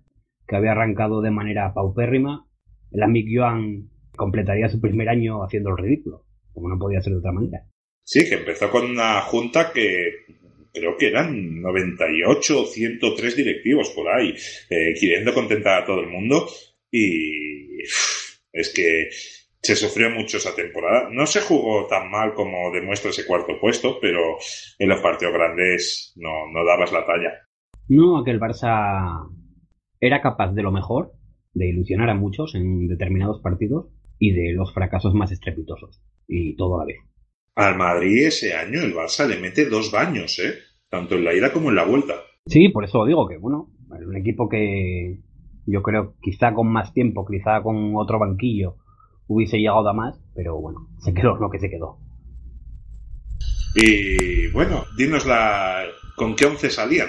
que 0.47 0.57
había 0.57 0.73
arrancado 0.73 1.21
de 1.21 1.31
manera 1.31 1.73
paupérrima. 1.73 2.47
El 2.91 3.03
amic 3.03 3.29
Joan 3.33 3.91
completaría 4.17 4.69
su 4.69 4.81
primer 4.81 5.09
año 5.09 5.43
haciendo 5.43 5.71
el 5.71 5.79
ridículo, 5.79 6.25
como 6.53 6.69
no 6.69 6.79
podía 6.79 7.01
ser 7.01 7.13
de 7.13 7.19
otra 7.19 7.33
manera. 7.33 7.67
Sí, 8.05 8.29
que 8.29 8.35
empezó 8.35 8.71
con 8.71 8.85
una 8.91 9.21
junta 9.23 9.73
que 9.73 10.27
creo 10.73 10.97
que 10.97 11.09
eran 11.09 11.63
98 11.63 12.63
o 12.63 12.67
103 12.67 13.37
directivos 13.37 13.91
por 13.91 14.09
ahí, 14.09 14.35
eh, 14.69 14.95
queriendo 15.01 15.33
contentar 15.33 15.83
a 15.83 15.87
todo 15.87 16.01
el 16.01 16.11
mundo 16.11 16.47
y 16.91 17.81
es 18.53 18.73
que 18.75 19.09
se 19.65 19.77
sufrió 19.77 20.11
mucho 20.11 20.37
esa 20.37 20.55
temporada. 20.55 21.09
No 21.11 21.25
se 21.25 21.41
jugó 21.41 21.87
tan 21.87 22.11
mal 22.11 22.35
como 22.35 22.71
demuestra 22.71 23.11
ese 23.11 23.27
cuarto 23.27 23.59
puesto, 23.59 23.99
pero 23.99 24.21
en 24.79 24.89
los 24.89 25.01
partidos 25.01 25.33
grandes 25.33 26.13
no, 26.17 26.51
no 26.53 26.65
dabas 26.67 26.93
la 26.93 27.07
talla. 27.07 27.33
No, 27.89 28.19
aquel 28.19 28.39
Barça 28.39 29.27
era 30.01 30.21
capaz 30.21 30.53
de 30.53 30.63
lo 30.63 30.71
mejor, 30.71 31.13
de 31.55 31.71
ilusionar 31.71 32.11
a 32.11 32.15
muchos 32.15 32.55
en 32.55 32.89
determinados 32.89 33.41
partidos 33.41 33.87
y 34.19 34.33
de 34.33 34.53
los 34.53 34.75
fracasos 34.75 35.15
más 35.15 35.33
estrepitosos. 35.33 36.03
Y 36.29 36.57
todo 36.57 36.77
a 36.77 36.81
la 36.81 36.87
vez. 36.87 36.99
Al 37.55 37.77
Madrid 37.77 38.27
ese 38.27 38.53
año 38.53 38.83
el 38.83 38.95
Barça 38.95 39.27
le 39.27 39.41
mete 39.41 39.67
dos 39.67 39.91
baños, 39.91 40.39
¿eh? 40.41 40.59
Tanto 40.91 41.15
en 41.15 41.25
la 41.25 41.33
ida 41.33 41.53
como 41.53 41.71
en 41.71 41.77
la 41.77 41.85
vuelta. 41.85 42.15
Sí, 42.47 42.69
por 42.69 42.85
eso 42.85 43.07
digo 43.07 43.27
que, 43.27 43.39
bueno, 43.39 43.71
un 43.89 44.17
equipo 44.17 44.47
que 44.47 45.21
yo 45.65 45.83
creo 45.83 46.17
quizá 46.21 46.53
con 46.53 46.69
más 46.69 46.93
tiempo, 46.93 47.25
quizá 47.25 47.63
con 47.63 47.97
otro 47.97 48.19
banquillo, 48.19 48.77
hubiese 49.27 49.59
llegado 49.59 49.89
a 49.89 49.93
más, 49.93 50.21
pero 50.35 50.61
bueno, 50.61 50.89
se 50.99 51.15
quedó 51.15 51.37
lo 51.37 51.51
que 51.51 51.59
se 51.59 51.71
quedó. 51.71 51.99
Y 53.77 54.51
bueno, 54.53 54.85
dinos 54.97 55.27
la... 55.27 55.83
¿con 56.17 56.37
qué 56.37 56.47
once 56.47 56.71
salían? 56.71 57.09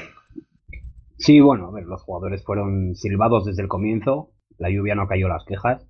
Sí, 1.18 1.40
bueno, 1.40 1.68
a 1.68 1.72
ver, 1.72 1.86
los 1.86 2.02
jugadores 2.02 2.44
fueron 2.44 2.96
silbados 2.96 3.46
desde 3.46 3.62
el 3.62 3.68
comienzo, 3.68 4.32
la 4.58 4.70
lluvia 4.70 4.96
no 4.96 5.08
cayó 5.08 5.28
las 5.28 5.46
quejas, 5.46 5.88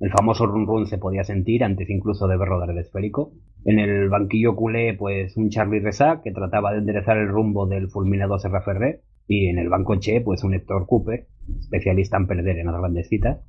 el 0.00 0.10
famoso 0.10 0.46
run 0.46 0.66
run 0.66 0.86
se 0.86 0.98
podía 0.98 1.24
sentir 1.24 1.64
antes 1.64 1.90
incluso 1.90 2.28
de 2.28 2.36
ver 2.36 2.48
rodar 2.48 2.70
el 2.70 2.78
esférico. 2.78 3.32
En 3.64 3.80
el 3.80 4.08
banquillo 4.08 4.54
culé, 4.54 4.94
pues 4.94 5.36
un 5.36 5.50
Charlie 5.50 5.80
Reza 5.80 6.20
que 6.22 6.30
trataba 6.30 6.72
de 6.72 6.78
enderezar 6.78 7.16
el 7.16 7.28
rumbo 7.28 7.66
del 7.66 7.90
fulminado 7.90 8.38
Serra 8.38 8.62
Ferrer. 8.62 9.02
Y 9.26 9.48
en 9.48 9.58
el 9.58 9.68
banco 9.68 9.96
Che, 9.96 10.20
pues 10.20 10.44
un 10.44 10.54
Héctor 10.54 10.86
Cooper, 10.86 11.26
especialista 11.58 12.16
en 12.16 12.28
perder 12.28 12.58
en 12.58 12.66
las 12.66 12.78
grandes 12.78 13.08
citas. 13.08 13.40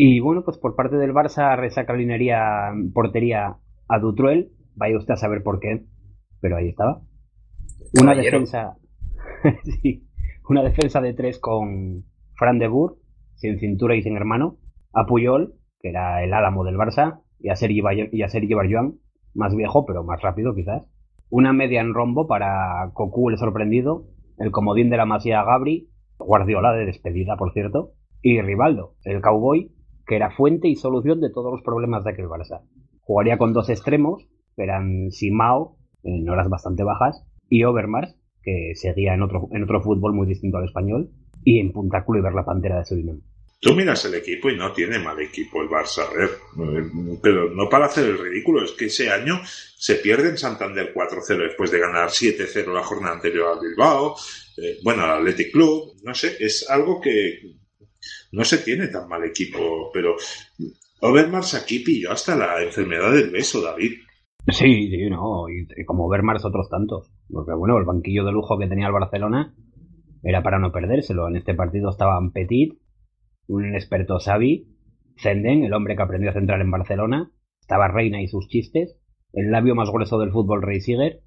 Y 0.00 0.20
bueno, 0.20 0.44
pues 0.44 0.56
por 0.58 0.76
parte 0.76 0.96
del 0.96 1.12
Barça 1.12 1.56
resaca 1.56 1.92
linearía 1.92 2.70
portería 2.94 3.56
a 3.88 3.98
Dutruel. 3.98 4.52
Vaya 4.76 4.96
usted 4.96 5.14
a 5.14 5.16
saber 5.16 5.42
por 5.42 5.58
qué, 5.58 5.86
pero 6.40 6.56
ahí 6.56 6.68
estaba. 6.68 7.00
Una 8.00 8.12
Caballero. 8.12 8.38
defensa. 8.38 8.76
sí, 9.64 10.06
una 10.48 10.62
defensa 10.62 11.00
de 11.00 11.14
tres 11.14 11.40
con 11.40 12.04
Fran 12.36 12.60
de 12.60 12.68
Boer, 12.68 12.94
sin 13.34 13.58
cintura 13.58 13.96
y 13.96 14.02
sin 14.02 14.16
hermano. 14.16 14.58
A 14.92 15.04
Puyol, 15.04 15.54
que 15.80 15.88
era 15.88 16.22
el 16.22 16.32
álamo 16.32 16.62
del 16.62 16.76
Barça, 16.76 17.22
y 17.40 17.48
a 17.48 17.56
Sergi, 17.56 17.82
y 18.12 18.22
a 18.22 18.28
Sergi 18.28 18.54
Barjuan, 18.54 19.00
más 19.34 19.56
viejo 19.56 19.84
pero 19.84 20.04
más 20.04 20.22
rápido 20.22 20.54
quizás. 20.54 20.84
Una 21.28 21.52
media 21.52 21.80
en 21.80 21.92
rombo 21.92 22.28
para 22.28 22.92
Cocu 22.94 23.30
el 23.30 23.38
sorprendido, 23.38 24.06
el 24.38 24.52
comodín 24.52 24.90
de 24.90 24.96
la 24.96 25.06
Masía 25.06 25.42
Gabri, 25.42 25.88
Guardiola 26.18 26.72
de 26.72 26.86
despedida 26.86 27.36
por 27.36 27.52
cierto, 27.52 27.94
y 28.22 28.40
Rivaldo, 28.40 28.94
el 29.02 29.20
cowboy, 29.20 29.72
que 30.08 30.16
era 30.16 30.30
fuente 30.30 30.68
y 30.68 30.74
solución 30.74 31.20
de 31.20 31.30
todos 31.30 31.52
los 31.52 31.62
problemas 31.62 32.02
de 32.02 32.10
aquel 32.10 32.26
Barça. 32.26 32.62
Jugaría 33.02 33.36
con 33.36 33.52
dos 33.52 33.68
extremos, 33.68 34.26
que 34.56 34.62
eran 34.64 35.10
Simao, 35.10 35.76
en 36.02 36.28
horas 36.28 36.48
bastante 36.48 36.82
bajas, 36.82 37.22
y 37.48 37.64
Overmars, 37.64 38.16
que 38.42 38.72
seguía 38.74 39.14
en 39.14 39.22
otro, 39.22 39.48
en 39.52 39.62
otro 39.62 39.82
fútbol 39.82 40.14
muy 40.14 40.26
distinto 40.26 40.56
al 40.56 40.64
español, 40.64 41.10
y 41.44 41.60
en 41.60 41.72
Punta 41.72 42.04
Cluiver 42.04 42.32
la 42.32 42.44
pantera 42.44 42.78
de 42.78 42.86
Surinam. 42.86 43.20
Tú 43.60 43.74
miras 43.74 44.04
el 44.04 44.14
equipo 44.14 44.48
y 44.48 44.56
no 44.56 44.72
tiene 44.72 45.00
mal 45.00 45.20
equipo 45.20 45.60
el 45.60 45.68
Barça, 45.68 46.06
a 46.08 46.14
ver, 46.14 46.30
pero 47.20 47.50
no 47.50 47.68
para 47.68 47.86
hacer 47.86 48.04
el 48.06 48.18
ridículo, 48.18 48.62
es 48.62 48.72
que 48.72 48.86
ese 48.86 49.10
año 49.10 49.40
se 49.44 49.96
pierde 49.96 50.30
en 50.30 50.38
Santander 50.38 50.94
4-0 50.94 51.38
después 51.38 51.70
de 51.70 51.80
ganar 51.80 52.08
7-0 52.08 52.72
la 52.72 52.84
jornada 52.84 53.16
anterior 53.16 53.48
al 53.48 53.60
Bilbao, 53.60 54.14
eh, 54.56 54.78
bueno, 54.84 55.02
al 55.02 55.18
Athletic 55.18 55.52
Club, 55.52 55.94
no 56.04 56.14
sé, 56.14 56.36
es 56.38 56.70
algo 56.70 57.00
que 57.00 57.58
no 58.32 58.44
se 58.44 58.58
tiene 58.58 58.88
tan 58.88 59.08
mal 59.08 59.24
equipo, 59.24 59.90
pero 59.92 60.16
Overmars 61.00 61.54
aquí 61.54 61.80
pilló 61.80 62.12
hasta 62.12 62.36
la 62.36 62.62
enfermedad 62.62 63.12
del 63.12 63.30
beso, 63.30 63.62
David. 63.62 63.92
Sí, 64.48 64.88
sí, 64.90 65.10
no, 65.10 65.48
y, 65.48 65.84
como 65.84 66.06
Overmars 66.06 66.44
otros 66.44 66.68
tantos. 66.68 67.10
Porque 67.30 67.52
bueno, 67.52 67.78
el 67.78 67.84
banquillo 67.84 68.24
de 68.24 68.32
lujo 68.32 68.58
que 68.58 68.66
tenía 68.66 68.86
el 68.86 68.92
Barcelona 68.92 69.54
era 70.22 70.42
para 70.42 70.58
no 70.58 70.72
perdérselo. 70.72 71.28
En 71.28 71.36
este 71.36 71.54
partido 71.54 71.90
estaban 71.90 72.32
Petit, 72.32 72.78
un 73.46 73.74
experto 73.74 74.18
Xavi, 74.18 74.66
Zenden, 75.16 75.64
el 75.64 75.72
hombre 75.72 75.96
que 75.96 76.02
aprendió 76.02 76.30
a 76.30 76.34
centrar 76.34 76.60
en 76.60 76.70
Barcelona, 76.70 77.30
estaba 77.60 77.88
Reina 77.88 78.22
y 78.22 78.28
sus 78.28 78.48
chistes, 78.48 78.98
el 79.32 79.50
labio 79.50 79.74
más 79.74 79.90
grueso 79.90 80.18
del 80.18 80.32
fútbol 80.32 80.62
Rey 80.62 80.80
Siger, 80.80 81.20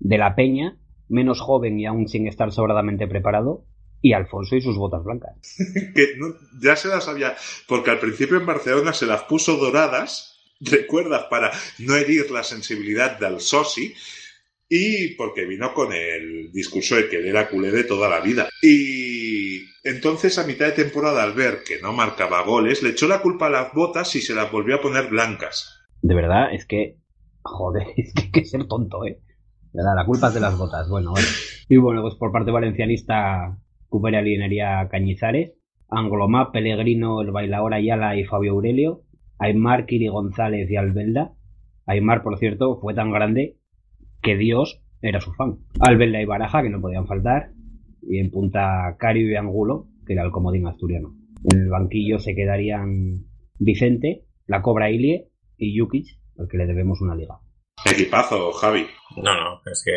De 0.00 0.18
la 0.18 0.34
Peña, 0.34 0.78
menos 1.08 1.40
joven 1.40 1.78
y 1.78 1.86
aún 1.86 2.08
sin 2.08 2.26
estar 2.26 2.50
sobradamente 2.52 3.06
preparado, 3.06 3.64
y 4.04 4.12
Alfonso 4.12 4.54
y 4.54 4.60
sus 4.60 4.76
botas 4.76 5.02
blancas. 5.02 5.32
que 5.94 6.08
no- 6.18 6.34
ya 6.60 6.76
se 6.76 6.88
las 6.88 7.08
había, 7.08 7.34
porque 7.66 7.90
al 7.90 7.98
principio 7.98 8.36
en 8.36 8.44
Barcelona 8.44 8.92
se 8.92 9.06
las 9.06 9.22
puso 9.22 9.56
doradas, 9.56 10.36
recuerdas, 10.60 11.24
para 11.30 11.50
no 11.78 11.96
herir 11.96 12.30
la 12.30 12.42
sensibilidad 12.44 13.18
del 13.18 13.40
soci, 13.40 13.94
y 14.68 15.14
porque 15.14 15.46
vino 15.46 15.72
con 15.72 15.94
el 15.94 16.52
discurso 16.52 16.96
de 16.96 17.08
que 17.08 17.16
él 17.16 17.28
era 17.28 17.48
culé 17.48 17.70
de 17.70 17.84
toda 17.84 18.10
la 18.10 18.20
vida. 18.20 18.50
Y 18.62 19.60
entonces 19.84 20.38
a 20.38 20.46
mitad 20.46 20.66
de 20.66 20.72
temporada 20.84 21.22
al 21.22 21.32
ver 21.32 21.62
que 21.66 21.80
no 21.80 21.94
marcaba 21.94 22.42
goles, 22.42 22.82
le 22.82 22.90
echó 22.90 23.08
la 23.08 23.22
culpa 23.22 23.46
a 23.46 23.50
las 23.50 23.72
botas 23.72 24.14
y 24.16 24.20
se 24.20 24.34
las 24.34 24.52
volvió 24.52 24.76
a 24.76 24.82
poner 24.82 25.08
blancas. 25.08 25.80
De 26.02 26.14
verdad, 26.14 26.52
es 26.52 26.66
que. 26.66 26.98
Joder, 27.42 27.86
es 27.96 28.12
que 28.12 28.22
hay 28.24 28.30
que 28.30 28.44
ser 28.44 28.66
tonto, 28.66 29.02
¿eh? 29.06 29.18
La 29.72 30.04
culpa 30.04 30.28
es 30.28 30.34
de 30.34 30.40
las 30.40 30.58
botas. 30.58 30.88
Bueno, 30.90 31.12
vale. 31.14 31.26
Y 31.70 31.78
bueno, 31.78 32.02
pues 32.02 32.14
por 32.16 32.30
parte 32.30 32.50
valencianista, 32.50 33.58
Cupera 33.94 34.18
Alinería 34.18 34.88
Cañizares, 34.90 35.52
Anglomá, 35.88 36.50
Pellegrino, 36.50 37.20
el 37.22 37.30
bailador 37.30 37.74
Ayala 37.74 38.16
y 38.16 38.24
Fabio 38.24 38.50
Aurelio, 38.50 39.02
Aymar, 39.38 39.86
Kiri 39.86 40.08
González 40.08 40.68
y 40.68 40.74
Albelda. 40.74 41.34
Aymar, 41.86 42.24
por 42.24 42.36
cierto, 42.40 42.80
fue 42.80 42.92
tan 42.94 43.12
grande 43.12 43.56
que 44.20 44.36
Dios 44.36 44.82
era 45.00 45.20
su 45.20 45.32
fan. 45.34 45.58
Albelda 45.78 46.20
y 46.20 46.24
Baraja, 46.24 46.64
que 46.64 46.70
no 46.70 46.80
podían 46.80 47.06
faltar, 47.06 47.52
y 48.02 48.18
en 48.18 48.32
punta 48.32 48.96
Cario 48.98 49.30
y 49.30 49.36
Angulo, 49.36 49.86
que 50.04 50.14
era 50.14 50.24
el 50.24 50.32
comodín 50.32 50.66
asturiano. 50.66 51.14
En 51.52 51.60
el 51.60 51.68
banquillo 51.68 52.18
se 52.18 52.34
quedarían 52.34 53.26
Vicente, 53.60 54.24
la 54.48 54.60
Cobra 54.60 54.90
Ilie 54.90 55.28
y 55.56 55.78
Jukic, 55.78 56.18
al 56.36 56.48
que 56.48 56.56
le 56.56 56.66
debemos 56.66 57.00
una 57.00 57.14
liga. 57.14 57.38
Equipazo, 57.84 58.50
Javi. 58.50 58.86
No, 59.18 59.34
no, 59.34 59.60
es 59.70 59.84
que 59.84 59.92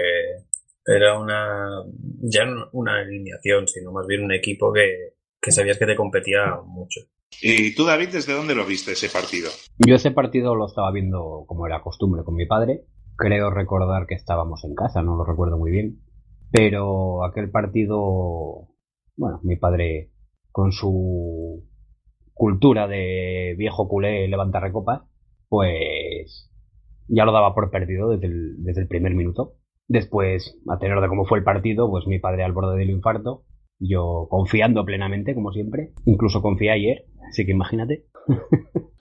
era 0.88 1.20
una. 1.20 1.84
Ya 2.22 2.46
no 2.46 2.70
una 2.72 3.00
alineación, 3.00 3.68
sino 3.68 3.92
más 3.92 4.08
bien 4.08 4.24
un 4.24 4.32
equipo 4.32 4.72
que, 4.72 5.16
que 5.40 5.52
sabías 5.52 5.78
que 5.78 5.86
te 5.86 5.96
competía 5.96 6.56
mucho. 6.66 7.02
¿Y 7.42 7.76
tú, 7.76 7.86
David, 7.86 8.10
desde 8.14 8.34
dónde 8.34 8.56
lo 8.56 8.66
viste 8.66 8.94
ese 8.94 9.10
partido? 9.10 9.50
Yo 9.86 9.96
ese 9.96 10.12
partido 10.12 10.56
lo 10.56 10.66
estaba 10.66 10.92
viendo 10.92 11.44
como 11.46 11.68
era 11.68 11.82
costumbre 11.82 12.24
con 12.24 12.36
mi 12.36 12.46
padre. 12.46 12.86
Creo 13.18 13.52
recordar 13.52 14.08
que 14.08 14.16
estábamos 14.16 14.64
en 14.64 14.76
casa, 14.76 15.02
no 15.02 15.18
lo 15.18 15.26
recuerdo 15.26 15.58
muy 15.58 15.72
bien. 15.72 16.00
Pero 16.52 17.26
aquel 17.26 17.52
partido, 17.52 18.70
bueno, 19.18 19.42
mi 19.44 19.58
padre 19.58 20.12
con 20.52 20.72
su 20.72 21.68
cultura 22.34 22.88
de 22.88 23.56
viejo 23.58 23.90
culé 23.90 24.28
levanta 24.28 24.60
recopas, 24.60 25.02
pues 25.50 26.50
ya 27.08 27.26
lo 27.26 27.34
daba 27.34 27.54
por 27.54 27.70
perdido 27.72 28.10
desde 28.12 28.28
el, 28.28 28.64
desde 28.64 28.82
el 28.82 28.88
primer 28.88 29.14
minuto. 29.14 29.56
Después, 29.88 30.58
a 30.70 30.78
tener 30.80 31.00
de 31.00 31.08
cómo 31.08 31.26
fue 31.26 31.40
el 31.40 31.44
partido, 31.44 31.90
pues 31.90 32.06
mi 32.08 32.20
padre 32.20 32.44
al 32.44 32.54
borde 32.54 32.78
del 32.78 32.90
infarto, 32.90 33.46
yo 33.80 34.28
confiando 34.30 34.84
plenamente, 34.86 35.34
como 35.34 35.52
siempre. 35.52 35.92
Incluso 36.06 36.42
confié 36.42 36.72
ayer, 36.72 37.06
así 37.30 37.46
que 37.46 37.52
imagínate. 37.52 38.06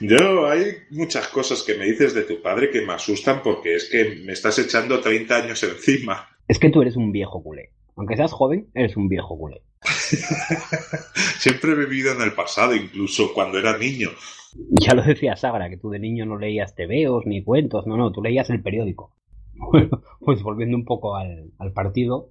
Yo, 0.00 0.46
hay 0.48 0.76
muchas 0.90 1.28
cosas 1.28 1.62
que 1.62 1.74
me 1.74 1.84
dices 1.84 2.14
de 2.14 2.22
tu 2.22 2.40
padre 2.40 2.70
que 2.70 2.82
me 2.82 2.94
asustan 2.94 3.42
porque 3.42 3.74
es 3.74 3.88
que 3.90 4.22
me 4.24 4.32
estás 4.32 4.58
echando 4.58 5.00
30 5.00 5.36
años 5.36 5.62
encima. 5.62 6.28
Es 6.48 6.58
que 6.58 6.70
tú 6.70 6.82
eres 6.82 6.96
un 6.96 7.12
viejo 7.12 7.42
culé. 7.42 7.72
Aunque 7.96 8.16
seas 8.16 8.32
joven, 8.32 8.70
eres 8.74 8.96
un 8.96 9.08
viejo 9.08 9.36
culé. 9.36 9.62
Siempre 11.38 11.72
he 11.72 11.74
vivido 11.74 12.12
en 12.12 12.22
el 12.22 12.32
pasado, 12.32 12.74
incluso 12.74 13.34
cuando 13.34 13.58
era 13.58 13.76
niño. 13.76 14.08
Ya 14.80 14.94
lo 14.94 15.02
decía 15.02 15.36
Sagra, 15.36 15.68
que 15.68 15.76
tú 15.76 15.90
de 15.90 15.98
niño 15.98 16.26
no 16.26 16.38
leías 16.38 16.74
tebeos 16.74 17.26
ni 17.26 17.42
cuentos, 17.42 17.86
no, 17.86 17.96
no, 17.96 18.12
tú 18.12 18.22
leías 18.22 18.50
el 18.50 18.62
periódico. 18.62 19.14
Pues 20.20 20.42
volviendo 20.42 20.76
un 20.76 20.84
poco 20.84 21.16
al, 21.16 21.50
al 21.58 21.72
partido, 21.72 22.28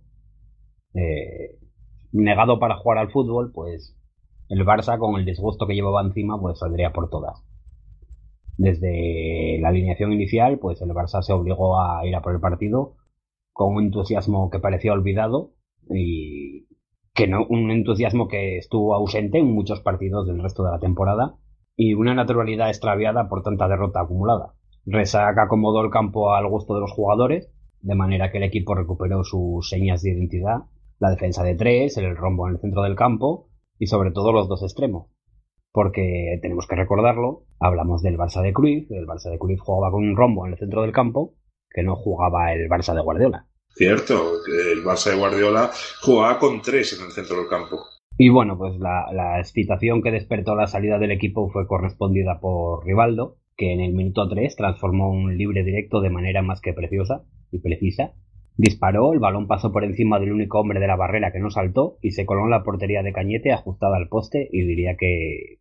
eh, 0.93 1.57
negado 2.11 2.59
para 2.59 2.77
jugar 2.77 2.99
al 2.99 3.11
fútbol, 3.11 3.51
pues 3.51 3.97
el 4.47 4.65
Barça 4.65 4.97
con 4.99 5.19
el 5.19 5.25
disgusto 5.25 5.67
que 5.67 5.73
llevaba 5.73 6.01
encima, 6.01 6.39
pues 6.39 6.59
saldría 6.59 6.93
por 6.93 7.09
todas. 7.09 7.43
Desde 8.57 9.57
la 9.59 9.69
alineación 9.69 10.13
inicial, 10.13 10.59
pues 10.59 10.81
el 10.81 10.89
Barça 10.89 11.21
se 11.21 11.33
obligó 11.33 11.81
a 11.81 12.05
ir 12.05 12.15
a 12.15 12.21
por 12.21 12.33
el 12.33 12.39
partido 12.39 12.95
con 13.53 13.75
un 13.75 13.85
entusiasmo 13.85 14.49
que 14.49 14.59
parecía 14.59 14.93
olvidado 14.93 15.53
y 15.89 16.67
que 17.13 17.27
no, 17.27 17.45
un 17.49 17.71
entusiasmo 17.71 18.27
que 18.27 18.57
estuvo 18.57 18.93
ausente 18.93 19.39
en 19.39 19.51
muchos 19.51 19.81
partidos 19.81 20.27
del 20.27 20.41
resto 20.41 20.63
de 20.63 20.71
la 20.71 20.79
temporada 20.79 21.35
y 21.81 21.93
una 21.93 22.13
naturalidad 22.13 22.67
extraviada 22.67 23.29
por 23.29 23.41
tanta 23.41 23.69
derrota 23.69 24.01
acumulada. 24.01 24.53
Resac 24.85 25.37
acomodó 25.37 25.81
el 25.81 25.89
campo 25.89 26.33
al 26.33 26.45
gusto 26.49 26.75
de 26.75 26.81
los 26.81 26.91
jugadores, 26.91 27.49
de 27.79 27.95
manera 27.95 28.31
que 28.31 28.39
el 28.39 28.43
equipo 28.43 28.75
recuperó 28.75 29.23
sus 29.23 29.69
señas 29.69 30.01
de 30.01 30.11
identidad, 30.11 30.57
la 30.99 31.09
defensa 31.09 31.41
de 31.41 31.55
tres, 31.55 31.95
el 31.95 32.17
rombo 32.17 32.49
en 32.49 32.55
el 32.55 32.59
centro 32.59 32.83
del 32.83 32.97
campo 32.97 33.47
y 33.77 33.87
sobre 33.87 34.11
todo 34.11 34.33
los 34.33 34.49
dos 34.49 34.61
extremos. 34.61 35.07
Porque 35.71 36.37
tenemos 36.41 36.67
que 36.67 36.75
recordarlo, 36.75 37.45
hablamos 37.61 38.01
del 38.01 38.17
Barça 38.17 38.41
de 38.41 38.51
Cruyff, 38.51 38.91
el 38.91 39.07
Barça 39.07 39.31
de 39.31 39.39
Cruyff 39.39 39.61
jugaba 39.61 39.89
con 39.89 40.03
un 40.03 40.17
rombo 40.17 40.45
en 40.45 40.51
el 40.51 40.59
centro 40.59 40.81
del 40.81 40.91
campo, 40.91 41.35
que 41.69 41.83
no 41.83 41.95
jugaba 41.95 42.51
el 42.51 42.67
Barça 42.67 42.93
de 42.93 43.01
Guardiola. 43.01 43.47
Cierto, 43.69 44.33
el 44.47 44.83
Barça 44.83 45.11
de 45.11 45.17
Guardiola 45.17 45.71
jugaba 46.01 46.39
con 46.39 46.61
tres 46.61 46.99
en 46.99 47.05
el 47.05 47.11
centro 47.13 47.37
del 47.37 47.47
campo. 47.47 47.77
Y 48.21 48.27
bueno, 48.27 48.57
pues 48.57 48.77
la, 48.79 49.05
la 49.13 49.39
excitación 49.39 50.01
que 50.01 50.11
despertó 50.11 50.53
la 50.53 50.67
salida 50.67 50.99
del 50.99 51.11
equipo 51.11 51.49
fue 51.49 51.65
correspondida 51.67 52.41
por 52.41 52.85
Rivaldo, 52.85 53.37
que 53.55 53.71
en 53.71 53.79
el 53.79 53.93
minuto 53.93 54.27
3 54.27 54.57
transformó 54.57 55.09
un 55.09 55.37
libre 55.37 55.63
directo 55.63 56.01
de 56.01 56.09
manera 56.09 56.41
más 56.41 56.59
que 56.59 56.73
preciosa 56.73 57.23
y 57.49 57.59
precisa. 57.59 58.11
Disparó, 58.57 59.13
el 59.13 59.19
balón 59.19 59.47
pasó 59.47 59.71
por 59.71 59.85
encima 59.85 60.19
del 60.19 60.33
único 60.33 60.59
hombre 60.59 60.81
de 60.81 60.87
la 60.87 60.97
barrera 60.97 61.31
que 61.31 61.39
no 61.39 61.49
saltó 61.49 61.97
y 62.01 62.11
se 62.11 62.25
coló 62.25 62.43
en 62.43 62.49
la 62.49 62.61
portería 62.63 63.03
de 63.03 63.13
Cañete 63.13 63.53
ajustada 63.53 63.95
al 63.95 64.09
poste 64.09 64.49
y 64.51 64.63
diría 64.65 64.97
que 64.97 65.59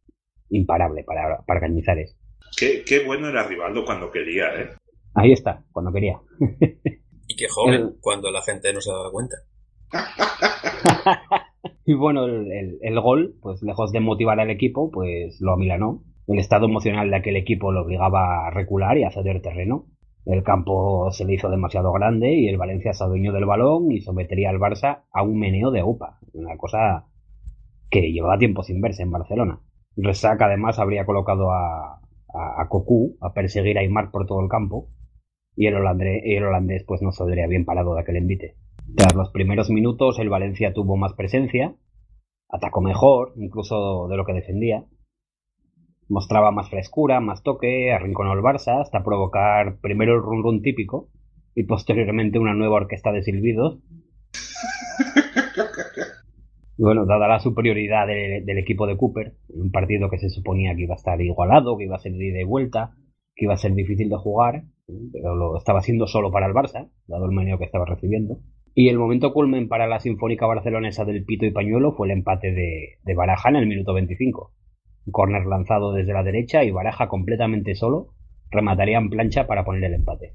imparable 0.51 1.05
para, 1.05 1.45
para 1.47 1.61
Cañizares. 1.61 2.19
Qué, 2.59 2.83
qué 2.85 3.05
bueno 3.07 3.29
era 3.29 3.45
Rivaldo 3.47 3.85
cuando 3.85 4.11
quería, 4.11 4.47
¿eh? 4.61 4.71
Ahí 5.15 5.31
está, 5.31 5.63
cuando 5.71 5.93
quería. 5.93 6.19
Y 7.29 7.37
qué 7.37 7.47
joven, 7.49 7.75
El- 7.83 7.95
cuando 8.01 8.33
la 8.33 8.43
gente 8.43 8.73
no 8.73 8.81
se 8.81 8.91
daba 8.91 9.13
cuenta. 9.13 9.37
y 11.85 11.95
bueno, 11.95 12.25
el, 12.27 12.79
el- 12.83 13.01
gol, 13.01 13.35
pues 13.41 13.63
lejos 13.63 13.93
de 13.93 14.01
motivar 14.01 14.41
al 14.41 14.51
equipo, 14.51 14.91
pues 14.91 15.41
lo 15.41 15.53
amilanó. 15.53 16.03
El 16.27 16.39
estado 16.39 16.67
emocional 16.67 17.11
de 17.11 17.17
aquel 17.17 17.37
equipo 17.37 17.73
lo 17.73 17.83
obligaba 17.83 18.47
a 18.47 18.51
recular 18.51 18.99
y 18.99 19.05
a 19.05 19.11
ceder 19.11 19.41
terreno. 19.43 19.87
El 20.27 20.43
campo 20.43 21.11
se 21.11 21.25
le 21.25 21.35
hizo 21.35 21.49
demasiado 21.49 21.91
grande 21.93 22.33
y 22.35 22.49
el 22.49 22.59
Valencia 22.59 22.93
se 22.93 23.03
adueñó 23.05 23.33
del 23.33 23.47
balón 23.47 23.91
y 23.91 24.01
sometería 24.01 24.51
al 24.51 24.59
Barça 24.59 25.05
a 25.13 25.23
un 25.23 25.39
meneo 25.39 25.71
de 25.71 25.83
UPA. 25.83 26.19
Una 26.35 26.57
cosa 26.59 27.07
que 27.91 28.13
llevaba 28.13 28.39
tiempo 28.39 28.63
sin 28.63 28.81
verse 28.81 29.03
en 29.03 29.11
Barcelona. 29.11 29.61
Resac 29.97 30.41
además 30.43 30.79
habría 30.79 31.07
colocado 31.07 31.53
a, 31.53 32.01
a, 32.35 32.63
a 32.63 32.69
Cocu 32.69 33.17
a 33.21 33.35
perseguir 33.35 33.79
a 33.79 33.83
Aymar 33.83 34.11
por 34.11 34.27
todo 34.27 34.41
el 34.43 34.49
campo 34.49 34.89
y 35.57 35.67
el 35.67 35.77
holandés, 35.77 36.23
el 36.25 36.45
holandés 36.45 36.85
pues 36.87 37.03
no 37.03 37.13
saldría 37.13 37.47
bien 37.49 37.65
parado 37.67 37.95
de 37.95 38.03
aquel 38.03 38.17
envite. 38.17 38.57
Tras 38.97 39.15
los 39.15 39.31
primeros 39.31 39.71
minutos 39.71 40.19
el 40.19 40.29
Valencia 40.29 40.73
tuvo 40.73 40.97
más 40.97 41.15
presencia, 41.15 41.75
atacó 42.49 42.81
mejor, 42.81 43.33
incluso 43.37 44.09
de 44.09 44.17
lo 44.17 44.25
que 44.25 44.33
defendía, 44.33 44.85
mostraba 46.09 46.51
más 46.51 46.71
frescura, 46.71 47.21
más 47.21 47.43
toque, 47.43 47.93
arrinconó 47.93 48.33
al 48.33 48.41
Barça 48.41 48.81
hasta 48.81 49.05
provocar 49.05 49.79
primero 49.81 50.15
el 50.15 50.23
run 50.23 50.43
run 50.43 50.63
típico 50.63 51.09
y 51.55 51.65
posteriormente 51.65 52.39
una 52.39 52.55
nueva 52.55 52.77
orquesta 52.77 53.13
de 53.13 53.23
silbidos. 53.23 53.79
Bueno, 56.81 57.07
dada 57.07 57.27
la 57.27 57.41
superioridad 57.41 58.07
de- 58.07 58.41
del 58.47 58.59
equipo 58.59 58.87
de 58.87 58.97
Cooper, 58.97 59.35
en 59.53 59.63
un 59.63 59.73
partido 59.73 60.09
que 60.09 60.19
se 60.19 60.31
suponía 60.31 60.77
que 60.77 60.83
iba 60.83 60.95
a 60.95 60.97
estar 60.97 61.21
igualado, 61.21 61.77
que 61.77 61.85
iba 61.87 61.97
a 61.97 61.99
ser 61.99 62.13
de 62.13 62.29
ida 62.29 62.41
y 62.41 62.45
vuelta, 62.45 62.95
que 63.35 63.47
iba 63.47 63.55
a 63.55 63.57
ser 63.57 63.75
difícil 63.75 64.09
de 64.09 64.17
jugar, 64.17 64.63
pero 65.13 65.35
lo 65.35 65.57
estaba 65.59 65.81
haciendo 65.81 66.07
solo 66.07 66.31
para 66.31 66.47
el 66.47 66.53
Barça, 66.55 66.89
dado 67.09 67.25
el 67.27 67.33
meneo 67.33 67.59
que 67.59 67.65
estaba 67.65 67.85
recibiendo. 67.85 68.39
Y 68.81 68.89
el 68.91 68.97
momento 68.97 69.33
culmen 69.33 69.67
para 69.67 69.89
la 69.89 69.99
Sinfónica 69.99 70.47
Barcelonesa 70.47 71.05
del 71.05 71.25
Pito 71.25 71.45
y 71.45 71.51
Pañuelo 71.51 71.97
fue 71.97 72.07
el 72.07 72.13
empate 72.13 72.53
de, 72.53 72.99
de 73.03 73.15
Baraja 73.17 73.49
en 73.49 73.57
el 73.57 73.67
minuto 73.67 73.93
25. 73.93 74.53
Un 75.05 75.13
córner 75.13 75.47
lanzado 75.47 75.93
desde 75.93 76.13
la 76.13 76.23
derecha 76.23 76.63
y 76.63 76.71
Baraja 76.71 77.09
completamente 77.09 77.75
solo 77.75 78.15
remataría 78.53 78.99
en 78.99 79.11
plancha 79.11 79.49
para 79.49 79.65
poner 79.65 79.83
el 79.83 79.95
empate. 79.95 80.33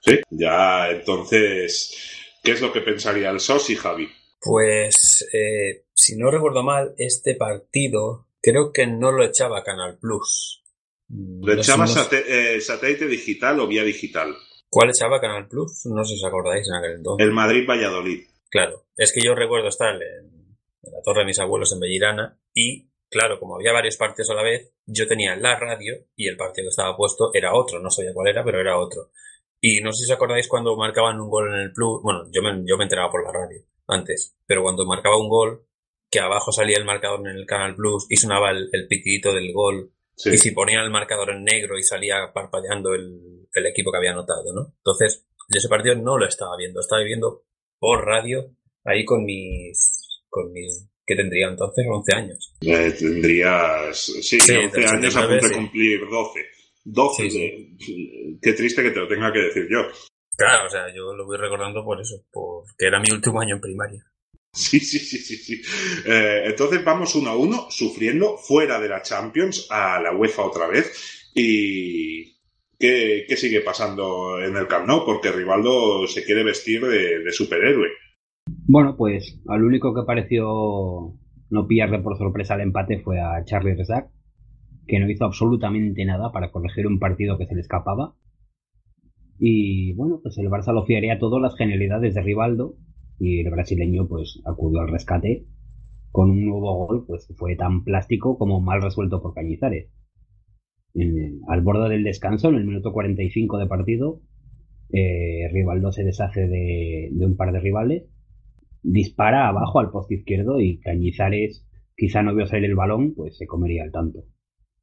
Sí, 0.00 0.18
ya 0.30 0.90
entonces, 0.90 1.96
¿qué 2.42 2.50
es 2.50 2.60
lo 2.60 2.72
que 2.72 2.80
pensaría 2.80 3.30
el 3.30 3.38
Sosi, 3.38 3.76
Javi? 3.76 4.08
Pues, 4.40 5.24
eh, 5.32 5.84
si 5.94 6.16
no 6.18 6.32
recuerdo 6.32 6.64
mal, 6.64 6.92
este 6.98 7.36
partido 7.36 8.26
creo 8.42 8.72
que 8.72 8.88
no 8.88 9.12
lo 9.12 9.24
echaba 9.24 9.62
Canal 9.62 9.96
Plus. 10.00 10.64
¿Lo 11.08 11.54
no 11.54 11.62
sate- 11.62 12.24
eh, 12.56 12.60
satélite 12.60 13.06
digital 13.06 13.60
o 13.60 13.68
vía 13.68 13.84
digital? 13.84 14.34
¿Cuál 14.68 14.90
echaba 14.90 15.20
Canal 15.20 15.48
Plus? 15.48 15.86
No 15.86 16.04
sé 16.04 16.14
si 16.16 16.24
os 16.24 16.28
acordáis 16.28 16.66
en 16.68 16.74
aquel 16.74 16.96
entonces. 16.96 17.26
El 17.26 17.32
Madrid-Valladolid. 17.32 18.24
Claro, 18.50 18.84
es 18.96 19.12
que 19.12 19.20
yo 19.20 19.34
recuerdo 19.34 19.68
estar 19.68 19.94
en, 19.94 20.00
en 20.82 20.92
la 20.92 21.02
torre 21.04 21.20
de 21.20 21.26
mis 21.26 21.38
abuelos 21.38 21.72
en 21.72 21.80
Bellirana 21.80 22.38
y, 22.54 22.88
claro, 23.08 23.38
como 23.38 23.56
había 23.56 23.72
varios 23.72 23.96
partidos 23.96 24.30
a 24.30 24.34
la 24.34 24.42
vez, 24.42 24.72
yo 24.86 25.06
tenía 25.06 25.36
la 25.36 25.58
radio 25.58 25.94
y 26.14 26.28
el 26.28 26.36
partido 26.36 26.66
que 26.66 26.70
estaba 26.70 26.96
puesto 26.96 27.30
era 27.34 27.54
otro, 27.54 27.80
no 27.80 27.90
sabía 27.90 28.12
cuál 28.14 28.28
era, 28.28 28.44
pero 28.44 28.60
era 28.60 28.78
otro. 28.78 29.10
Y 29.60 29.80
no 29.80 29.92
sé 29.92 30.04
si 30.04 30.12
os 30.12 30.16
acordáis 30.16 30.48
cuando 30.48 30.76
marcaban 30.76 31.20
un 31.20 31.28
gol 31.30 31.48
en 31.52 31.60
el 31.60 31.72
Plus, 31.72 32.02
bueno, 32.02 32.24
yo 32.30 32.42
me, 32.42 32.62
yo 32.66 32.76
me 32.76 32.84
enteraba 32.84 33.10
por 33.10 33.24
la 33.24 33.32
radio 33.32 33.62
antes, 33.88 34.36
pero 34.46 34.62
cuando 34.62 34.84
marcaba 34.84 35.16
un 35.18 35.28
gol, 35.28 35.64
que 36.10 36.20
abajo 36.20 36.52
salía 36.52 36.76
el 36.78 36.84
marcador 36.84 37.20
en 37.28 37.36
el 37.36 37.46
Canal 37.46 37.74
Plus 37.74 38.06
y 38.08 38.16
sonaba 38.16 38.50
el, 38.50 38.68
el 38.72 38.86
pitidito 38.88 39.32
del 39.32 39.52
gol, 39.52 39.90
Sí. 40.18 40.30
y 40.30 40.38
si 40.38 40.52
ponían 40.52 40.82
el 40.82 40.90
marcador 40.90 41.28
en 41.30 41.44
negro 41.44 41.76
y 41.76 41.82
salía 41.82 42.32
parpadeando 42.32 42.94
el, 42.94 43.35
el 43.56 43.66
equipo 43.66 43.90
que 43.90 43.98
había 43.98 44.12
anotado, 44.12 44.52
¿no? 44.54 44.74
Entonces, 44.78 45.26
yo 45.48 45.58
ese 45.58 45.68
partido 45.68 45.94
no 45.96 46.18
lo 46.18 46.26
estaba 46.26 46.56
viendo, 46.56 46.80
estaba 46.80 47.02
viendo 47.02 47.44
por 47.78 48.04
radio 48.04 48.50
ahí 48.84 49.04
con 49.04 49.24
mis, 49.24 50.22
con 50.28 50.52
mis, 50.52 50.88
¿qué 51.04 51.14
tendría 51.16 51.48
entonces? 51.48 51.84
11 51.88 52.14
años. 52.14 52.54
Eh, 52.60 52.94
tendrías, 52.98 53.96
sí, 53.98 54.40
Sí, 54.40 54.52
11 54.52 54.80
del 54.80 54.88
años 54.88 55.16
a 55.16 55.20
79, 55.22 55.28
punto 55.28 55.46
de 55.46 55.48
sí. 55.48 55.54
cumplir 55.54 56.00
12. 56.08 56.40
12, 56.84 57.30
Sí, 57.30 57.38
de- 57.38 58.38
qué 58.40 58.52
triste 58.52 58.82
que 58.82 58.90
te 58.90 59.00
lo 59.00 59.08
tenga 59.08 59.32
que 59.32 59.40
decir 59.40 59.66
yo. 59.70 59.78
Claro, 60.36 60.66
o 60.66 60.70
sea, 60.70 60.86
yo 60.94 61.14
lo 61.14 61.24
voy 61.26 61.36
recordando 61.38 61.82
por 61.84 62.00
eso, 62.00 62.24
porque 62.30 62.86
era 62.86 63.00
mi 63.00 63.10
último 63.10 63.40
año 63.40 63.54
en 63.56 63.60
primaria. 63.60 64.04
Sí, 64.52 64.78
sí, 64.80 64.98
sí, 64.98 65.18
sí, 65.18 65.36
sí. 65.36 65.62
Eh, 66.06 66.44
entonces 66.46 66.82
vamos 66.84 67.14
uno 67.14 67.30
a 67.30 67.36
uno, 67.36 67.66
sufriendo 67.70 68.36
fuera 68.38 68.78
de 68.80 68.88
la 68.88 69.02
Champions 69.02 69.66
a 69.70 70.00
la 70.00 70.12
UEFA 70.16 70.44
otra 70.44 70.66
vez. 70.68 71.30
¿Y 71.34 72.35
qué, 72.78 73.26
sigue 73.36 73.60
pasando 73.60 74.40
en 74.40 74.56
el 74.56 74.66
Camp 74.66 74.86
Nou? 74.86 75.04
Porque 75.04 75.32
Rivaldo 75.32 76.06
se 76.06 76.24
quiere 76.24 76.44
vestir 76.44 76.82
de, 76.82 77.30
superhéroe. 77.32 77.88
Bueno, 78.68 78.96
pues 78.96 79.40
al 79.48 79.64
único 79.64 79.94
que 79.94 80.06
pareció 80.06 81.14
no 81.50 81.66
pillarle 81.66 82.00
por 82.00 82.16
sorpresa 82.16 82.54
el 82.54 82.62
empate 82.62 83.00
fue 83.00 83.20
a 83.20 83.44
Charlie 83.44 83.74
Rezac, 83.74 84.08
que 84.86 84.98
no 84.98 85.10
hizo 85.10 85.24
absolutamente 85.24 86.04
nada 86.04 86.32
para 86.32 86.50
corregir 86.50 86.86
un 86.86 86.98
partido 86.98 87.38
que 87.38 87.46
se 87.46 87.54
le 87.54 87.60
escapaba. 87.60 88.14
Y 89.38 89.92
bueno, 89.94 90.20
pues 90.22 90.38
el 90.38 90.48
Barça 90.48 90.72
lo 90.72 90.86
fiaría 90.86 91.18
todo 91.18 91.40
las 91.40 91.56
genialidades 91.56 92.14
de 92.14 92.22
Rivaldo 92.22 92.76
y 93.18 93.40
el 93.40 93.50
brasileño 93.50 94.08
pues 94.08 94.40
acudió 94.44 94.80
al 94.80 94.88
rescate 94.88 95.46
con 96.10 96.30
un 96.30 96.46
nuevo 96.46 96.86
gol 96.86 97.04
pues 97.06 97.26
que 97.26 97.34
fue 97.34 97.56
tan 97.56 97.84
plástico 97.84 98.38
como 98.38 98.60
mal 98.60 98.80
resuelto 98.80 99.20
por 99.20 99.34
Cañizares. 99.34 99.90
En- 100.96 101.40
al 101.48 101.60
borde 101.60 101.88
del 101.88 102.04
descanso, 102.04 102.48
en 102.48 102.56
el 102.56 102.64
minuto 102.64 102.92
45 102.92 103.58
de 103.58 103.66
partido, 103.66 104.20
eh, 104.92 105.48
Rivaldo 105.52 105.92
se 105.92 106.04
deshace 106.04 106.46
de, 106.46 107.10
un 107.12 107.36
par 107.36 107.52
de 107.52 107.60
rivales 107.60 108.04
dispara 108.82 109.48
abajo 109.48 109.80
al 109.80 109.90
poste 109.90 110.14
izquierdo 110.14 110.60
y 110.60 110.78
Cañizares 110.78 111.66
quizá 111.96 112.22
no 112.22 112.34
vio 112.34 112.46
salir 112.46 112.66
el 112.66 112.76
balón, 112.76 113.14
pues 113.14 113.36
se 113.36 113.46
comería 113.46 113.82
el 113.84 113.90
tanto. 113.90 114.24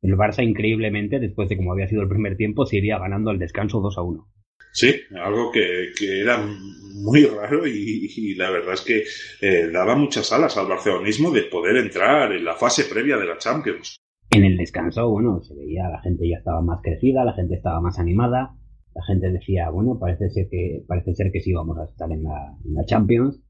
El 0.01 0.17
Barça 0.17 0.43
increíblemente, 0.43 1.19
después 1.19 1.47
de 1.47 1.55
como 1.55 1.71
había 1.71 1.87
sido 1.87 2.01
el 2.01 2.09
primer 2.09 2.35
tiempo, 2.35 2.65
se 2.65 2.77
iría 2.77 2.99
ganando 2.99 3.29
al 3.29 3.39
descanso 3.39 3.79
2 3.79 3.97
a 3.97 4.01
1. 4.01 4.27
Sí, 4.73 4.93
algo 5.23 5.51
que, 5.51 5.93
era 6.01 6.45
muy 6.95 7.25
raro 7.25 7.65
y, 7.67 8.09
y 8.13 8.35
la 8.35 8.49
verdad 8.49 8.73
es 8.73 8.81
que 8.81 9.03
eh, 9.41 9.69
daba 9.71 9.95
muchas 9.95 10.33
alas 10.33 10.57
al 10.57 10.67
barcelonismo 10.67 11.31
de 11.31 11.43
poder 11.43 11.77
entrar 11.77 12.33
en 12.33 12.43
la 12.43 12.55
fase 12.55 12.83
previa 12.85 13.17
de 13.17 13.25
la 13.25 13.37
Champions. 13.37 13.95
En 14.35 14.43
el 14.45 14.57
descanso, 14.57 15.11
bueno, 15.11 15.41
se 15.41 15.53
veía, 15.53 15.87
la 15.89 16.01
gente 16.01 16.27
ya 16.27 16.37
estaba 16.37 16.59
más 16.59 16.81
crecida, 16.81 17.23
la 17.23 17.33
gente 17.33 17.53
estaba 17.53 17.79
más 17.81 17.99
animada, 17.99 18.55
la 18.95 19.03
gente 19.03 19.31
decía, 19.31 19.69
bueno, 19.69 19.99
parece 19.99 20.27
ser 20.31 20.47
que, 20.49 20.83
parece 20.87 21.13
ser 21.13 21.31
que 21.31 21.39
sí 21.39 21.53
vamos 21.53 21.77
a 21.77 21.83
estar 21.83 22.11
en 22.11 22.23
la, 22.23 22.57
Champions. 22.87 23.43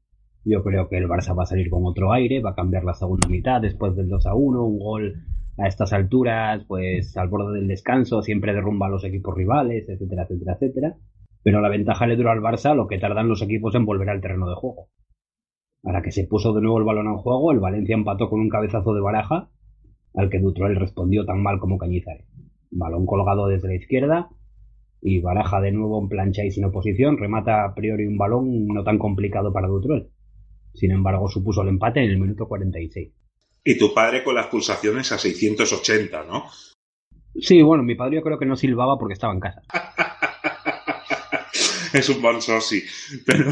Yo 0.44 0.62
creo 0.62 0.90
que 0.90 0.98
el 0.98 1.08
Barça 1.08 1.34
va 1.34 1.44
a 1.44 1.46
salir 1.46 1.70
con 1.70 1.86
otro 1.86 2.12
aire, 2.12 2.42
va 2.42 2.50
a 2.50 2.54
cambiar 2.54 2.84
la 2.84 2.92
segunda 2.92 3.28
mitad 3.28 3.62
después 3.62 3.96
del 3.96 4.10
2 4.10 4.26
a 4.26 4.34
1, 4.34 4.62
un 4.62 4.78
gol 4.78 5.14
a 5.56 5.68
estas 5.68 5.94
alturas, 5.94 6.66
pues 6.68 7.16
al 7.16 7.28
borde 7.28 7.58
del 7.58 7.68
descanso, 7.68 8.20
siempre 8.20 8.52
derrumba 8.52 8.88
a 8.88 8.90
los 8.90 9.04
equipos 9.04 9.34
rivales, 9.34 9.88
etcétera, 9.88 10.24
etcétera, 10.24 10.52
etcétera. 10.60 10.96
Pero 11.42 11.62
la 11.62 11.70
ventaja 11.70 12.06
le 12.06 12.16
duró 12.16 12.30
al 12.30 12.42
Barça 12.42 12.74
lo 12.74 12.88
que 12.88 12.98
tardan 12.98 13.28
los 13.28 13.40
equipos 13.40 13.74
en 13.74 13.86
volver 13.86 14.10
al 14.10 14.20
terreno 14.20 14.50
de 14.50 14.56
juego. 14.56 14.88
Para 15.80 16.02
que 16.02 16.10
se 16.10 16.26
puso 16.26 16.52
de 16.52 16.60
nuevo 16.60 16.78
el 16.78 16.84
balón 16.84 17.06
en 17.06 17.16
juego, 17.16 17.52
el 17.52 17.60
Valencia 17.60 17.94
empató 17.94 18.28
con 18.28 18.40
un 18.40 18.50
cabezazo 18.50 18.92
de 18.92 19.00
baraja, 19.00 19.48
al 20.14 20.30
que 20.30 20.38
Dutrell 20.38 20.76
respondió 20.76 21.24
tan 21.24 21.42
mal 21.42 21.58
como 21.58 21.78
Cañizares. 21.78 22.26
Balón 22.70 23.06
colgado 23.06 23.48
desde 23.48 23.68
la 23.68 23.74
izquierda, 23.74 24.28
y 25.06 25.20
Baraja 25.20 25.60
de 25.60 25.70
nuevo 25.70 26.00
en 26.00 26.08
plancha 26.08 26.44
y 26.44 26.50
sin 26.50 26.64
oposición, 26.64 27.18
remata 27.18 27.64
a 27.64 27.74
priori 27.74 28.06
un 28.06 28.16
balón 28.16 28.66
no 28.66 28.82
tan 28.84 28.98
complicado 28.98 29.52
para 29.52 29.68
Dutrell. 29.68 30.08
Sin 30.72 30.92
embargo, 30.92 31.28
supuso 31.28 31.62
el 31.62 31.68
empate 31.68 32.02
en 32.02 32.10
el 32.10 32.18
minuto 32.18 32.48
46. 32.48 33.12
Y 33.64 33.78
tu 33.78 33.92
padre 33.92 34.24
con 34.24 34.34
las 34.34 34.46
pulsaciones 34.46 35.12
a 35.12 35.18
680, 35.18 36.24
¿no? 36.24 36.46
Sí, 37.38 37.60
bueno, 37.62 37.82
mi 37.82 37.94
padre 37.94 38.16
yo 38.16 38.22
creo 38.22 38.38
que 38.38 38.46
no 38.46 38.56
silbaba 38.56 38.98
porque 38.98 39.12
estaba 39.12 39.34
en 39.34 39.40
casa. 39.40 39.60
es 41.92 42.08
un 42.08 42.22
buen 42.22 42.40
sosi. 42.40 42.82
Pero. 43.26 43.50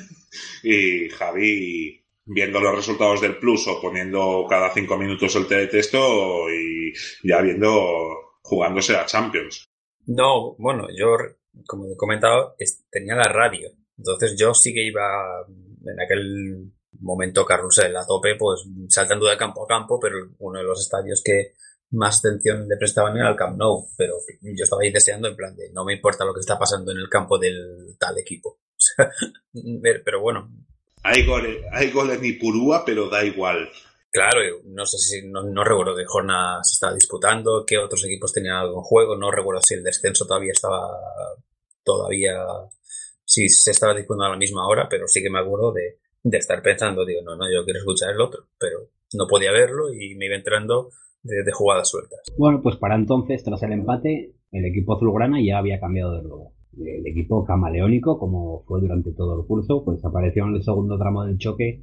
y 0.62 1.08
Javi 1.08 2.03
viendo 2.26 2.60
los 2.60 2.74
resultados 2.74 3.20
del 3.20 3.38
plus 3.38 3.66
o 3.68 3.80
poniendo 3.80 4.46
cada 4.48 4.72
cinco 4.72 4.96
minutos 4.96 5.34
el 5.36 5.46
teletexto 5.46 6.50
y 6.50 6.92
ya 7.22 7.40
viendo 7.42 8.40
jugándose 8.42 8.96
a 8.96 9.06
Champions. 9.06 9.68
No, 10.06 10.54
bueno, 10.58 10.86
yo, 10.96 11.16
como 11.66 11.86
he 11.86 11.96
comentado, 11.96 12.56
tenía 12.90 13.14
la 13.14 13.24
radio. 13.24 13.70
Entonces 13.96 14.36
yo 14.38 14.54
sí 14.54 14.74
que 14.74 14.84
iba 14.84 15.02
en 15.86 16.00
aquel 16.00 16.72
momento 17.00 17.44
carrusel 17.44 17.96
a 17.96 18.06
tope, 18.06 18.36
pues 18.36 18.64
saltando 18.88 19.26
de 19.26 19.36
campo 19.36 19.64
a 19.64 19.68
campo, 19.68 19.98
pero 20.00 20.16
uno 20.38 20.58
de 20.58 20.64
los 20.64 20.80
estadios 20.80 21.22
que 21.24 21.54
más 21.90 22.18
atención 22.18 22.68
le 22.68 22.76
prestaban 22.76 23.16
era 23.16 23.30
el 23.30 23.36
Camp 23.36 23.56
Nou. 23.56 23.86
Pero 23.96 24.14
yo 24.42 24.64
estaba 24.64 24.82
ahí 24.82 24.92
deseando 24.92 25.28
en 25.28 25.36
plan 25.36 25.54
de 25.56 25.70
no 25.72 25.84
me 25.84 25.94
importa 25.94 26.24
lo 26.24 26.34
que 26.34 26.40
está 26.40 26.58
pasando 26.58 26.92
en 26.92 26.98
el 26.98 27.08
campo 27.08 27.38
del 27.38 27.96
tal 27.98 28.18
equipo. 28.18 28.58
Pero 30.04 30.20
bueno, 30.20 30.50
Hay 31.04 31.26
goles, 31.26 31.62
hay 31.70 31.90
goles 31.90 32.18
ni 32.20 32.32
purúa, 32.32 32.82
pero 32.84 33.10
da 33.10 33.22
igual. 33.22 33.68
Claro, 34.10 34.40
yo 34.42 34.62
no 34.64 34.86
sé 34.86 34.96
si, 34.96 35.28
no, 35.28 35.42
no 35.42 35.62
recuerdo 35.62 35.94
qué 35.94 36.04
jornada 36.06 36.62
se 36.62 36.74
estaba 36.74 36.94
disputando, 36.94 37.64
qué 37.66 37.76
otros 37.76 38.04
equipos 38.06 38.32
tenían 38.32 38.56
algo 38.56 38.78
en 38.78 38.84
juego, 38.84 39.16
no 39.16 39.30
recuerdo 39.30 39.60
si 39.62 39.74
el 39.74 39.82
descenso 39.82 40.24
todavía 40.24 40.52
estaba, 40.52 40.80
todavía, 41.84 42.32
si 43.22 43.48
se 43.48 43.72
estaba 43.72 43.92
disputando 43.92 44.24
a 44.24 44.30
la 44.30 44.38
misma 44.38 44.66
hora, 44.66 44.86
pero 44.88 45.06
sí 45.06 45.22
que 45.22 45.28
me 45.28 45.40
acuerdo 45.40 45.72
de, 45.72 45.98
de 46.22 46.38
estar 46.38 46.62
pensando, 46.62 47.04
digo, 47.04 47.20
no, 47.22 47.36
no, 47.36 47.44
yo 47.52 47.64
quiero 47.64 47.80
escuchar 47.80 48.14
el 48.14 48.20
otro, 48.20 48.46
pero 48.58 48.88
no 49.12 49.26
podía 49.28 49.52
verlo 49.52 49.92
y 49.92 50.14
me 50.14 50.24
iba 50.26 50.36
entrando 50.36 50.90
de, 51.22 51.42
de 51.44 51.52
jugadas 51.52 51.90
sueltas. 51.90 52.20
Bueno, 52.38 52.62
pues 52.62 52.76
para 52.76 52.94
entonces, 52.94 53.44
tras 53.44 53.62
el 53.62 53.72
empate, 53.72 54.36
el 54.52 54.64
equipo 54.64 54.94
azulgrana 54.94 55.38
ya 55.44 55.58
había 55.58 55.80
cambiado 55.80 56.16
de 56.16 56.22
logo. 56.22 56.53
El 56.78 57.06
equipo 57.06 57.44
camaleónico, 57.44 58.18
como 58.18 58.62
fue 58.66 58.80
durante 58.80 59.12
todo 59.12 59.40
el 59.40 59.46
curso, 59.46 59.84
pues 59.84 60.04
apareció 60.04 60.46
en 60.46 60.54
el 60.54 60.62
segundo 60.62 60.98
tramo 60.98 61.24
del 61.24 61.38
choque 61.38 61.82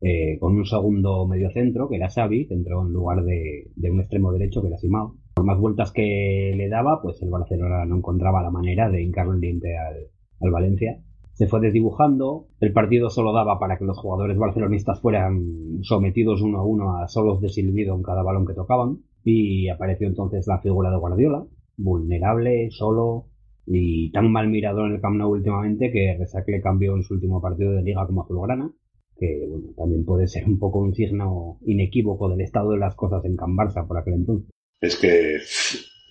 eh, 0.00 0.38
con 0.38 0.56
un 0.56 0.64
segundo 0.64 1.26
mediocentro, 1.26 1.88
que 1.88 1.96
era 1.96 2.08
Xavi, 2.08 2.46
que 2.46 2.54
entró 2.54 2.86
en 2.86 2.92
lugar 2.92 3.24
de, 3.24 3.70
de 3.74 3.90
un 3.90 4.00
extremo 4.00 4.32
derecho, 4.32 4.60
que 4.62 4.68
era 4.68 4.78
Simao. 4.78 5.16
Por 5.34 5.44
más 5.44 5.58
vueltas 5.58 5.92
que 5.92 6.54
le 6.56 6.68
daba, 6.68 7.00
pues 7.02 7.22
el 7.22 7.30
Barcelona 7.30 7.84
no 7.84 7.96
encontraba 7.96 8.42
la 8.42 8.50
manera 8.50 8.88
de 8.88 9.02
hincarle 9.02 9.34
el 9.34 9.40
diente 9.40 9.76
al, 9.76 10.08
al 10.40 10.50
Valencia. 10.50 11.02
Se 11.32 11.46
fue 11.46 11.60
desdibujando, 11.60 12.46
el 12.60 12.72
partido 12.72 13.10
solo 13.10 13.34
daba 13.34 13.58
para 13.58 13.76
que 13.76 13.84
los 13.84 13.98
jugadores 13.98 14.38
barcelonistas 14.38 15.02
fueran 15.02 15.80
sometidos 15.82 16.40
uno 16.40 16.60
a 16.60 16.64
uno 16.64 16.96
a 16.96 17.08
solos 17.08 17.42
de 17.42 17.50
silbido 17.50 17.94
en 17.94 18.02
cada 18.02 18.22
balón 18.22 18.46
que 18.46 18.54
tocaban, 18.54 19.00
y 19.22 19.68
apareció 19.68 20.06
entonces 20.06 20.46
la 20.46 20.60
figura 20.60 20.90
de 20.90 20.96
Guardiola, 20.96 21.44
vulnerable, 21.76 22.70
solo, 22.70 23.26
y 23.66 24.10
tan 24.12 24.30
mal 24.30 24.48
mirado 24.48 24.86
en 24.86 24.92
el 24.92 25.00
Camp 25.00 25.16
Nou 25.16 25.32
últimamente 25.34 25.90
que 25.90 26.16
Resac 26.18 26.46
le 26.48 26.60
cambió 26.60 26.94
en 26.94 27.02
su 27.02 27.14
último 27.14 27.42
partido 27.42 27.72
de 27.72 27.82
liga 27.82 28.06
como 28.06 28.22
azulgrana, 28.22 28.70
que 29.18 29.46
bueno, 29.48 29.74
también 29.76 30.04
puede 30.04 30.28
ser 30.28 30.46
un 30.46 30.58
poco 30.58 30.78
un 30.78 30.94
signo 30.94 31.58
inequívoco 31.66 32.28
del 32.28 32.42
estado 32.42 32.72
de 32.72 32.78
las 32.78 32.94
cosas 32.94 33.24
en 33.24 33.36
Can 33.36 33.56
Barça 33.56 33.86
por 33.86 33.98
aquel 33.98 34.14
entonces. 34.14 34.50
Es 34.80 34.96
que 34.96 35.38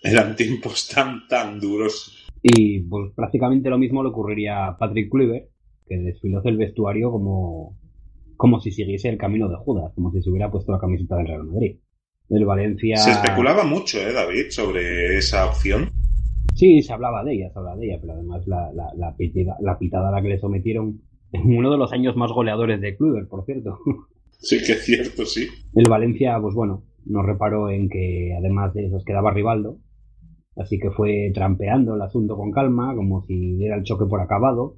eran 0.04 0.36
tiempos 0.36 0.89
tan, 0.94 1.28
tan 1.28 1.60
duros. 1.60 2.28
Y 2.41 2.82
pues 2.82 3.13
prácticamente 3.15 3.70
lo 3.70 3.78
mismo 3.78 4.04
le 4.04 4.10
ocurriría 4.10 4.68
a 4.68 4.78
Patrick 4.78 5.10
Kluivert, 5.10 5.50
que 5.88 5.98
desfiló 5.98 6.41
del 6.41 6.58
vestuario 6.58 7.10
como, 7.10 7.78
como 8.36 8.60
si 8.60 8.72
siguiese 8.72 9.10
el 9.10 9.18
camino 9.18 9.48
de 9.48 9.56
Judas, 9.56 9.94
como 9.96 10.12
si 10.12 10.22
se 10.22 10.30
hubiera 10.30 10.52
puesto 10.52 10.72
la 10.72 10.80
camiseta 10.80 11.15
del 11.15 11.28
Real 11.28 11.46
Madrid. 11.46 11.78
El 12.30 12.46
Valencia... 12.46 12.98
Se 12.98 13.12
especulaba 13.12 13.63
mucho, 13.63 14.00
¿eh, 14.00 14.12
David, 14.12 14.50
sobre 14.50 15.18
esa 15.18 15.46
opción. 15.46 15.91
Sí, 16.56 16.82
se 16.82 16.94
hablaba 16.94 17.22
de 17.24 17.34
ella, 17.34 17.50
se 17.52 17.60
hablaba 17.60 17.76
de 17.76 17.88
ella, 17.88 17.98
pero 18.00 18.13
además 18.13 18.48
la, 18.48 18.72
la, 18.74 18.94
la, 18.96 19.15
pitada, 19.15 19.58
la 19.60 19.78
pitada 19.78 20.08
a 20.08 20.12
la 20.12 20.22
que 20.22 20.30
le 20.30 20.39
sometieron 20.39 21.02
en 21.34 21.58
uno 21.58 21.70
de 21.70 21.78
los 21.78 21.91
años 21.91 22.15
más 22.15 22.32
goleadores 22.32 22.80
de 22.80 22.96
Kluivert, 22.96 23.30
por 23.30 23.46
cierto. 23.46 23.78
Sí, 24.38 24.58
que 24.63 24.74
es 24.74 24.86
cierto, 24.86 25.26
sí. 25.26 25.48
El 25.74 25.89
Valencia, 25.89 26.38
pues 26.39 26.54
bueno, 26.54 26.84
no 27.06 27.24
reparó 27.24 27.70
en 27.70 27.89
que 27.89 28.36
además 28.38 28.74
de 28.74 28.86
eso 28.86 29.02
quedaba 29.04 29.32
Rivaldo, 29.32 29.80
así 30.58 30.78
que 30.78 30.91
fue 30.91 31.32
trampeando 31.34 31.95
el 31.95 32.01
asunto 32.01 32.36
con 32.36 32.51
calma, 32.51 32.93
como 32.95 33.24
si 33.24 33.56
diera 33.56 33.76
el 33.76 33.84
choque 33.84 34.06
por 34.06 34.22
acabado, 34.22 34.78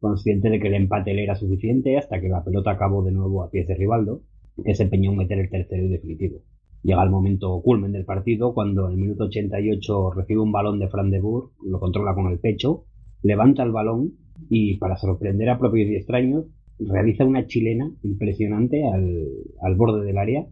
consciente 0.00 0.50
de 0.50 0.60
que 0.60 0.66
el 0.66 0.74
empate 0.74 1.14
le 1.14 1.22
era 1.22 1.36
suficiente 1.36 1.96
hasta 1.96 2.20
que 2.20 2.28
la 2.28 2.44
pelota 2.44 2.72
acabó 2.72 3.02
de 3.02 3.12
nuevo 3.12 3.42
a 3.42 3.50
pies 3.50 3.66
de 3.68 3.76
Rivaldo, 3.76 4.22
que 4.62 4.74
se 4.74 4.82
empeñó 4.82 5.12
en 5.12 5.18
meter 5.18 5.38
el 5.38 5.48
tercero 5.48 5.84
y 5.84 5.88
definitivo. 5.88 6.42
Llega 6.82 7.02
el 7.02 7.10
momento 7.10 7.60
culmen 7.62 7.92
del 7.92 8.04
partido 8.04 8.54
cuando 8.54 8.86
en 8.86 8.92
el 8.92 8.98
minuto 8.98 9.24
88 9.24 10.10
recibe 10.12 10.40
un 10.40 10.52
balón 10.52 10.78
de 10.78 10.88
Fran 10.88 11.10
de 11.10 11.20
lo 11.20 11.80
controla 11.80 12.14
con 12.14 12.30
el 12.30 12.38
pecho, 12.38 12.84
levanta 13.22 13.62
el 13.62 13.72
balón 13.72 14.14
y 14.48 14.78
para 14.78 14.96
sorprender 14.96 15.50
a 15.50 15.58
propios 15.58 15.90
y 15.90 15.96
extraños 15.96 16.46
realiza 16.78 17.24
una 17.24 17.46
chilena 17.46 17.90
impresionante 18.02 18.84
al, 18.84 19.26
al 19.60 19.74
borde 19.74 20.04
del 20.04 20.18
área 20.18 20.46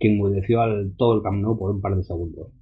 que 0.00 0.08
enmudeció 0.08 0.60
al 0.60 0.94
todo 0.96 1.16
el 1.16 1.22
Camp 1.22 1.42
Nou 1.42 1.58
por 1.58 1.70
un 1.74 1.80
par 1.80 1.96
de 1.96 2.02
segundos. 2.02 2.52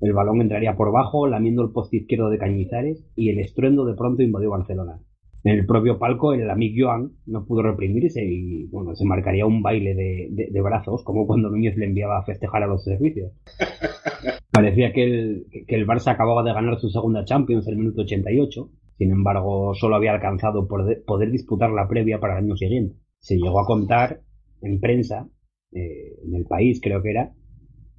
El 0.00 0.12
balón 0.12 0.40
entraría 0.40 0.76
por 0.76 0.92
bajo, 0.92 1.26
lamiendo 1.26 1.62
el 1.62 1.72
poste 1.72 1.98
izquierdo 1.98 2.28
de 2.28 2.38
Cañizares 2.38 3.06
y 3.16 3.30
el 3.30 3.38
estruendo 3.38 3.84
de 3.84 3.94
pronto 3.94 4.22
invadió 4.22 4.50
Barcelona. 4.50 5.00
En 5.44 5.58
el 5.58 5.66
propio 5.66 5.98
palco, 5.98 6.32
el 6.32 6.50
amigo 6.50 6.88
Joan 6.88 7.12
no 7.26 7.44
pudo 7.46 7.62
reprimirse 7.62 8.24
y, 8.24 8.66
bueno, 8.66 8.96
se 8.96 9.04
marcaría 9.04 9.46
un 9.46 9.62
baile 9.62 9.94
de, 9.94 10.28
de- 10.30 10.48
de 10.50 10.60
brazos, 10.60 11.04
como 11.04 11.26
cuando 11.26 11.50
Núñez 11.50 11.76
le 11.76 11.86
enviaba 11.86 12.18
a 12.18 12.24
festejar 12.24 12.64
a 12.64 12.66
los 12.66 12.82
servicios. 12.82 13.32
Parecía 14.50 14.92
que 14.92 15.04
el, 15.04 15.46
que 15.68 15.74
el 15.76 15.86
Barça 15.86 16.12
acababa 16.12 16.42
de 16.42 16.52
ganar 16.52 16.78
su 16.80 16.88
segunda 16.88 17.24
Champions 17.24 17.66
en 17.68 17.74
el 17.74 17.78
minuto 17.78 18.02
88, 18.02 18.70
sin 18.98 19.10
embargo, 19.12 19.74
solo 19.74 19.96
había 19.96 20.12
alcanzado 20.12 20.66
por 20.66 20.84
de- 20.86 20.96
poder 20.96 21.30
disputar 21.30 21.70
la 21.70 21.86
previa 21.88 22.18
para 22.18 22.38
el 22.38 22.44
año 22.44 22.56
siguiente. 22.56 22.96
Se 23.18 23.36
llegó 23.36 23.60
a 23.60 23.66
contar 23.66 24.20
en 24.62 24.80
prensa, 24.80 25.28
eh, 25.72 26.16
en 26.24 26.34
el 26.34 26.44
país 26.46 26.80
creo 26.82 27.02
que 27.02 27.10
era, 27.10 27.32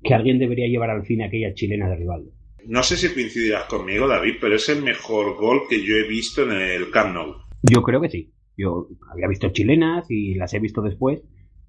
que 0.04 0.14
alguien 0.14 0.40
debería 0.40 0.68
llevar 0.68 0.90
al 0.90 1.06
cine 1.06 1.26
aquella 1.26 1.54
chilena 1.54 1.88
de 1.90 1.96
Rivaldo. 1.96 2.32
No 2.68 2.84
sé 2.84 2.98
si 2.98 3.14
coincidirás 3.14 3.66
conmigo, 3.66 4.08
David, 4.08 4.36
pero 4.42 4.56
es 4.56 4.68
el 4.70 4.84
mejor 4.84 5.36
gol 5.38 5.62
que 5.70 5.82
yo 5.84 5.96
he 5.96 6.08
visto 6.08 6.44
en 6.44 6.52
el 6.52 6.92
Camp 6.92 7.14
Nou. 7.14 7.36
Yo 7.64 7.82
creo 7.82 8.02
que 8.02 8.10
sí. 8.10 8.34
Yo 8.58 8.88
había 9.12 9.28
visto 9.28 9.50
chilenas 9.50 10.06
y 10.10 10.34
las 10.36 10.54
he 10.54 10.60
visto 10.60 10.82
después, 10.82 11.22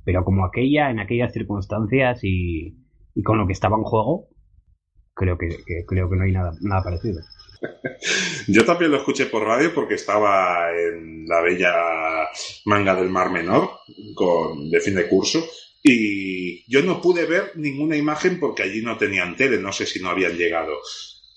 pero 0.04 0.24
como 0.24 0.44
aquella, 0.44 0.90
en 0.90 0.98
aquellas 0.98 1.32
circunstancias 1.32 2.20
y, 2.24 2.76
y 3.14 3.22
con 3.22 3.38
lo 3.38 3.46
que 3.46 3.52
estaba 3.52 3.76
en 3.76 3.82
juego, 3.84 4.28
creo 5.14 5.36
que, 5.38 5.48
que- 5.48 5.84
creo 5.86 6.08
que 6.10 6.16
no 6.16 6.24
hay 6.24 6.32
nada, 6.32 6.52
nada 6.62 6.82
parecido. 6.82 7.20
Yo 8.48 8.64
también 8.64 8.90
lo 8.90 8.96
escuché 8.98 9.26
por 9.26 9.42
radio 9.44 9.72
porque 9.74 9.94
estaba 9.94 10.70
en 10.72 11.26
la 11.26 11.42
bella 11.42 11.74
manga 12.64 12.94
del 12.94 13.10
Mar 13.10 13.30
Menor 13.30 13.70
con, 14.14 14.70
de 14.70 14.80
fin 14.80 14.94
de 14.94 15.08
curso 15.08 15.44
y 15.82 16.70
yo 16.70 16.82
no 16.82 17.00
pude 17.00 17.26
ver 17.26 17.52
ninguna 17.56 17.96
imagen 17.96 18.40
porque 18.40 18.62
allí 18.62 18.82
no 18.82 18.98
tenían 18.98 19.36
tele, 19.36 19.58
no 19.58 19.72
sé 19.72 19.86
si 19.86 20.00
no 20.00 20.10
habían 20.10 20.36
llegado. 20.36 20.74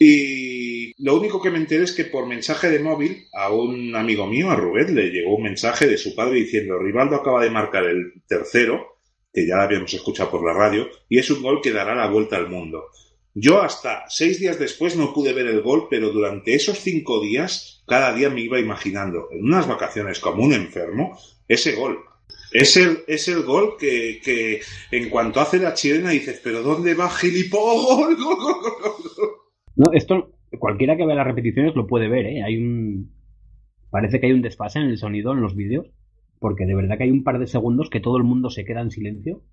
Y 0.04 0.94
lo 1.04 1.16
único 1.16 1.40
que 1.40 1.52
me 1.52 1.60
enteré 1.60 1.84
es 1.84 1.92
que 1.92 2.06
por 2.06 2.26
mensaje 2.26 2.72
de 2.72 2.80
móvil 2.80 3.28
a 3.34 3.54
un 3.54 3.96
amigo 3.96 4.26
mío, 4.26 4.50
a 4.50 4.56
Rubén, 4.56 4.96
le 4.96 5.12
llegó 5.12 5.36
un 5.36 5.44
mensaje 5.44 5.88
de 5.88 6.00
su 6.00 6.16
padre 6.16 6.40
diciendo 6.40 6.80
Rivaldo 6.80 7.18
acaba 7.18 7.44
de 7.44 7.52
marcar 7.52 7.86
el 7.86 8.14
tercero, 8.28 8.98
que 9.32 9.46
ya 9.46 9.62
habíamos 9.62 9.94
escuchado 9.94 10.32
por 10.32 10.44
la 10.44 10.54
radio, 10.54 10.90
y 11.08 11.20
es 11.20 11.30
un 11.30 11.44
gol 11.44 11.62
que 11.62 11.72
dará 11.72 11.94
la 11.94 12.08
vuelta 12.08 12.36
al 12.38 12.50
mundo. 12.50 12.86
Yo 13.36 13.62
hasta 13.62 14.06
seis 14.10 14.40
días 14.40 14.58
después 14.58 14.96
no 14.96 15.14
pude 15.14 15.34
ver 15.34 15.46
el 15.46 15.62
gol, 15.62 15.88
pero 15.88 16.10
durante 16.10 16.56
esos 16.56 16.80
cinco 16.80 17.22
días, 17.22 17.84
cada 17.88 18.12
día 18.14 18.32
me 18.32 18.42
iba 18.42 18.60
imaginando, 18.60 19.30
en 19.32 19.44
unas 19.44 19.68
vacaciones 19.68 20.20
como 20.20 20.44
un 20.44 20.54
enfermo, 20.54 21.18
ese 21.48 21.74
gol. 21.74 22.00
Es 22.52 22.76
el, 22.78 23.00
es 23.08 23.28
el 23.28 23.44
gol 23.44 23.76
que, 23.80 24.62
en 24.92 25.10
cuanto 25.10 25.40
hace 25.40 25.60
la 25.60 25.74
chilena 25.74 26.10
dices, 26.10 26.42
pero 26.44 26.62
¿dónde 26.62 26.94
va 26.94 27.10
gilipollas? 27.10 28.18
No, 29.74 29.90
esto, 29.94 30.34
cualquiera 30.60 30.98
que 30.98 31.06
vea 31.06 31.16
las 31.16 31.26
repeticiones 31.26 31.76
lo 31.76 31.88
puede 31.88 32.10
ver, 32.10 32.26
¿eh? 32.26 32.44
Hay 32.44 32.58
un... 32.58 33.16
Parece 33.90 34.20
que 34.20 34.28
hay 34.28 34.34
un 34.34 34.42
desfase 34.42 34.80
en 34.80 34.86
el 34.86 34.98
sonido 34.98 35.32
en 35.32 35.42
los 35.42 35.56
vídeos, 35.56 35.88
porque 36.40 36.66
de 36.66 36.76
verdad 36.76 36.98
que 36.98 37.06
hay 37.06 37.10
un 37.10 37.24
par 37.24 37.40
de 37.40 37.48
segundos 37.48 37.90
que 37.90 38.02
todo 38.02 38.18
el 38.18 38.24
mundo 38.24 38.50
se 38.50 38.66
queda 38.66 38.82
en 38.82 38.92
silencio 38.92 39.44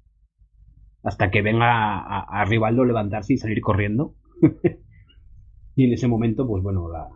hasta 1.05 1.31
que 1.31 1.41
venga 1.41 1.67
a, 1.67 1.99
a, 2.01 2.41
a 2.43 2.45
Rivaldo 2.45 2.85
levantarse 2.85 3.35
y 3.35 3.39
salir 3.39 3.61
corriendo. 3.61 4.17
y 5.77 5.85
en 5.85 5.93
ese 5.93 6.09
momento, 6.09 6.47
pues 6.47 6.63
bueno, 6.63 6.91
la, 6.91 7.09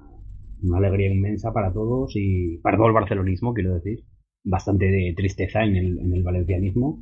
una 0.63 0.79
alegría 0.79 1.13
inmensa 1.13 1.53
para 1.53 1.73
todos 1.73 2.13
y 2.15 2.59
para 2.59 2.77
todo 2.77 2.87
el 2.87 2.93
barcelonismo, 2.93 3.53
quiero 3.53 3.75
decir. 3.75 4.05
Bastante 4.45 4.87
de 4.87 5.15
tristeza 5.17 5.65
en 5.65 5.77
el, 5.77 5.99
en 5.99 6.13
el 6.13 6.23
valencianismo. 6.23 7.01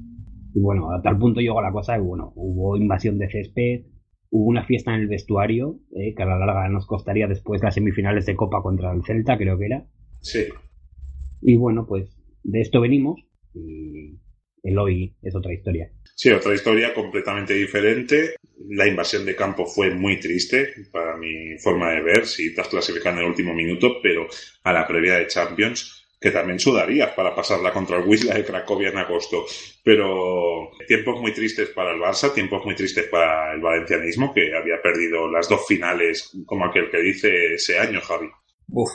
Y 0.55 0.61
bueno, 0.61 0.93
a 0.93 1.01
tal 1.01 1.19
punto 1.19 1.41
llegó 1.41 1.63
la 1.63 1.73
cosa 1.73 1.95
que, 1.95 2.01
bueno, 2.01 2.33
hubo 2.35 2.77
invasión 2.77 3.19
de 3.19 3.31
césped, 3.31 3.87
hubo 4.31 4.47
una 4.47 4.65
fiesta 4.65 4.95
en 4.95 5.03
el 5.03 5.09
vestuario, 5.09 5.79
eh, 5.97 6.15
que 6.15 6.23
a 6.23 6.27
la 6.27 6.39
larga 6.39 6.69
nos 6.69 6.87
costaría 6.87 7.27
después 7.27 7.63
las 7.63 7.75
semifinales 7.75 8.27
de 8.27 8.37
Copa 8.37 8.63
contra 8.63 8.93
el 8.93 9.05
Celta, 9.05 9.39
creo 9.39 9.59
que 9.59 9.67
era. 9.67 9.87
Sí. 10.21 10.45
Y 11.43 11.57
bueno, 11.57 11.87
pues 11.87 12.17
de 12.43 12.61
esto 12.61 12.81
venimos. 12.81 13.21
Y 13.55 14.19
el 14.63 14.79
hoy 14.79 15.17
es 15.23 15.35
otra 15.35 15.53
historia. 15.53 15.91
Sí, 16.15 16.31
otra 16.31 16.55
historia 16.55 16.93
completamente 16.95 17.55
diferente. 17.55 18.35
La 18.69 18.87
invasión 18.87 19.25
de 19.25 19.35
campo 19.35 19.65
fue 19.65 19.91
muy 19.91 20.21
triste 20.21 20.69
para 20.93 21.17
mi 21.17 21.57
forma 21.59 21.91
de 21.93 22.03
ver, 22.03 22.27
si 22.27 22.55
te 22.55 22.61
has 22.61 22.69
clasificado 22.69 23.17
en 23.17 23.23
el 23.23 23.31
último 23.31 23.55
minuto, 23.55 23.97
pero 24.03 24.27
a 24.65 24.73
la 24.73 24.87
previa 24.87 25.15
de 25.15 25.27
Champions, 25.27 26.00
que 26.21 26.31
también 26.31 26.59
sudarías 26.59 27.13
para 27.15 27.35
pasarla 27.35 27.73
contra 27.73 27.97
el 27.97 28.07
Wisla 28.07 28.35
de 28.35 28.45
Cracovia 28.45 28.91
en 28.91 28.99
agosto. 28.99 29.47
Pero 29.83 30.71
tiempos 30.87 31.19
muy 31.19 31.33
tristes 31.33 31.71
para 31.71 31.93
el 31.93 32.01
Barça, 32.01 32.35
tiempos 32.35 32.63
muy 32.65 32.75
tristes 32.75 33.07
para 33.07 33.55
el 33.55 33.61
valencianismo, 33.61 34.33
que 34.35 34.55
había 34.55 34.83
perdido 34.83 35.31
las 35.31 35.49
dos 35.49 35.67
finales, 35.67 36.31
como 36.45 36.67
aquel 36.67 36.91
que 36.91 37.01
dice 37.01 37.55
ese 37.55 37.79
año, 37.79 38.01
Javi. 38.03 38.29
Uf, 38.69 38.91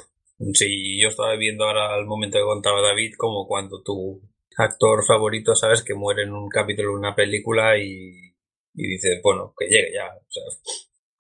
sí, 0.54 1.02
yo 1.02 1.10
estaba 1.10 1.36
viendo 1.36 1.66
ahora 1.66 1.96
al 1.96 2.06
momento 2.06 2.38
que 2.38 2.44
contaba 2.44 2.82
David, 2.82 3.14
como 3.18 3.48
cuando 3.48 3.82
tu 3.82 4.22
actor 4.58 5.04
favorito, 5.08 5.56
sabes, 5.56 5.84
que 5.84 5.96
muere 5.96 6.24
en 6.24 6.34
un 6.34 6.48
capítulo 6.48 6.92
de 6.92 7.00
una 7.00 7.16
película 7.16 7.76
y, 7.78 8.36
y 8.76 8.88
dices, 8.88 9.20
bueno, 9.24 9.52
que 9.58 9.66
llegue 9.66 9.94
ya. 9.96 10.14
O 10.14 10.30
sea, 10.30 10.44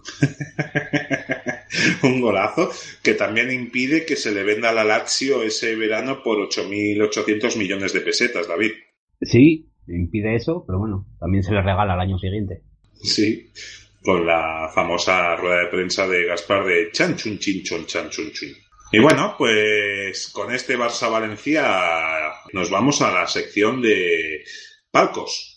un 2.03 2.21
golazo 2.21 2.71
que 3.03 3.13
también 3.13 3.51
impide 3.51 4.05
que 4.05 4.15
se 4.15 4.31
le 4.31 4.43
venda 4.43 4.69
a 4.69 4.73
la 4.73 4.83
Lazio 4.83 5.43
ese 5.43 5.75
verano 5.75 6.21
por 6.23 6.37
8.800 6.39 7.57
millones 7.57 7.93
de 7.93 8.01
pesetas, 8.01 8.47
David. 8.47 8.71
Sí, 9.21 9.69
impide 9.87 10.35
eso, 10.35 10.63
pero 10.65 10.79
bueno, 10.79 11.07
también 11.19 11.43
se 11.43 11.53
le 11.53 11.61
regala 11.61 11.93
al 11.93 11.99
año 11.99 12.17
siguiente. 12.17 12.61
Sí, 13.01 13.51
con 14.01 14.25
la 14.25 14.69
famosa 14.73 15.35
rueda 15.35 15.61
de 15.61 15.67
prensa 15.67 16.07
de 16.07 16.25
Gaspar 16.25 16.65
de 16.65 16.91
chan 16.91 17.15
chun 17.15 17.39
chin 17.39 17.63
chon 17.63 17.85
chan 17.85 18.09
chun 18.09 18.31
chun. 18.31 18.49
Y 18.91 18.99
bueno, 18.99 19.35
pues 19.37 20.29
con 20.29 20.53
este 20.53 20.77
Barça 20.77 21.11
Valencia 21.11 21.65
nos 22.53 22.69
vamos 22.69 23.01
a 23.01 23.11
la 23.11 23.27
sección 23.27 23.81
de 23.81 24.43
palcos. 24.91 25.54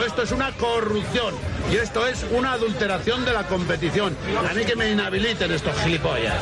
Esto 0.00 0.22
es 0.22 0.32
una 0.32 0.50
corrupción 0.52 1.34
y 1.70 1.76
esto 1.76 2.06
es 2.06 2.24
una 2.32 2.54
adulteración 2.54 3.24
de 3.24 3.32
la 3.32 3.46
competición. 3.46 4.16
A 4.48 4.54
mí 4.54 4.64
que 4.64 4.74
me 4.74 4.90
inhabiliten 4.90 5.52
estos 5.52 5.76
gilipollas. 5.82 6.40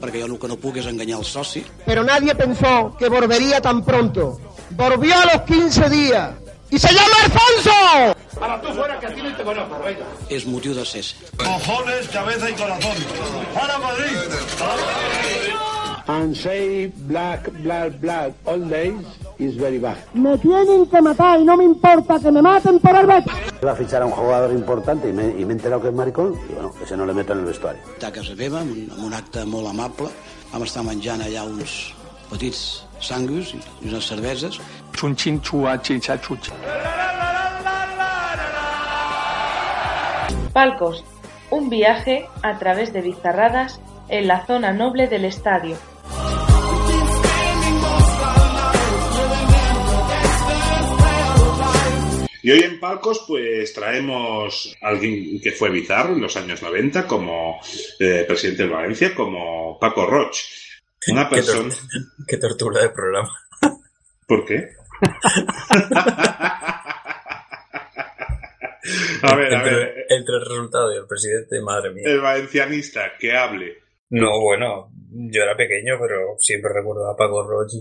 Perquè 0.00 0.22
jo 0.22 0.26
el 0.30 0.38
que 0.40 0.48
no 0.48 0.56
puc 0.56 0.80
és 0.80 0.88
enganyar 0.88 1.20
el 1.20 1.26
soci. 1.28 1.64
Pero 1.84 2.04
nadie 2.04 2.34
pensó 2.34 2.96
que 2.98 3.08
volvería 3.08 3.60
tan 3.60 3.84
pronto. 3.84 4.40
Volvió 4.70 5.14
a 5.18 5.26
los 5.26 5.42
15 5.42 5.90
días. 5.90 6.30
¡Y 6.70 6.78
se 6.78 6.88
llama 6.88 7.16
Alfonso! 7.24 8.16
Para 8.40 8.60
tú 8.60 8.68
fuera 8.72 8.98
que 8.98 9.06
a 9.06 9.14
ti 9.14 9.22
no 9.22 9.36
te 9.36 9.44
conozco, 9.44 9.78
venga. 9.84 10.06
És 10.28 10.46
motiu 10.46 10.74
de 10.74 10.84
cese. 10.84 11.14
Cojones, 11.36 12.08
cabeza 12.08 12.50
y 12.50 12.54
corazón. 12.54 12.96
¡Para 13.54 13.78
Madrid! 13.78 14.16
And 16.08 16.36
say 16.36 16.92
black, 17.08 17.50
black, 17.62 18.00
black 18.00 18.32
all 18.44 18.60
days 18.68 19.25
is 19.38 19.56
very 19.56 19.78
bad. 19.78 19.96
Me 20.14 20.36
tienen 20.38 20.86
que 20.86 21.00
matar 21.00 21.40
y 21.40 21.44
no 21.44 21.56
me 21.56 21.64
importa 21.64 22.18
que 22.18 22.30
me 22.30 22.42
maten 22.42 22.78
por 22.78 22.96
el 22.96 23.06
Betis. 23.06 23.32
Iba 23.60 23.72
a 23.72 23.76
fichar 23.76 24.02
a 24.02 24.06
un 24.06 24.12
jugador 24.12 24.52
importante 24.52 25.08
y 25.08 25.12
me, 25.12 25.28
y 25.28 25.44
me 25.44 25.52
he 25.52 25.56
enterado 25.56 25.82
que 25.82 25.88
es 25.88 25.94
maricón 25.94 26.34
y 26.48 26.54
bueno, 26.54 26.72
ese 26.82 26.96
no 26.96 27.06
le 27.06 27.12
meto 27.12 27.32
en 27.32 27.40
el 27.40 27.44
vestuario. 27.44 27.82
A 28.02 28.10
casa 28.12 28.34
meva, 28.36 28.60
amb 28.60 28.72
un, 28.72 28.88
amb 28.92 29.04
un 29.08 29.14
acte 29.14 29.44
molt 29.44 29.68
amable, 29.68 30.10
vam 30.52 30.64
estar 30.66 30.84
menjant 30.86 31.22
allà 31.24 31.44
uns 31.48 31.94
petits 32.30 32.62
sanguis 33.00 33.54
i 33.54 33.88
unes 33.88 34.06
cerveses. 34.08 34.60
Chunchín, 34.96 35.40
chua, 35.42 35.76
chicha, 35.82 36.18
chucha. 36.20 36.54
Palcos, 40.52 41.04
un 41.50 41.68
viaje 41.68 42.26
a 42.42 42.58
través 42.58 42.92
de 42.92 43.02
bizarradas 43.02 43.80
en 44.08 44.26
la 44.26 44.46
zona 44.46 44.72
noble 44.72 45.06
del 45.08 45.26
estadio. 45.26 45.76
Y 52.46 52.52
hoy 52.52 52.60
en 52.60 52.78
Palcos, 52.78 53.24
pues 53.26 53.72
traemos 53.72 54.72
a 54.80 54.90
alguien 54.90 55.40
que 55.40 55.50
fue 55.50 55.68
bizarro 55.68 56.12
en 56.12 56.20
los 56.20 56.36
años 56.36 56.62
90 56.62 57.04
como 57.04 57.60
eh, 57.98 58.24
presidente 58.24 58.62
de 58.62 58.68
Valencia, 58.68 59.12
como 59.16 59.76
Paco 59.80 60.06
Roch. 60.06 60.36
Una 61.08 61.28
qué, 61.28 61.34
persona. 61.34 61.74
qué 62.24 62.36
tortura 62.36 62.82
de 62.82 62.90
programa. 62.90 63.32
¿Por 64.28 64.44
qué? 64.44 64.68
a 69.22 69.34
ver, 69.34 69.52
a 69.52 69.56
entre, 69.58 69.74
ver. 69.74 70.06
Entre 70.08 70.34
el 70.36 70.40
resultado 70.42 70.94
y 70.94 70.98
el 70.98 71.06
presidente, 71.08 71.60
madre 71.62 71.94
mía. 71.94 72.04
El 72.06 72.20
valencianista, 72.20 73.10
que 73.18 73.36
hable. 73.36 73.78
No, 74.10 74.40
bueno, 74.40 74.92
yo 75.10 75.42
era 75.42 75.56
pequeño, 75.56 75.98
pero 76.00 76.36
siempre 76.38 76.70
recuerdo 76.72 77.10
a 77.10 77.16
Paco 77.16 77.42
Roch 77.44 77.72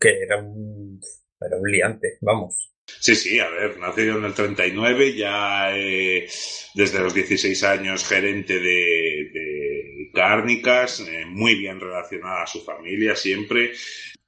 que 0.00 0.22
era 0.22 0.38
un, 0.38 0.98
era 1.38 1.58
un 1.58 1.70
liante, 1.70 2.16
vamos. 2.22 2.72
Sí, 2.86 3.16
sí, 3.16 3.38
a 3.40 3.48
ver, 3.48 3.78
nacido 3.78 4.18
en 4.18 4.24
el 4.24 4.34
39, 4.34 5.14
ya 5.14 5.76
eh, 5.76 6.28
desde 6.74 7.00
los 7.00 7.14
16 7.14 7.62
años 7.64 8.04
gerente 8.06 8.58
de, 8.60 10.10
cárnicas, 10.12 11.00
eh, 11.00 11.24
muy 11.26 11.56
bien 11.56 11.80
relacionada 11.80 12.42
a 12.44 12.46
su 12.46 12.64
familia 12.64 13.14
siempre. 13.16 13.72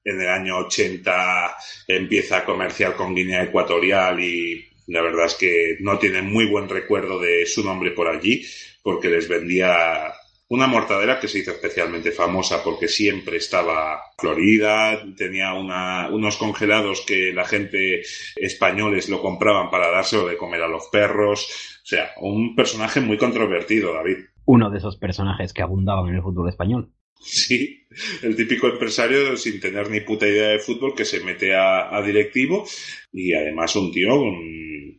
en 0.05 0.21
el 0.21 0.29
año 0.29 0.59
80 0.59 1.57
empieza 1.87 2.39
a 2.39 2.45
comerciar 2.45 2.95
con 2.95 3.15
Guinea 3.15 3.45
Ecuatorial 3.45 4.21
y 4.21 4.65
la 4.87 5.03
verdad 5.03 5.27
es 5.27 5.35
que 5.35 5.77
no 5.81 5.99
tienen 5.99 6.27
muy 6.27 6.47
buen 6.47 6.69
recuerdo 6.69 7.19
de 7.19 7.47
su 7.47 7.65
nombre 7.65 7.91
por 7.91 8.09
allí 8.09 8.45
porque 8.83 9.09
les 9.09 9.29
vendía 9.29 10.13
una 10.51 10.67
mortadera 10.67 11.21
que 11.21 11.29
se 11.29 11.41
hizo 11.41 11.51
especialmente 11.51 12.11
famosa 12.11 12.63
porque 12.65 12.89
siempre 12.89 13.37
estaba 13.37 14.01
florida, 14.17 14.99
tenía 15.17 15.53
una, 15.53 16.09
unos 16.11 16.37
congelados 16.37 17.05
que 17.07 17.33
la 17.35 17.45
gente 17.45 18.03
españoles 18.37 19.09
lo 19.09 19.21
compraban 19.21 19.71
para 19.71 19.91
dárselo 19.91 20.27
de 20.27 20.39
comer 20.39 20.63
a 20.63 20.69
los 20.69 20.87
perros. 20.89 21.79
O 21.83 21.87
sea, 21.87 22.11
un 22.21 22.55
personaje 22.57 23.01
muy 23.01 23.19
controvertido, 23.19 23.93
David. 23.93 24.19
Uno 24.47 24.71
de 24.71 24.79
esos 24.79 24.97
personajes 24.97 25.53
que 25.53 25.63
abundaban 25.63 26.09
en 26.09 26.17
el 26.17 26.23
fútbol 26.23 26.49
español. 26.49 26.91
Sí, 27.21 27.87
el 28.23 28.37
típico 28.37 28.69
empresario 28.69 29.37
sin 29.37 29.61
tener 29.61 29.91
ni 29.91 30.01
puta 30.01 30.27
idea 30.27 30.49
de 30.49 30.61
fútbol 30.61 30.95
que 30.95 31.05
se 31.05 31.21
mete 31.21 31.55
a, 31.55 32.01
directivo 32.05 32.67
y 33.13 33.35
además 33.35 33.75
un 33.77 33.93
tío 33.93 34.13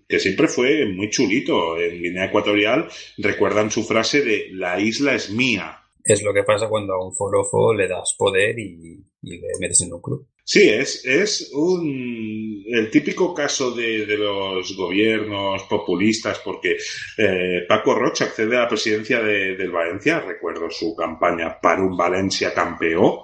que 0.07 0.19
siempre 0.19 0.47
fue 0.47 0.85
muy 0.85 1.09
chulito. 1.09 1.79
En 1.79 2.01
Guinea 2.01 2.25
Ecuatorial 2.25 2.89
recuerdan 3.17 3.71
su 3.71 3.83
frase 3.83 4.21
de 4.21 4.49
la 4.51 4.79
isla 4.79 5.15
es 5.15 5.29
mía. 5.29 5.79
Es 6.03 6.23
lo 6.23 6.33
que 6.33 6.43
pasa 6.43 6.67
cuando 6.67 6.93
a 6.93 7.05
un 7.05 7.13
forofo 7.13 7.73
le 7.73 7.87
das 7.87 8.15
poder 8.17 8.57
y, 8.57 9.03
y 9.21 9.37
le 9.37 9.47
metes 9.59 9.81
en 9.81 9.93
un 9.93 10.01
club. 10.01 10.27
Sí, 10.51 10.67
es, 10.67 11.05
es 11.05 11.51
un, 11.53 12.63
el 12.65 12.89
típico 12.89 13.35
caso 13.35 13.69
de, 13.69 14.07
de 14.07 14.17
los 14.17 14.75
gobiernos 14.75 15.61
populistas 15.65 16.39
porque 16.39 16.75
eh, 17.17 17.65
Paco 17.67 17.93
Rocha 17.93 18.25
accede 18.25 18.57
a 18.57 18.61
la 18.61 18.67
presidencia 18.67 19.21
de, 19.21 19.55
del 19.55 19.69
Valencia, 19.69 20.21
recuerdo 20.21 20.71
su 20.71 20.95
campaña 20.95 21.59
para 21.61 21.83
un 21.83 21.95
Valencia 21.95 22.51
campeón, 22.51 23.19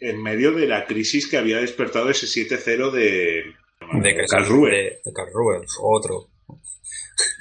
en 0.00 0.20
medio 0.20 0.50
de 0.50 0.66
la 0.66 0.84
crisis 0.86 1.28
que 1.28 1.36
había 1.36 1.58
despertado 1.58 2.10
ese 2.10 2.26
7-0 2.26 2.90
de, 2.90 3.44
De 4.02 4.26
Karlsruhe. 4.26 4.70
De, 4.70 5.00
de 5.04 5.12
otro. 5.80 6.30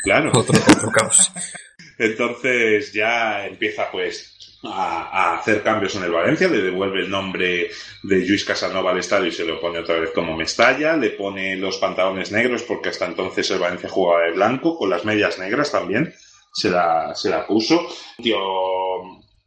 Claro. 0.03 0.30
Otro, 0.36 0.59
otro 0.71 0.91
caos. 0.91 1.32
Entonces 1.97 2.93
ya 2.93 3.47
empieza 3.47 3.89
pues 3.91 4.34
a, 4.63 5.35
hacer 5.35 5.63
cambios 5.63 5.95
en 5.95 6.03
el 6.03 6.11
Valencia, 6.11 6.47
le 6.47 6.61
devuelve 6.61 7.01
el 7.01 7.09
nombre 7.09 7.69
de 8.03 8.25
Luis 8.25 8.45
Casanova 8.45 8.91
al 8.91 8.99
estadio 8.99 9.27
y 9.27 9.31
se 9.31 9.45
lo 9.45 9.59
pone 9.59 9.79
otra 9.79 9.99
vez 9.99 10.11
como 10.11 10.35
Mestalla, 10.35 10.95
le 10.95 11.11
pone 11.11 11.55
los 11.55 11.77
pantalones 11.77 12.31
negros 12.31 12.63
porque 12.63 12.89
hasta 12.89 13.05
entonces 13.05 13.49
el 13.51 13.59
Valencia 13.59 13.89
jugaba 13.89 14.25
de 14.25 14.33
blanco, 14.33 14.77
con 14.77 14.89
las 14.89 15.05
medias 15.05 15.37
negras 15.39 15.71
también, 15.71 16.13
se 16.53 16.69
la, 16.69 17.13
se 17.15 17.29
la 17.29 17.45
puso. 17.45 17.87
Tío 18.17 18.37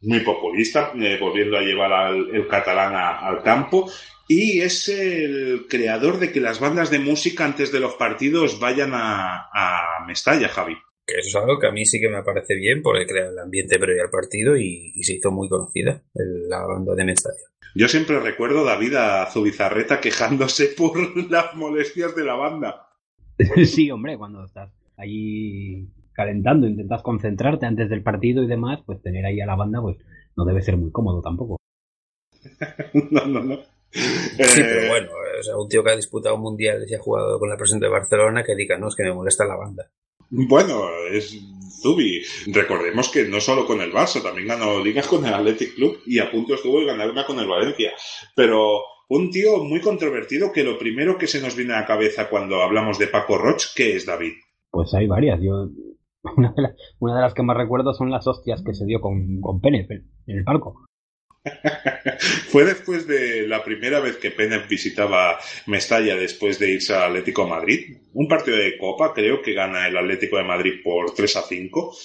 muy 0.01 0.21
populista, 0.21 0.93
eh, 0.95 1.17
volviendo 1.19 1.57
a 1.57 1.61
llevar 1.61 1.91
al, 1.91 2.29
el 2.33 2.47
catalán 2.47 2.95
al 2.95 3.43
campo. 3.43 3.91
Y 4.27 4.61
es 4.61 4.87
el 4.87 5.65
creador 5.67 6.19
de 6.19 6.31
que 6.31 6.39
las 6.39 6.59
bandas 6.59 6.91
de 6.91 6.99
música 6.99 7.45
antes 7.45 7.71
de 7.71 7.79
los 7.79 7.95
partidos 7.95 8.59
vayan 8.59 8.91
a, 8.93 9.49
a 9.51 10.05
Mestalla, 10.05 10.47
Javi. 10.49 10.77
Que 11.11 11.19
eso 11.19 11.29
es 11.29 11.35
algo 11.43 11.59
que 11.59 11.67
a 11.67 11.71
mí 11.71 11.85
sí 11.85 11.99
que 11.99 12.09
me 12.09 12.23
parece 12.23 12.55
bien 12.55 12.81
porque 12.81 13.05
crea 13.05 13.29
el 13.29 13.39
ambiente 13.39 13.79
previo 13.79 14.03
al 14.03 14.09
partido 14.09 14.55
y, 14.57 14.91
y 14.95 15.03
se 15.03 15.13
hizo 15.13 15.31
muy 15.31 15.49
conocida 15.49 16.01
el- 16.13 16.47
la 16.49 16.65
banda 16.65 16.93
de 16.95 17.05
Mestalla. 17.05 17.35
Yo 17.75 17.87
siempre 17.87 18.19
recuerdo 18.19 18.63
David 18.65 18.95
a 18.95 19.25
Zubizarreta 19.31 19.99
quejándose 20.01 20.67
por 20.77 20.97
las 21.31 21.55
molestias 21.55 22.15
de 22.15 22.23
la 22.25 22.35
banda. 22.35 22.87
sí, 23.65 23.89
hombre, 23.91 24.17
cuando 24.17 24.43
estás 24.43 24.69
ahí 24.97 25.87
calentando, 26.13 26.67
intentas 26.67 27.01
concentrarte 27.01 27.65
antes 27.65 27.89
del 27.89 28.03
partido 28.03 28.43
y 28.43 28.47
demás, 28.47 28.79
pues 28.85 29.01
tener 29.01 29.25
ahí 29.25 29.39
a 29.39 29.45
la 29.45 29.55
banda, 29.55 29.81
pues 29.81 29.97
no 30.35 30.43
debe 30.45 30.61
ser 30.61 30.75
muy 30.77 30.91
cómodo 30.91 31.21
tampoco. 31.21 31.57
no, 33.11 33.25
no, 33.25 33.43
no. 33.43 33.59
Sí, 33.91 34.61
pero 34.61 34.89
bueno, 34.89 35.09
o 35.39 35.43
sea, 35.43 35.57
un 35.57 35.67
tío 35.67 35.83
que 35.83 35.91
ha 35.91 35.95
disputado 35.95 36.35
un 36.35 36.41
mundial 36.41 36.83
y 36.83 36.89
se 36.89 36.95
ha 36.97 36.99
jugado 36.99 37.39
con 37.39 37.49
la 37.49 37.57
presidenta 37.57 37.87
de 37.87 37.91
Barcelona 37.93 38.43
que 38.43 38.55
diga, 38.55 38.77
no, 38.77 38.87
es 38.89 38.95
que 38.95 39.03
me 39.03 39.13
molesta 39.13 39.45
la 39.45 39.55
banda. 39.55 39.89
Bueno, 40.29 40.89
es 41.11 41.37
Zubi. 41.81 42.21
Recordemos 42.47 43.09
que 43.09 43.25
no 43.25 43.39
solo 43.39 43.65
con 43.65 43.81
el 43.81 43.91
Barça, 43.91 44.21
también 44.21 44.47
ganó 44.47 44.83
ligas 44.83 45.07
con 45.07 45.25
el 45.25 45.33
Athletic 45.33 45.75
Club 45.75 45.99
y 46.05 46.19
a 46.19 46.29
punto 46.29 46.53
estuvo 46.53 46.79
de 46.79 46.85
ganar 46.85 47.09
una 47.09 47.25
con 47.25 47.39
el 47.39 47.47
Valencia. 47.47 47.91
Pero 48.35 48.81
un 49.09 49.31
tío 49.31 49.63
muy 49.63 49.81
controvertido 49.81 50.51
que 50.51 50.63
lo 50.63 50.77
primero 50.77 51.17
que 51.17 51.27
se 51.27 51.41
nos 51.41 51.55
viene 51.55 51.73
a 51.73 51.81
la 51.81 51.85
cabeza 51.87 52.29
cuando 52.29 52.61
hablamos 52.61 52.99
de 52.99 53.07
Paco 53.07 53.37
Roch, 53.37 53.73
¿qué 53.75 53.95
es 53.95 54.05
David? 54.05 54.33
Pues 54.69 54.93
hay 54.93 55.07
varias. 55.07 55.39
Yo 55.41 55.69
una 56.37 56.53
de, 56.55 56.61
las, 56.61 56.75
una 56.99 57.15
de 57.15 57.21
las 57.21 57.33
que 57.33 57.43
más 57.43 57.57
recuerdo 57.57 57.93
son 57.93 58.11
las 58.11 58.27
hostias 58.27 58.61
que 58.63 58.73
se 58.73 58.85
dio 58.85 58.99
con, 58.99 59.41
con 59.41 59.59
en 59.63 59.87
el 60.27 60.43
palco. 60.43 60.88
Fue 62.49 62.65
después 62.65 63.07
de 63.07 63.47
la 63.47 63.63
primera 63.63 63.99
vez 63.99 64.17
que 64.17 64.31
Pérez 64.31 64.67
visitaba 64.67 65.39
Mestalla 65.67 66.15
después 66.15 66.59
de 66.59 66.71
irse 66.71 66.93
al 66.93 67.11
Atlético 67.11 67.47
Madrid. 67.47 67.97
Un 68.13 68.27
partido 68.27 68.57
de 68.57 68.77
Copa, 68.77 69.13
creo 69.13 69.41
que 69.41 69.53
gana 69.53 69.87
el 69.87 69.97
Atlético 69.97 70.37
de 70.37 70.43
Madrid 70.43 70.73
por 70.83 71.13
3 71.13 71.35
a 71.37 71.41
5. 71.43 71.95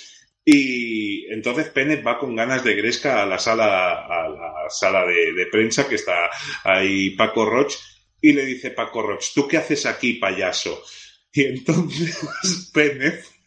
Y 0.44 1.32
entonces 1.32 1.70
Pérez 1.70 2.04
va 2.06 2.18
con 2.18 2.36
ganas 2.36 2.62
de 2.64 2.74
gresca 2.74 3.22
a 3.22 3.26
la 3.26 3.38
sala, 3.38 4.04
a 4.06 4.28
la 4.28 4.52
sala 4.68 5.06
de, 5.06 5.32
de 5.32 5.46
prensa 5.46 5.88
que 5.88 5.94
está 5.94 6.30
ahí 6.64 7.10
Paco 7.10 7.46
Roch 7.46 7.74
y 8.20 8.32
le 8.32 8.46
dice 8.46 8.70
Paco 8.70 9.02
Roch, 9.02 9.22
¿tú 9.34 9.46
qué 9.46 9.58
haces 9.58 9.84
aquí, 9.84 10.14
payaso? 10.14 10.82
Y 11.30 11.44
entonces 11.44 12.70
Pérez, 12.74 13.30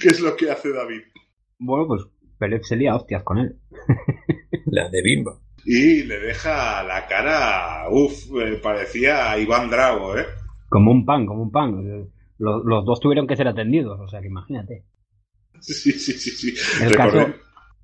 ¿qué 0.00 0.08
es 0.08 0.20
lo 0.20 0.36
que 0.36 0.50
hace 0.50 0.72
David? 0.72 1.02
Bueno, 1.58 1.86
pues 1.86 2.02
Pérez 2.38 2.66
se 2.66 2.76
lía 2.76 2.92
a 2.92 2.96
hostias 2.96 3.22
con 3.22 3.38
él. 3.38 3.56
La 4.66 4.88
de 4.88 5.02
Bimba. 5.02 5.38
Y 5.64 6.04
le 6.04 6.20
deja 6.20 6.82
la 6.84 7.06
cara, 7.08 7.88
uff, 7.90 8.26
parecía 8.62 9.36
Iván 9.38 9.68
Drago, 9.68 10.16
¿eh? 10.16 10.24
Como 10.68 10.92
un 10.92 11.04
pan, 11.04 11.26
como 11.26 11.42
un 11.42 11.50
pan. 11.50 12.08
Los, 12.38 12.64
los 12.64 12.84
dos 12.84 13.00
tuvieron 13.00 13.26
que 13.26 13.34
ser 13.36 13.48
atendidos, 13.48 13.98
o 13.98 14.08
sea 14.08 14.20
que 14.20 14.28
imagínate. 14.28 14.84
Sí, 15.60 15.74
sí, 15.74 16.12
sí, 16.12 16.30
sí. 16.30 16.84
El 16.84 16.94
caso, 16.94 17.18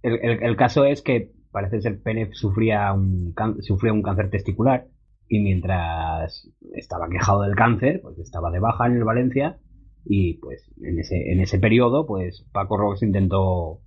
el, 0.02 0.14
el- 0.22 0.42
el 0.44 0.56
caso 0.56 0.84
es 0.84 1.02
que 1.02 1.32
parece 1.50 1.80
ser 1.80 2.00
Pérez 2.02 2.30
sufría 2.34 2.92
un, 2.92 3.34
sufría 3.60 3.92
un 3.92 4.02
cáncer 4.02 4.30
testicular 4.30 4.86
y 5.28 5.40
mientras 5.40 6.48
estaba 6.74 7.08
quejado 7.08 7.42
del 7.42 7.54
cáncer, 7.56 8.00
pues 8.02 8.18
estaba 8.18 8.50
de 8.52 8.60
baja 8.60 8.86
en 8.86 8.96
el 8.96 9.04
Valencia 9.04 9.58
y 10.04 10.34
pues 10.34 10.70
en 10.82 10.98
ese, 11.00 11.32
en 11.32 11.40
ese 11.40 11.58
periodo, 11.58 12.06
pues 12.06 12.44
Paco 12.52 12.76
Robles 12.76 13.02
intentó 13.02 13.80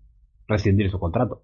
rescindir 0.48 0.90
su 0.92 1.00
contrato. 1.00 1.44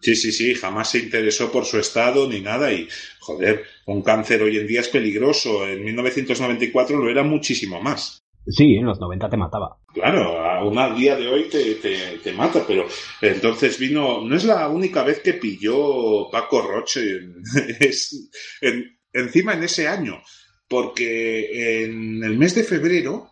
Sí, 0.00 0.14
sí, 0.16 0.32
sí, 0.32 0.54
jamás 0.54 0.90
se 0.90 0.98
interesó 0.98 1.50
por 1.50 1.64
su 1.64 1.78
estado 1.78 2.28
ni 2.28 2.40
nada 2.40 2.70
y, 2.72 2.86
joder, 3.20 3.64
un 3.86 4.02
cáncer 4.02 4.42
hoy 4.42 4.58
en 4.58 4.66
día 4.66 4.80
es 4.80 4.88
peligroso. 4.88 5.66
En 5.66 5.82
1994 5.82 6.98
lo 6.98 7.10
era 7.10 7.22
muchísimo 7.22 7.80
más. 7.80 8.18
Sí, 8.46 8.74
en 8.74 8.84
los 8.84 9.00
90 9.00 9.30
te 9.30 9.38
mataba. 9.38 9.78
Claro, 9.94 10.38
aún 10.38 10.78
a 10.78 10.94
día 10.94 11.16
de 11.16 11.26
hoy 11.28 11.44
te, 11.48 11.76
te, 11.76 12.18
te 12.22 12.32
mata, 12.32 12.62
pero 12.68 12.86
entonces 13.22 13.78
vino, 13.78 14.20
no 14.20 14.36
es 14.36 14.44
la 14.44 14.68
única 14.68 15.02
vez 15.02 15.20
que 15.20 15.34
pilló 15.34 16.28
Paco 16.30 16.60
Roche, 16.60 17.00
en- 17.12 17.42
es, 17.80 18.28
en- 18.60 18.98
encima 19.14 19.54
en 19.54 19.62
ese 19.64 19.88
año, 19.88 20.20
porque 20.68 21.84
en 21.84 22.22
el 22.22 22.36
mes 22.36 22.54
de 22.54 22.64
febrero 22.64 23.30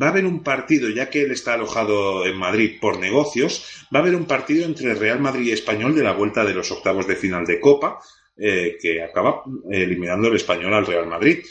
va 0.00 0.06
a 0.06 0.10
haber 0.10 0.26
un 0.26 0.42
partido, 0.42 0.88
ya 0.88 1.10
que 1.10 1.22
él 1.22 1.32
está 1.32 1.54
alojado 1.54 2.26
en 2.26 2.36
Madrid 2.36 2.78
por 2.80 2.98
negocios, 2.98 3.86
va 3.94 4.00
a 4.00 4.02
haber 4.02 4.14
un 4.14 4.26
partido 4.26 4.64
entre 4.64 4.94
Real 4.94 5.20
Madrid 5.20 5.46
y 5.46 5.52
Español 5.52 5.94
de 5.94 6.02
la 6.02 6.12
vuelta 6.12 6.44
de 6.44 6.54
los 6.54 6.70
octavos 6.70 7.06
de 7.06 7.16
final 7.16 7.44
de 7.44 7.60
Copa, 7.60 8.00
eh, 8.36 8.76
que 8.80 9.02
acaba 9.02 9.42
eliminando 9.70 10.28
el 10.28 10.36
Español 10.36 10.74
al 10.74 10.86
Real 10.86 11.06
Madrid. 11.06 11.44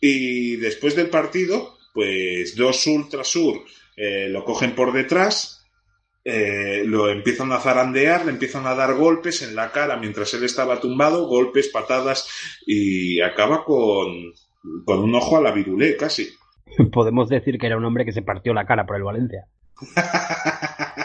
Y 0.00 0.56
después 0.56 0.96
del 0.96 1.08
partido, 1.08 1.76
pues 1.94 2.56
dos 2.56 2.86
Ultrasur 2.86 3.62
eh, 3.96 4.28
lo 4.28 4.44
cogen 4.44 4.74
por 4.74 4.92
detrás, 4.92 5.64
eh, 6.24 6.82
lo 6.86 7.10
empiezan 7.10 7.52
a 7.52 7.60
zarandear, 7.60 8.24
le 8.24 8.32
empiezan 8.32 8.66
a 8.66 8.74
dar 8.74 8.94
golpes 8.94 9.42
en 9.42 9.54
la 9.54 9.72
cara 9.72 9.96
mientras 9.96 10.32
él 10.34 10.44
estaba 10.44 10.80
tumbado, 10.80 11.26
golpes, 11.26 11.68
patadas, 11.68 12.28
y 12.66 13.20
acaba 13.20 13.64
con, 13.64 14.32
con 14.84 15.00
un 15.00 15.14
ojo 15.14 15.36
a 15.36 15.42
la 15.42 15.52
virulé 15.52 15.96
casi. 15.96 16.32
Podemos 16.92 17.28
decir 17.28 17.58
que 17.58 17.66
era 17.66 17.76
un 17.76 17.84
hombre 17.84 18.04
que 18.04 18.12
se 18.12 18.22
partió 18.22 18.54
la 18.54 18.66
cara 18.66 18.86
por 18.86 18.96
el 18.96 19.02
Valencia. 19.02 19.46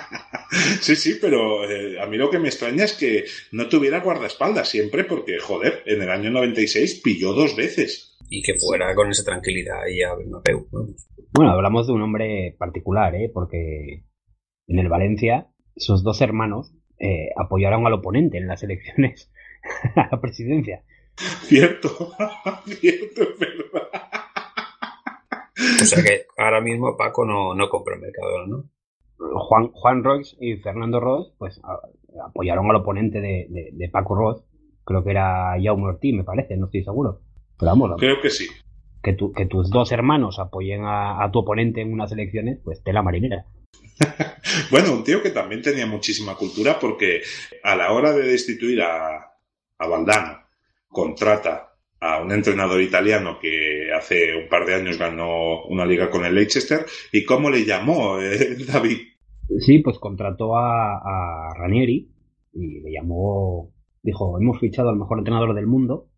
Sí, 0.82 0.96
sí, 0.96 1.18
pero 1.22 1.70
eh, 1.70 2.00
a 2.00 2.06
mí 2.08 2.18
lo 2.18 2.30
que 2.30 2.40
me 2.40 2.48
extraña 2.48 2.86
es 2.86 2.94
que 2.94 3.26
no 3.52 3.68
tuviera 3.68 4.00
guardaespaldas 4.00 4.70
siempre, 4.70 5.04
porque, 5.04 5.40
joder, 5.40 5.84
en 5.86 6.02
el 6.02 6.10
año 6.10 6.32
96 6.32 7.02
pilló 7.04 7.34
dos 7.34 7.56
veces. 7.56 8.18
Y 8.30 8.42
que 8.42 8.54
fuera 8.56 8.94
con 8.96 9.10
esa 9.10 9.24
tranquilidad 9.24 9.86
y 9.88 10.02
a 10.02 10.16
Bernabéu. 10.16 10.68
Bueno, 11.32 11.52
hablamos 11.52 11.88
de 11.88 11.94
un 11.94 12.02
hombre 12.02 12.56
particular, 12.58 13.16
¿eh? 13.16 13.30
porque 13.34 14.04
en 14.68 14.80
el 14.80 14.90
Valencia 14.90 15.48
sus 15.76 16.04
dos 16.04 16.22
hermanos 16.22 16.74
eh, 17.00 17.30
apoyaron 17.38 17.86
al 17.86 17.94
oponente 17.94 18.38
en 18.38 18.48
las 18.48 18.64
elecciones 18.64 19.32
a 19.96 20.10
la 20.12 20.22
presidencia. 20.22 20.84
Cierto, 21.44 22.14
cierto, 22.80 23.22
es 23.24 23.40
verdad. 23.40 23.90
O 25.82 25.86
sea 25.86 26.04
que 26.04 26.26
ahora 26.38 26.62
mismo 26.62 26.96
Paco 26.98 27.26
no, 27.26 27.54
no 27.56 27.70
compra 27.70 27.96
el 27.96 28.02
Mercadona, 28.02 28.46
¿no? 28.48 28.70
Juan, 29.40 29.72
Juan 29.72 30.04
Roig 30.04 30.26
y 30.40 30.58
Fernando 30.58 31.00
Ross 31.00 31.34
pues 31.40 31.60
a- 31.64 31.80
apoyaron 32.28 32.70
al 32.70 32.76
oponente 32.78 33.20
de, 33.20 33.48
de- 33.50 33.70
de 33.74 33.90
Paco 33.90 34.16
Ross 34.16 34.44
Creo 34.86 35.04
que 35.04 35.12
era 35.12 35.56
Jaume 35.62 35.84
Ortiz, 35.90 36.16
me 36.16 36.24
parece, 36.24 36.56
no 36.56 36.68
estoy 36.68 36.82
seguro. 36.82 37.20
Pero 37.60 37.72
vamos, 37.72 37.92
Creo 37.98 38.22
que 38.22 38.30
sí. 38.30 38.48
que, 39.04 39.12
tu- 39.12 39.34
que 39.34 39.46
tus 39.46 39.70
dos 39.70 39.92
hermanos 39.92 40.40
apoyen 40.40 40.86
a, 40.86 41.22
a 41.24 41.30
tu 41.30 41.40
oponente 41.40 41.82
en 41.82 41.92
unas 41.92 42.12
elecciones, 42.14 42.60
pues 42.64 42.82
tela 42.84 43.02
marinera. 43.02 43.46
Bueno, 44.72 44.94
un 44.94 45.04
tío 45.04 45.22
que 45.22 45.32
también 45.32 45.62
tenía 45.62 45.86
muchísima 45.86 46.36
cultura 46.36 46.80
porque 46.80 47.22
a 47.64 47.76
la 47.76 47.92
hora 47.92 48.14
de 48.14 48.22
destituir 48.28 48.82
a, 48.82 49.34
a 49.78 49.88
Valdano, 49.88 50.38
contrata 50.88 51.67
a 52.00 52.22
un 52.22 52.32
entrenador 52.32 52.82
italiano 52.82 53.38
que 53.42 53.92
hace 53.96 54.36
un 54.36 54.48
par 54.50 54.66
de 54.66 54.76
años 54.76 54.98
ganó 54.98 55.64
una 55.66 55.86
liga 55.86 56.10
con 56.10 56.26
el 56.26 56.36
Leicester. 56.36 56.86
¿Y 57.12 57.24
cómo 57.26 57.50
le 57.50 57.66
llamó, 57.66 58.20
eh, 58.20 58.56
David? 58.68 58.98
Sí, 59.60 59.80
pues 59.80 59.98
contrató 60.00 60.58
a, 60.58 60.98
a 60.98 61.54
Ranieri 61.58 62.10
y 62.54 62.82
le 62.82 62.92
llamó, 62.92 63.74
dijo, 64.04 64.40
hemos 64.40 64.60
fichado 64.60 64.90
al 64.90 64.98
mejor 64.98 65.20
entrenador 65.20 65.54
del 65.56 65.68
mundo, 65.68 66.10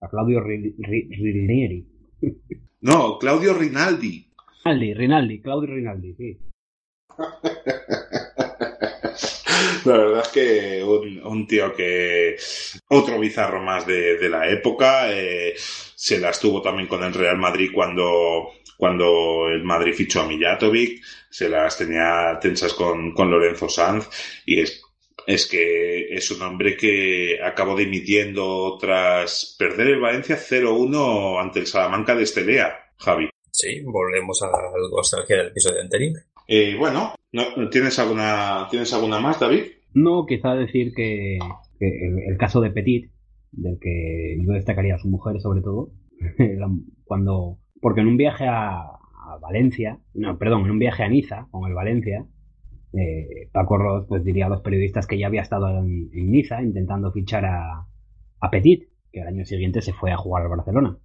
a 0.00 0.08
Claudio 0.08 0.40
Ri- 0.40 0.74
Ri- 0.78 1.08
Ranieri. 1.10 1.86
No, 2.84 3.16
Claudio 3.18 3.54
Rinaldi. 3.54 4.26
Rinaldi, 4.64 4.94
Rinaldi, 4.94 5.40
Claudio 5.40 5.72
Rinaldi, 5.72 6.14
sí. 6.14 6.38
La 9.84 9.96
verdad 9.96 10.22
es 10.22 10.28
que 10.28 10.82
un, 10.84 11.20
un 11.24 11.46
tío 11.46 11.74
que 11.74 12.36
otro 12.88 13.18
bizarro 13.18 13.62
más 13.62 13.86
de, 13.86 14.18
de 14.18 14.28
la 14.28 14.48
época 14.48 15.12
eh, 15.12 15.54
se 15.56 16.18
las 16.18 16.40
tuvo 16.40 16.62
también 16.62 16.88
con 16.88 17.02
el 17.02 17.14
Real 17.14 17.38
Madrid 17.38 17.70
cuando 17.72 18.52
cuando 18.76 19.48
el 19.48 19.62
Madrid 19.62 19.94
fichó 19.94 20.22
a 20.22 20.26
Mijatovic 20.26 21.02
se 21.30 21.48
las 21.48 21.78
tenía 21.78 22.38
tensas 22.40 22.74
con, 22.74 23.12
con 23.12 23.30
Lorenzo 23.30 23.68
Sanz 23.68 24.08
y 24.44 24.60
es 24.60 24.82
es 25.26 25.46
que 25.46 26.14
es 26.14 26.30
un 26.30 26.42
hombre 26.42 26.76
que 26.76 27.38
acabó 27.42 27.76
dimitiendo 27.76 28.76
tras 28.80 29.54
perder 29.58 29.88
el 29.88 30.00
Valencia 30.00 30.36
0-1 30.36 31.40
ante 31.40 31.60
el 31.60 31.66
Salamanca 31.66 32.14
de 32.14 32.24
Estelea, 32.24 32.90
Javi. 32.98 33.30
Sí, 33.50 33.80
volvemos 33.82 34.42
al 34.42 34.50
nostalgia 34.90 35.36
del 35.36 35.48
episodio 35.48 35.80
anterior. 35.80 36.20
Eh, 36.48 36.74
bueno, 36.76 37.14
¿no- 37.32 37.68
¿tienes 37.70 37.98
alguna 37.98 38.66
tienes 38.70 38.92
alguna 38.92 39.20
más, 39.20 39.40
David? 39.40 39.62
No, 39.94 40.24
quizá 40.26 40.54
decir 40.54 40.94
que, 40.94 41.38
el, 41.80 42.36
caso 42.38 42.60
de 42.60 42.70
Petit, 42.70 43.10
del 43.50 43.78
que 43.78 44.38
yo 44.40 44.52
destacaría 44.52 44.94
a 44.94 44.98
su 44.98 45.08
mujer 45.08 45.40
sobre 45.40 45.60
todo, 45.60 45.90
cuando, 47.04 47.58
porque 47.80 48.00
en 48.00 48.06
un 48.06 48.16
viaje 48.16 48.46
a, 48.48 48.98
Valencia, 49.40 49.98
no, 50.14 50.36
perdón, 50.38 50.66
en 50.66 50.72
un 50.72 50.78
viaje 50.78 51.02
a 51.02 51.08
Niza 51.08 51.48
con 51.50 51.66
el 51.66 51.74
Valencia, 51.74 52.26
eh, 52.92 53.48
Paco 53.50 53.78
Ross 53.78 54.04
pues 54.06 54.24
diría 54.24 54.46
a 54.46 54.48
los 54.50 54.60
periodistas 54.60 55.06
que 55.06 55.18
ya 55.18 55.28
había 55.28 55.40
estado 55.40 55.68
en, 55.78 56.10
en 56.12 56.30
Niza 56.30 56.62
intentando 56.62 57.10
fichar 57.12 57.46
a, 57.46 57.86
a 58.40 58.50
Petit, 58.50 58.88
que 59.10 59.22
al 59.22 59.28
año 59.28 59.44
siguiente 59.46 59.80
se 59.80 59.94
fue 59.94 60.12
a 60.12 60.18
jugar 60.18 60.42
al 60.42 60.50
Barcelona. 60.50 60.98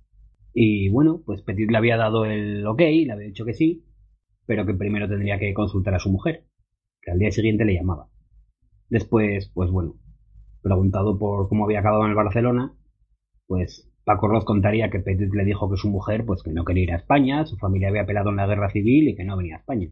Y 0.54 0.90
bueno, 0.90 1.22
pues 1.26 1.42
Petit 1.42 1.72
le 1.72 1.78
había 1.78 1.96
dado 1.96 2.26
el 2.26 2.66
ok, 2.68 2.80
le 2.80 3.12
había 3.12 3.28
dicho 3.28 3.46
que 3.46 3.54
sí, 3.54 3.86
pero 4.48 4.66
que 4.66 4.74
primero 4.74 5.08
tendría 5.08 5.38
que 5.38 5.54
consultar 5.54 5.93
a 5.93 6.00
su 6.00 6.10
mujer, 6.10 6.45
que 7.02 7.12
al 7.12 7.20
día 7.20 7.32
siguiente 7.32 7.66
le 7.66 7.76
llamaba. 7.76 8.08
Después, 8.89 9.52
pues 9.54 9.70
bueno, 9.70 9.95
preguntado 10.64 11.20
por 11.20 11.50
cómo 11.50 11.66
había 11.66 11.82
acabado 11.82 12.06
en 12.06 12.10
el 12.10 12.16
Barcelona, 12.16 12.74
pues 13.45 13.91
Paco 14.06 14.30
Ross 14.30 14.45
contaría 14.45 14.89
que 14.89 15.00
Petit 15.00 15.34
le 15.34 15.45
dijo 15.45 15.70
que 15.70 15.78
su 15.78 15.89
mujer, 15.89 16.26
pues 16.26 16.41
que 16.41 16.54
no 16.54 16.64
quería 16.64 16.84
ir 16.84 16.91
a 16.93 16.95
España, 16.95 17.45
su 17.45 17.58
familia 17.58 17.89
había 17.89 18.06
pelado 18.06 18.30
en 18.30 18.38
la 18.38 18.48
guerra 18.48 18.70
civil 18.70 19.10
y 19.10 19.16
que 19.16 19.26
no 19.26 19.36
venía 19.38 19.58
a 19.58 19.60
España. 19.60 19.89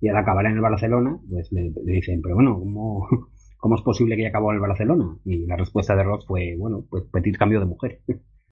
Y 0.00 0.08
al 0.08 0.16
acabar 0.16 0.46
en 0.46 0.52
el 0.52 0.60
Barcelona, 0.60 1.18
pues 1.28 1.50
le, 1.50 1.72
le 1.84 1.92
dicen, 1.92 2.22
pero 2.22 2.36
bueno, 2.36 2.58
¿cómo, 2.58 3.08
¿cómo 3.58 3.74
es 3.74 3.82
posible 3.82 4.14
que 4.14 4.22
haya 4.22 4.28
acabado 4.28 4.50
en 4.50 4.56
el 4.56 4.68
Barcelona? 4.68 5.18
Y 5.24 5.46
la 5.46 5.56
respuesta 5.56 5.96
de 5.96 6.04
Ross 6.04 6.26
fue, 6.26 6.54
bueno, 6.56 6.84
pues 6.88 7.04
Petit 7.12 7.36
cambió 7.36 7.58
de 7.58 7.66
mujer. 7.66 8.00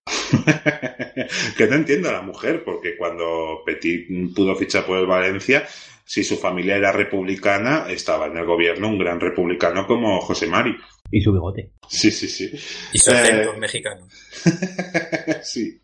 que 1.57 1.67
no 1.67 1.77
entiendo 1.77 2.09
a 2.09 2.13
la 2.13 2.23
mujer, 2.23 2.65
porque 2.65 2.97
cuando 2.97 3.63
Petit 3.65 4.35
pudo 4.35 4.55
fichar 4.57 4.85
por 4.85 4.99
el 4.99 5.07
Valencia, 5.07 5.67
si 6.05 6.25
su 6.25 6.37
familia 6.37 6.77
era 6.77 6.93
republicana, 6.93 7.87
estaba 7.89 8.27
en 8.27 8.37
el 8.37 8.45
gobierno 8.45 8.89
un 8.89 8.99
gran 8.99 9.21
republicano 9.21 9.87
como 9.87 10.21
José 10.21 10.47
Mari. 10.47 10.77
Y 11.11 11.21
su 11.21 11.33
bigote. 11.33 11.71
Sí, 11.89 12.11
sí, 12.11 12.27
sí. 12.27 12.51
Y 12.93 12.99
su 12.99 13.11
Eh, 13.11 13.15
acento 13.15 13.57
mexicano. 13.59 14.09
sí. 15.43 15.79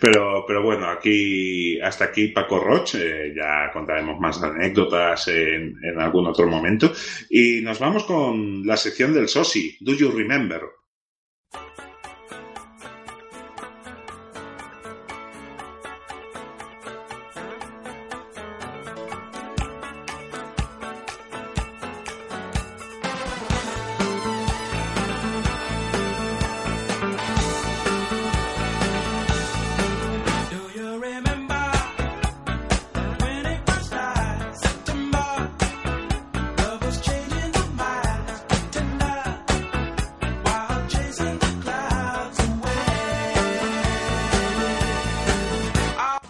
Pero, 0.00 0.44
pero 0.46 0.62
bueno, 0.62 0.88
aquí, 0.88 1.80
hasta 1.80 2.04
aquí 2.04 2.28
Paco 2.28 2.60
Roch, 2.60 2.94
eh, 2.94 3.32
ya 3.36 3.72
contaremos 3.72 4.18
más 4.20 4.40
anécdotas 4.40 5.26
en, 5.28 5.74
en 5.82 6.00
algún 6.00 6.28
otro 6.28 6.46
momento. 6.46 6.92
Y 7.28 7.60
nos 7.60 7.80
vamos 7.80 8.04
con 8.04 8.64
la 8.64 8.76
sección 8.76 9.12
del 9.12 9.28
Sosi, 9.28 9.76
Do 9.80 9.94
You 9.94 10.12
Remember? 10.12 10.60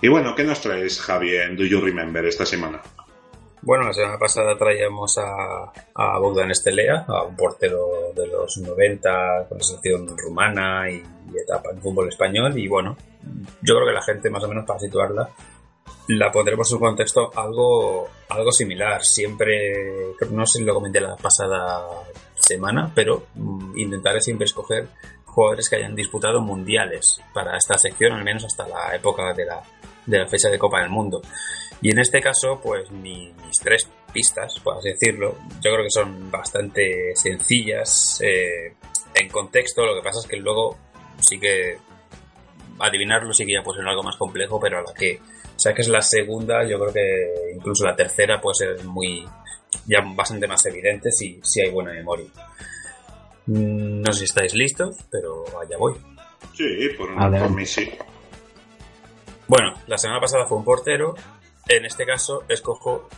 Y 0.00 0.08
bueno, 0.08 0.34
¿qué 0.34 0.44
nos 0.44 0.60
traes, 0.60 1.00
Javi, 1.00 1.36
en 1.36 1.56
Do 1.56 1.64
You 1.64 1.80
Remember 1.80 2.24
esta 2.24 2.46
semana? 2.46 2.80
Bueno, 3.62 3.84
la 3.84 3.92
semana 3.92 4.18
pasada 4.18 4.56
traíamos 4.56 5.18
a, 5.18 5.72
a 5.94 6.18
Bogdan 6.18 6.50
Estelea, 6.52 7.04
a 7.08 7.24
un 7.24 7.34
portero 7.34 8.12
de 8.14 8.28
los 8.28 8.58
90 8.58 9.46
con 9.48 9.58
la 9.58 9.64
selección 9.64 10.16
rumana 10.16 10.88
y, 10.88 10.94
y 10.94 11.38
etapa 11.38 11.70
en 11.72 11.82
fútbol 11.82 12.08
español. 12.08 12.56
Y 12.56 12.68
bueno, 12.68 12.96
yo 13.60 13.74
creo 13.74 13.86
que 13.86 13.92
la 13.92 14.02
gente, 14.02 14.30
más 14.30 14.44
o 14.44 14.48
menos 14.48 14.64
para 14.64 14.78
situarla, 14.78 15.28
la 16.08 16.30
pondremos 16.30 16.70
en 16.70 16.76
un 16.76 16.80
contexto 16.80 17.30
algo, 17.34 18.08
algo 18.28 18.52
similar. 18.52 19.02
Siempre, 19.04 20.14
no 20.30 20.46
sé 20.46 20.58
si 20.58 20.64
lo 20.64 20.74
comenté 20.74 21.00
la 21.00 21.16
pasada 21.16 21.84
semana, 22.36 22.90
pero 22.94 23.26
mm, 23.34 23.76
intentaré 23.78 24.20
siempre 24.20 24.46
escoger 24.46 24.88
jugadores 25.38 25.68
que 25.70 25.76
hayan 25.76 25.94
disputado 25.94 26.40
mundiales 26.40 27.20
para 27.32 27.56
esta 27.56 27.78
sección, 27.78 28.12
al 28.12 28.24
menos 28.24 28.44
hasta 28.44 28.66
la 28.66 28.94
época 28.96 29.32
de 29.34 29.44
la, 29.46 29.62
de 30.04 30.18
la 30.18 30.26
fecha 30.26 30.48
de 30.48 30.58
Copa 30.58 30.80
del 30.80 30.90
Mundo. 30.90 31.22
Y 31.80 31.92
en 31.92 32.00
este 32.00 32.20
caso, 32.20 32.60
pues 32.60 32.90
mi- 32.90 33.32
mis 33.46 33.58
tres 33.60 33.88
pistas, 34.12 34.58
por 34.64 34.78
así 34.78 34.88
decirlo, 34.88 35.36
yo 35.62 35.70
creo 35.72 35.84
que 35.84 35.90
son 35.90 36.28
bastante 36.28 37.12
sencillas 37.14 38.20
eh, 38.20 38.74
en 39.14 39.28
contexto. 39.28 39.86
Lo 39.86 39.94
que 39.94 40.02
pasa 40.02 40.18
es 40.18 40.26
que 40.26 40.38
luego 40.38 40.76
sí 41.20 41.38
que 41.38 41.78
adivinarlo 42.80 43.32
sí 43.32 43.44
que 43.46 43.52
ya 43.54 43.62
puede 43.62 43.78
ser 43.78 43.88
algo 43.88 44.02
más 44.02 44.16
complejo, 44.16 44.58
pero 44.60 44.78
a 44.78 44.82
la 44.82 44.92
que 44.94 45.20
saques 45.56 45.86
la 45.88 46.02
segunda, 46.02 46.64
yo 46.64 46.78
creo 46.80 46.92
que 46.92 47.52
incluso 47.54 47.84
la 47.84 47.94
tercera 47.94 48.40
puede 48.40 48.54
ser 48.54 48.84
muy 48.84 49.24
ya 49.86 49.98
bastante 50.16 50.46
más 50.48 50.64
evidente 50.66 51.10
si, 51.12 51.38
si 51.44 51.60
hay 51.60 51.70
buena 51.70 51.92
memoria. 51.92 52.26
Mm, 53.48 54.02
No 54.02 54.12
sé 54.12 54.20
si 54.20 54.24
estáis 54.26 54.54
listos, 54.54 54.96
pero 55.10 55.44
allá 55.58 55.76
voy. 55.78 55.94
Sí, 56.54 56.64
por, 56.96 57.14
por 57.14 57.50
mí 57.50 57.64
sí. 57.66 57.90
Bueno, 59.46 59.72
la 59.86 59.96
semana 59.96 60.20
pasada 60.20 60.46
fue 60.46 60.58
un 60.58 60.64
portero. 60.64 61.14
En 61.66 61.84
este 61.84 62.04
caso, 62.04 62.44
escojo 62.48 63.08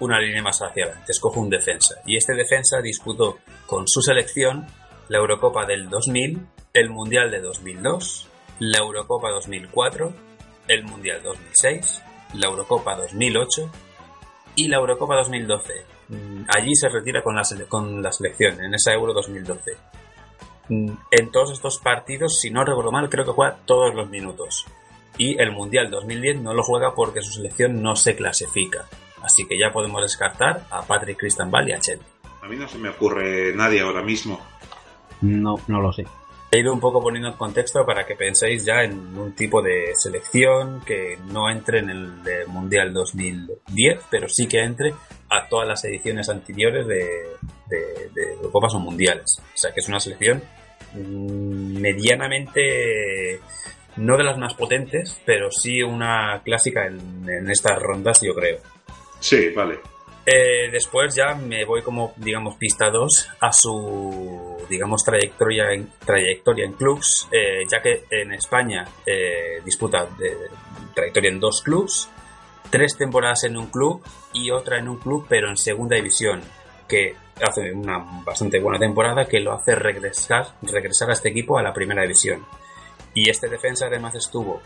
una 0.00 0.20
línea 0.20 0.42
más 0.42 0.60
hacia 0.60 0.84
adelante. 0.84 1.12
Escojo 1.12 1.40
un 1.40 1.50
defensa. 1.50 1.96
Y 2.06 2.16
este 2.16 2.34
defensa 2.34 2.80
disputó 2.80 3.38
con 3.66 3.86
su 3.86 4.02
selección 4.02 4.66
la 5.08 5.18
Eurocopa 5.18 5.64
del 5.64 5.88
2000, 5.88 6.40
el 6.74 6.90
Mundial 6.90 7.30
de 7.30 7.40
2002, 7.40 8.28
la 8.58 8.78
Eurocopa 8.78 9.30
2004, 9.30 10.12
el 10.68 10.84
Mundial 10.84 11.22
2006, 11.22 12.02
la 12.34 12.48
Eurocopa 12.48 12.96
2008 12.96 13.70
y 14.56 14.68
la 14.68 14.76
Eurocopa 14.78 15.16
2012. 15.16 15.72
Mm, 16.08 16.44
Allí 16.56 16.74
se 16.74 16.88
retira 16.88 17.22
con 17.22 17.34
la, 17.34 17.42
sele- 17.42 17.66
con 17.68 18.02
la 18.02 18.10
selección, 18.12 18.60
en 18.64 18.74
esa 18.74 18.92
Euro 18.92 19.12
2012. 19.12 19.76
Mm, 20.70 20.92
En 21.10 21.30
todos 21.32 21.52
estos 21.52 21.78
partidos, 21.78 22.38
si 22.40 22.50
no 22.50 22.64
recuerdo 22.64 22.90
mal, 22.92 23.08
creo 23.08 23.24
que 23.24 23.32
juega 23.32 23.56
todos 23.64 23.94
los 23.94 24.08
minutos. 24.08 24.64
Y 25.16 25.40
el 25.40 25.50
Mundial 25.52 25.90
2010 25.90 26.40
no 26.42 26.54
lo 26.54 26.62
juega 26.62 26.94
porque 26.94 27.22
su 27.22 27.32
selección 27.32 27.82
no 27.82 27.96
se 27.96 28.14
clasifica. 28.14 28.86
Así 29.22 29.46
que 29.46 29.58
ya 29.58 29.72
podemos 29.72 30.00
descartar 30.02 30.64
a 30.70 30.82
Patrick 30.82 31.18
Cristanbal 31.18 31.68
y 31.68 31.72
a 31.72 31.80
Chel. 31.80 32.00
A 32.40 32.46
mí 32.46 32.56
no 32.56 32.68
se 32.68 32.78
me 32.78 32.88
ocurre 32.90 33.52
nadie 33.54 33.80
ahora 33.80 34.00
mismo. 34.02 34.40
No, 35.22 35.56
no 35.66 35.80
lo 35.80 35.92
sé. 35.92 36.04
He 36.50 36.60
ido 36.60 36.72
un 36.72 36.80
poco 36.80 37.02
poniendo 37.02 37.28
en 37.28 37.34
contexto 37.34 37.84
para 37.84 38.06
que 38.06 38.16
penséis 38.16 38.64
ya 38.64 38.82
en 38.82 39.18
un 39.18 39.34
tipo 39.34 39.60
de 39.60 39.92
selección 39.94 40.80
que 40.80 41.18
no 41.26 41.50
entre 41.50 41.80
en 41.80 41.90
el 41.90 42.22
de 42.22 42.46
Mundial 42.46 42.92
2010, 42.94 44.00
pero 44.10 44.28
sí 44.28 44.46
que 44.46 44.62
entre 44.62 44.94
a 45.28 45.46
todas 45.46 45.68
las 45.68 45.84
ediciones 45.84 46.28
anteriores 46.30 46.86
de, 46.86 47.04
de, 47.66 48.08
de 48.14 48.32
Eurocopas 48.32 48.74
o 48.74 48.78
Mundiales. 48.78 49.40
O 49.40 49.56
sea 49.56 49.72
que 49.72 49.80
es 49.80 49.88
una 49.88 50.00
selección 50.00 50.42
mm, 50.94 51.80
medianamente 51.80 53.40
no 53.96 54.16
de 54.16 54.24
las 54.24 54.38
más 54.38 54.54
potentes, 54.54 55.20
pero 55.26 55.50
sí 55.50 55.82
una 55.82 56.40
clásica 56.44 56.86
en, 56.86 57.28
en 57.28 57.50
estas 57.50 57.78
rondas, 57.78 58.20
yo 58.22 58.34
creo. 58.34 58.58
Sí, 59.20 59.50
vale. 59.50 59.80
Eh, 60.24 60.70
después 60.70 61.14
ya 61.14 61.34
me 61.34 61.64
voy 61.64 61.82
como, 61.82 62.12
digamos, 62.16 62.56
pista 62.56 62.90
2 62.90 63.30
a 63.40 63.52
su, 63.52 64.47
digamos, 64.68 65.04
trayectoria 65.04 65.72
en, 65.72 65.90
trayectoria 66.04 66.64
en 66.64 66.72
clubs, 66.72 67.28
eh, 67.32 67.64
ya 67.70 67.80
que 67.80 68.04
en 68.10 68.32
España 68.32 68.86
eh, 69.06 69.60
disputa 69.64 70.08
trayectoria 70.94 71.30
en 71.30 71.40
dos 71.40 71.62
clubs, 71.62 72.08
tres 72.70 72.96
temporadas 72.96 73.44
en 73.44 73.56
un 73.56 73.66
club 73.66 74.02
y 74.32 74.50
otra 74.50 74.78
en 74.78 74.88
un 74.88 74.98
club, 74.98 75.26
pero 75.28 75.48
en 75.48 75.56
segunda 75.56 75.96
división, 75.96 76.40
que 76.86 77.14
hace 77.42 77.72
una 77.72 77.98
bastante 78.24 78.58
buena 78.60 78.78
temporada 78.78 79.26
que 79.26 79.40
lo 79.40 79.52
hace 79.52 79.74
regresar, 79.74 80.46
regresar 80.62 81.10
a 81.10 81.12
este 81.12 81.28
equipo 81.28 81.58
a 81.58 81.62
la 81.62 81.72
primera 81.72 82.02
división. 82.02 82.44
Y 83.14 83.30
este 83.30 83.48
defensa 83.48 83.86
además 83.86 84.14
estuvo 84.14 84.60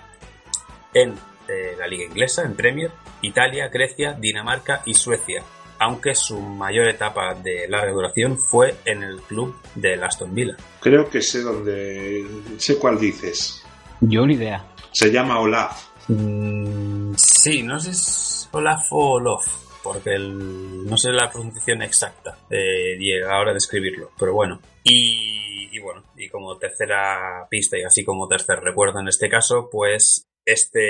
en 0.95 1.15
eh, 1.49 1.75
la 1.79 1.87
liga 1.87 2.05
inglesa, 2.05 2.43
en 2.43 2.55
Premier, 2.55 2.91
Italia, 3.23 3.69
Grecia, 3.69 4.13
Dinamarca 4.15 4.83
y 4.85 4.95
Suecia, 4.95 5.43
aunque 5.83 6.15
su 6.15 6.39
mayor 6.41 6.89
etapa 6.89 7.35
de 7.35 7.67
larga 7.69 7.93
duración 7.93 8.39
fue 8.39 8.75
en 8.85 9.03
el 9.03 9.21
club 9.23 9.55
de 9.75 9.95
Aston 9.95 10.35
Villa. 10.35 10.57
Creo 10.81 11.09
que 11.11 11.21
sé 11.23 11.43
dónde. 11.43 12.25
sé 12.59 12.79
cuál 12.79 12.99
dices. 12.99 13.63
Yo 14.01 14.27
ni 14.27 14.35
idea. 14.35 14.65
Se 14.93 15.11
llama 15.11 15.41
Olaf. 15.41 15.87
Mm, 16.09 17.15
sí, 17.17 17.63
no 17.63 17.79
sé 17.81 17.95
si 17.95 18.11
es 18.11 18.49
Olaf 18.53 18.83
o 18.93 19.13
Olof, 19.15 19.47
porque 19.83 20.11
el- 20.15 20.85
no 20.85 20.97
sé 20.97 21.11
la 21.13 21.31
pronunciación 21.31 21.83
exacta 21.83 22.37
eh, 22.51 22.97
y 22.99 23.13
a 23.21 23.27
la 23.29 23.41
hora 23.41 23.53
de 23.53 23.59
escribirlo, 23.59 24.11
pero 24.19 24.35
bueno. 24.35 24.61
Y, 24.85 25.69
y 25.77 25.79
bueno, 25.81 26.03
y 26.17 26.29
como 26.29 26.57
tercera 26.59 27.47
pista 27.49 27.79
y 27.79 27.83
así 27.85 28.05
como 28.05 28.29
tercer 28.29 28.59
recuerdo 28.61 29.01
en 29.01 29.09
este 29.09 29.29
caso, 29.29 29.69
pues 29.71 30.27
este 30.45 30.81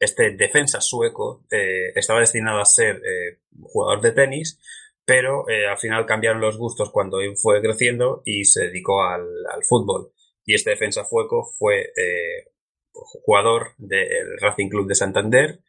este 0.00 0.30
defensa 0.30 0.80
sueco 0.80 1.44
eh, 1.50 1.92
estaba 1.94 2.20
destinado 2.20 2.58
a 2.58 2.64
ser 2.64 2.96
eh, 2.96 3.40
jugador 3.62 4.00
de 4.00 4.12
tenis, 4.12 4.58
pero 5.04 5.48
eh, 5.48 5.66
al 5.66 5.78
final 5.78 6.06
cambiaron 6.06 6.40
los 6.40 6.56
gustos 6.56 6.90
cuando 6.90 7.18
fue 7.40 7.60
creciendo 7.60 8.22
y 8.24 8.44
se 8.44 8.64
dedicó 8.64 9.04
al, 9.04 9.26
al 9.52 9.62
fútbol. 9.62 10.12
Y 10.44 10.54
este 10.54 10.70
defensa 10.70 11.04
sueco 11.04 11.44
fue 11.58 11.82
eh, 11.82 12.50
jugador 12.92 13.74
del 13.76 14.38
Racing 14.40 14.68
Club 14.68 14.88
de 14.88 14.94
Santander 14.94 15.60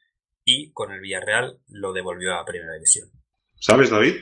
y 0.46 0.72
con 0.72 0.92
el 0.92 1.02
Villarreal 1.02 1.60
lo 1.68 1.94
devolvió 1.94 2.34
a 2.34 2.46
Primera 2.46 2.74
División. 2.74 3.10
¿Sabes, 3.60 3.90
David? 3.90 4.16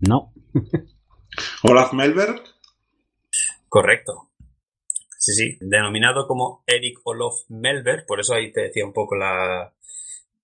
No. 0.00 0.32
Olaf 1.62 1.92
Melberg. 1.92 2.42
Correcto. 3.68 4.29
Sí, 5.22 5.34
sí, 5.34 5.58
denominado 5.60 6.26
como 6.26 6.62
Eric 6.66 6.98
Olof 7.04 7.42
Melberg, 7.50 8.06
por 8.06 8.20
eso 8.20 8.32
ahí 8.34 8.52
te 8.52 8.62
decía 8.62 8.86
un 8.86 8.94
poco 8.94 9.16
la, 9.16 9.70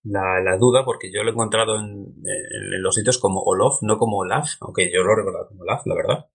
la, 0.05 0.41
la 0.43 0.57
duda, 0.59 0.85
porque 0.85 1.11
yo 1.13 1.23
lo 1.23 1.31
he 1.31 1.33
encontrado 1.33 1.79
en, 1.81 1.87
en- 2.27 2.83
los 2.83 2.95
sitios 2.95 3.19
como 3.19 3.41
Olof, 3.43 3.79
no 3.83 3.99
como 3.99 4.19
Olaf, 4.19 4.51
aunque 4.61 4.91
yo 4.93 5.03
lo 5.03 5.15
recordaba 5.17 5.49
como 5.49 5.63
Olaf, 5.63 5.87
la 5.87 5.95
verdad. 5.95 6.27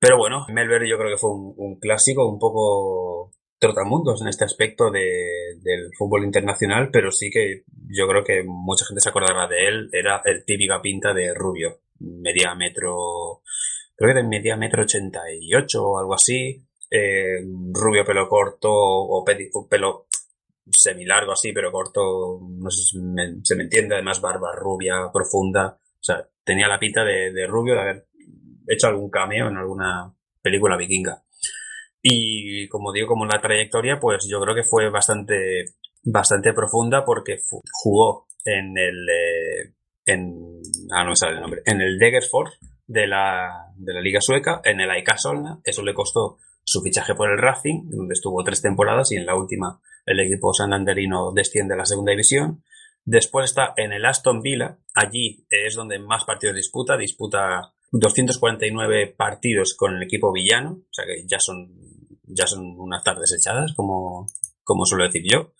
Pero 0.00 0.18
bueno, 0.18 0.46
Melberg 0.50 0.86
yo 0.88 0.98
creo 0.98 1.10
que 1.10 1.18
fue 1.18 1.30
un, 1.32 1.78
clásico, 1.80 2.28
un 2.28 2.38
poco 2.38 3.32
trotamundos 3.58 4.22
en 4.22 4.28
este 4.28 4.44
aspecto 4.44 4.90
de, 4.90 5.56
del 5.62 5.90
fútbol 5.98 6.24
internacional, 6.24 6.90
pero 6.92 7.10
sí 7.12 7.30
que 7.30 7.64
yo 7.90 8.08
creo 8.08 8.24
que 8.24 8.44
mucha 8.44 8.86
gente 8.86 9.00
se 9.00 9.10
acordará 9.10 9.48
de 9.48 9.66
él, 9.68 9.90
era 9.92 10.22
el 10.24 10.44
típica 10.44 10.82
pinta 10.82 11.14
de 11.14 11.34
rubio, 11.34 11.80
media 12.00 12.54
metro, 12.54 13.42
creo 13.96 14.14
que 14.14 14.22
de 14.22 14.28
media 14.28 14.56
metro 14.56 14.82
88 14.82 15.82
o 15.82 15.98
algo 15.98 16.14
así, 16.14 16.65
eh, 16.90 17.40
rubio 17.72 18.04
pelo 18.04 18.28
corto 18.28 18.70
o, 18.72 19.24
pedi- 19.24 19.50
pelo 19.68 20.06
semilargo 20.70 21.32
así, 21.32 21.52
pero 21.52 21.70
corto, 21.72 22.40
no 22.42 22.70
sé 22.70 22.82
si 22.82 22.98
me- 23.00 23.40
se 23.42 23.54
me 23.56 23.64
entiende, 23.64 23.94
además 23.94 24.20
barba 24.20 24.50
rubia, 24.56 25.10
profunda, 25.12 25.78
o 25.78 26.02
sea, 26.02 26.26
tenía 26.44 26.68
la 26.68 26.78
pinta 26.78 27.04
de, 27.04 27.32
de 27.32 27.46
rubio 27.46 27.74
de 27.74 27.80
haber 27.80 28.06
hecho 28.68 28.88
algún 28.88 29.10
cameo 29.10 29.48
en 29.48 29.56
alguna 29.56 30.12
película 30.42 30.76
vikinga. 30.76 31.22
Y 32.02 32.68
como 32.68 32.92
digo, 32.92 33.08
como 33.08 33.26
la 33.26 33.40
trayectoria, 33.40 33.98
pues 34.00 34.26
yo 34.28 34.40
creo 34.40 34.54
que 34.54 34.62
fue 34.62 34.90
bastante, 34.90 35.64
bastante 36.04 36.52
profunda 36.52 37.04
porque 37.04 37.38
jugó 37.82 38.26
en 38.44 38.76
el, 38.78 39.08
eh, 39.08 39.72
en, 40.04 40.60
ah, 40.92 41.02
no 41.02 41.10
me 41.10 41.16
sale 41.16 41.34
el 41.34 41.40
nombre, 41.40 41.62
en 41.64 41.80
el 41.80 41.98
Degerford 41.98 42.50
de 42.86 43.06
la, 43.08 43.72
de 43.76 43.92
la 43.94 44.00
Liga 44.00 44.20
Sueca, 44.20 44.60
en 44.64 44.80
el 44.80 44.90
AIK 44.90 45.16
Solna, 45.16 45.58
eso 45.64 45.82
le 45.82 45.94
costó 45.94 46.38
su 46.66 46.82
fichaje 46.82 47.14
por 47.14 47.30
el 47.30 47.38
Racing, 47.38 47.88
donde 47.90 48.12
estuvo 48.14 48.42
tres 48.44 48.60
temporadas 48.60 49.12
y 49.12 49.16
en 49.16 49.24
la 49.24 49.36
última 49.36 49.80
el 50.04 50.20
equipo 50.20 50.52
santanderino 50.52 51.32
desciende 51.32 51.74
a 51.74 51.78
la 51.78 51.86
segunda 51.86 52.10
división. 52.10 52.62
Después 53.04 53.44
está 53.46 53.72
en 53.76 53.92
el 53.92 54.04
Aston 54.04 54.40
Villa, 54.42 54.78
allí 54.94 55.46
es 55.48 55.74
donde 55.76 55.98
más 56.00 56.24
partidos 56.24 56.56
disputa, 56.56 56.96
disputa 56.96 57.72
249 57.92 59.14
partidos 59.16 59.74
con 59.74 59.94
el 59.96 60.02
equipo 60.02 60.32
villano, 60.32 60.80
o 60.82 60.92
sea 60.92 61.04
que 61.06 61.24
ya 61.26 61.38
son, 61.38 61.72
ya 62.24 62.46
son 62.48 62.74
unas 62.78 63.04
tardes 63.04 63.32
echadas, 63.32 63.72
como, 63.76 64.26
como 64.64 64.84
suelo 64.86 65.04
decir 65.04 65.22
yo. 65.30 65.52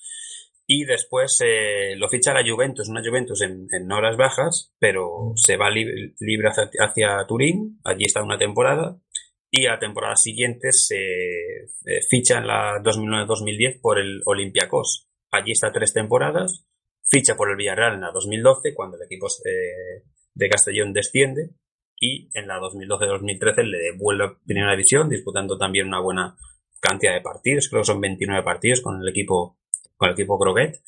Y 0.68 0.84
después 0.84 1.38
eh, 1.44 1.94
lo 1.96 2.09
ficha 2.09 2.34
la 2.34 2.42
Juventus, 2.44 2.88
una 2.88 3.00
Juventus 3.00 3.40
en, 3.42 3.92
horas 3.92 4.16
bajas, 4.16 4.72
pero 4.80 5.32
se 5.36 5.57
va 5.57 5.70
lib- 5.70 6.14
libre 6.18 6.48
hacia, 6.48 6.68
hacia 6.80 7.24
Turín, 7.28 7.78
allí 7.84 8.04
está 8.04 8.24
una 8.24 8.38
temporada, 8.38 8.96
y 9.51 9.66
a 9.66 9.72
la 9.72 9.78
temporada 9.78 10.16
siguiente 10.16 10.72
se 10.72 11.68
ficha 12.09 12.38
en 12.38 12.47
la 12.47 12.82
2009-2010 12.82 13.80
por 13.80 13.99
el 13.99 14.22
Olympiacos. 14.24 15.09
Allí 15.30 15.53
está 15.53 15.72
tres 15.72 15.92
temporadas, 15.92 16.66
ficha 17.09 17.36
por 17.36 17.51
el 17.51 17.57
Villarreal 17.57 17.94
en 17.94 18.01
la 18.03 18.12
2012, 18.12 18.74
cuando 18.74 18.97
el 18.97 19.05
equipo 19.05 19.26
eh, 19.44 20.05
de 20.34 20.49
Castellón 20.49 20.92
desciende, 20.92 21.51
y 21.99 22.28
en 22.34 22.47
la 22.47 22.59
2012-2013 22.59 23.64
le 23.64 23.78
devuelve 23.78 24.24
a 24.24 24.36
Primera 24.44 24.72
División, 24.72 25.09
disputando 25.09 25.57
también 25.57 25.86
una 25.86 26.01
buena 26.01 26.36
cantidad 26.80 27.14
de 27.14 27.22
partidos, 27.22 27.68
creo 27.68 27.82
que 27.82 27.86
son 27.86 28.01
29 28.01 28.42
partidos 28.42 28.80
con 28.80 29.01
el 29.01 29.09
equipo, 29.09 29.59
con 29.97 30.09
el 30.09 30.14
equipo 30.14 30.38
Croquet. 30.38 30.82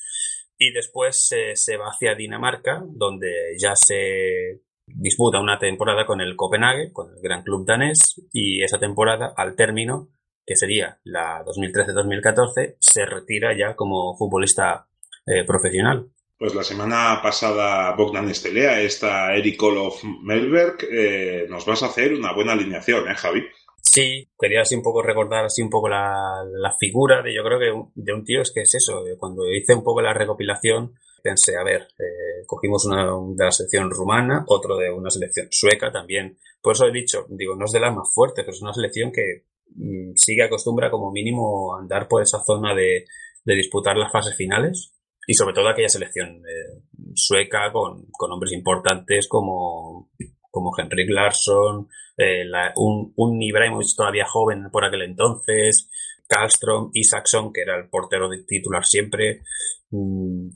Y 0.61 0.73
después 0.73 1.31
eh, 1.33 1.55
se 1.55 1.77
va 1.77 1.87
hacia 1.87 2.17
Dinamarca, 2.17 2.83
donde 2.85 3.57
ya 3.59 3.75
se 3.77 4.61
disputa 4.95 5.41
una 5.41 5.59
temporada 5.59 6.07
con 6.07 6.21
el 6.21 6.37
Copenhague, 6.37 6.93
con 6.93 7.11
el 7.11 7.21
gran 7.23 7.43
club 7.43 7.67
danés, 7.67 8.21
y 8.33 8.63
esa 8.63 8.79
temporada, 8.79 9.33
al 9.37 9.57
término, 9.57 10.09
que 10.47 10.57
sería 10.57 10.99
la 11.05 11.45
2013-2014, 11.45 12.77
se 12.79 13.05
retira 13.05 13.57
ya 13.57 13.75
como 13.75 14.17
futbolista 14.17 14.89
eh, 15.27 15.45
profesional. 15.47 16.09
Pues 16.39 16.55
la 16.55 16.63
semana 16.63 17.21
pasada 17.23 17.95
Bogdan 17.97 18.31
Estelea, 18.31 18.81
esta 18.81 19.35
Eric 19.35 19.63
Olof 19.63 20.03
Melberg, 20.23 20.77
eh, 20.91 21.47
nos 21.51 21.67
vas 21.67 21.83
a 21.83 21.87
hacer 21.87 22.15
una 22.15 22.33
buena 22.33 22.53
alineación, 22.53 23.09
¿eh, 23.09 23.15
Javi? 23.15 23.45
Sí, 23.83 24.29
quería 24.39 24.63
así 24.63 24.75
un 24.75 24.83
poco 24.83 25.03
recordar 25.03 25.45
así 25.45 25.63
un 25.63 25.71
poco 25.71 25.89
la, 25.89 26.15
la 26.51 26.73
figura 26.79 27.23
de 27.23 27.35
yo 27.35 27.43
creo 27.43 27.59
que 27.59 27.91
de 27.95 28.13
un 28.13 28.25
tío 28.25 28.41
es 28.41 28.53
que 28.55 28.63
es 28.63 28.75
eso, 28.75 29.03
cuando 29.19 29.43
hice 29.51 29.75
un 29.75 29.83
poco 29.83 30.01
la 30.01 30.15
recopilación 30.15 30.95
pensé, 31.23 31.57
a 31.57 31.65
ver, 31.65 31.89
eh, 31.99 32.45
cogimos 32.47 32.85
una 32.87 33.05
de 33.05 33.45
la 33.45 33.51
selección 33.51 33.91
rumana, 33.91 34.45
otro 34.47 34.77
de 34.77 34.91
una 34.91 35.11
selección 35.11 35.49
sueca 35.51 35.91
también, 35.91 36.39
por 36.63 36.75
eso 36.75 36.87
he 36.87 36.93
dicho, 36.93 37.27
digo, 37.29 37.55
no 37.55 37.65
es 37.65 37.73
de 37.73 37.81
las 37.81 37.95
más 37.95 38.13
fuertes, 38.13 38.45
pero 38.45 38.55
es 38.55 38.63
una 38.63 38.75
selección 38.75 39.13
que 39.13 39.45
mm, 39.75 40.13
sí 40.15 40.41
acostumbra 40.41 40.91
como 40.91 41.13
mínimo 41.13 41.75
a 41.75 41.81
andar 41.81 42.09
por 42.09 42.23
esa 42.23 42.43
zona 42.45 42.75
de, 42.75 43.07
de 43.45 43.55
disputar 43.55 43.97
las 43.97 44.13
fases 44.13 44.37
finales 44.37 44.93
y 45.27 45.35
sobre 45.35 45.55
todo 45.55 45.69
aquella 45.69 45.89
selección 45.89 46.43
eh, 46.47 46.83
sueca 47.15 47.71
con, 47.73 48.07
con 48.11 48.33
hombres 48.33 48.53
importantes 48.53 49.29
como, 49.29 50.11
como 50.51 50.73
Henrik 50.77 51.11
Larsson, 51.11 51.89
eh, 52.17 52.45
un, 52.77 53.13
un 53.17 53.43
Ibrahimovic 53.43 53.95
todavía 53.97 54.27
joven 54.27 54.71
por 54.73 54.85
aquel 54.85 55.03
entonces, 55.03 55.91
Karlström, 56.29 56.91
Isaacson, 56.93 57.53
que 57.53 57.63
era 57.63 57.77
el 57.77 57.89
portero 57.89 58.29
de 58.29 58.43
titular 58.45 58.85
siempre, 58.85 59.43
mm, 59.91 60.49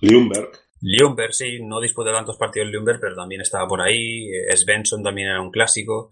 Ljungberg. 0.00 0.50
Ljungberg, 0.80 1.32
sí, 1.32 1.58
no 1.62 1.80
disputó 1.80 2.12
tantos 2.12 2.36
partidos 2.36 2.70
Ljungberg, 2.70 3.00
pero 3.00 3.16
también 3.16 3.40
estaba 3.40 3.66
por 3.66 3.80
ahí. 3.80 4.28
eh, 4.30 4.56
Svensson 4.56 5.02
también 5.02 5.28
era 5.28 5.42
un 5.42 5.50
clásico. 5.50 6.10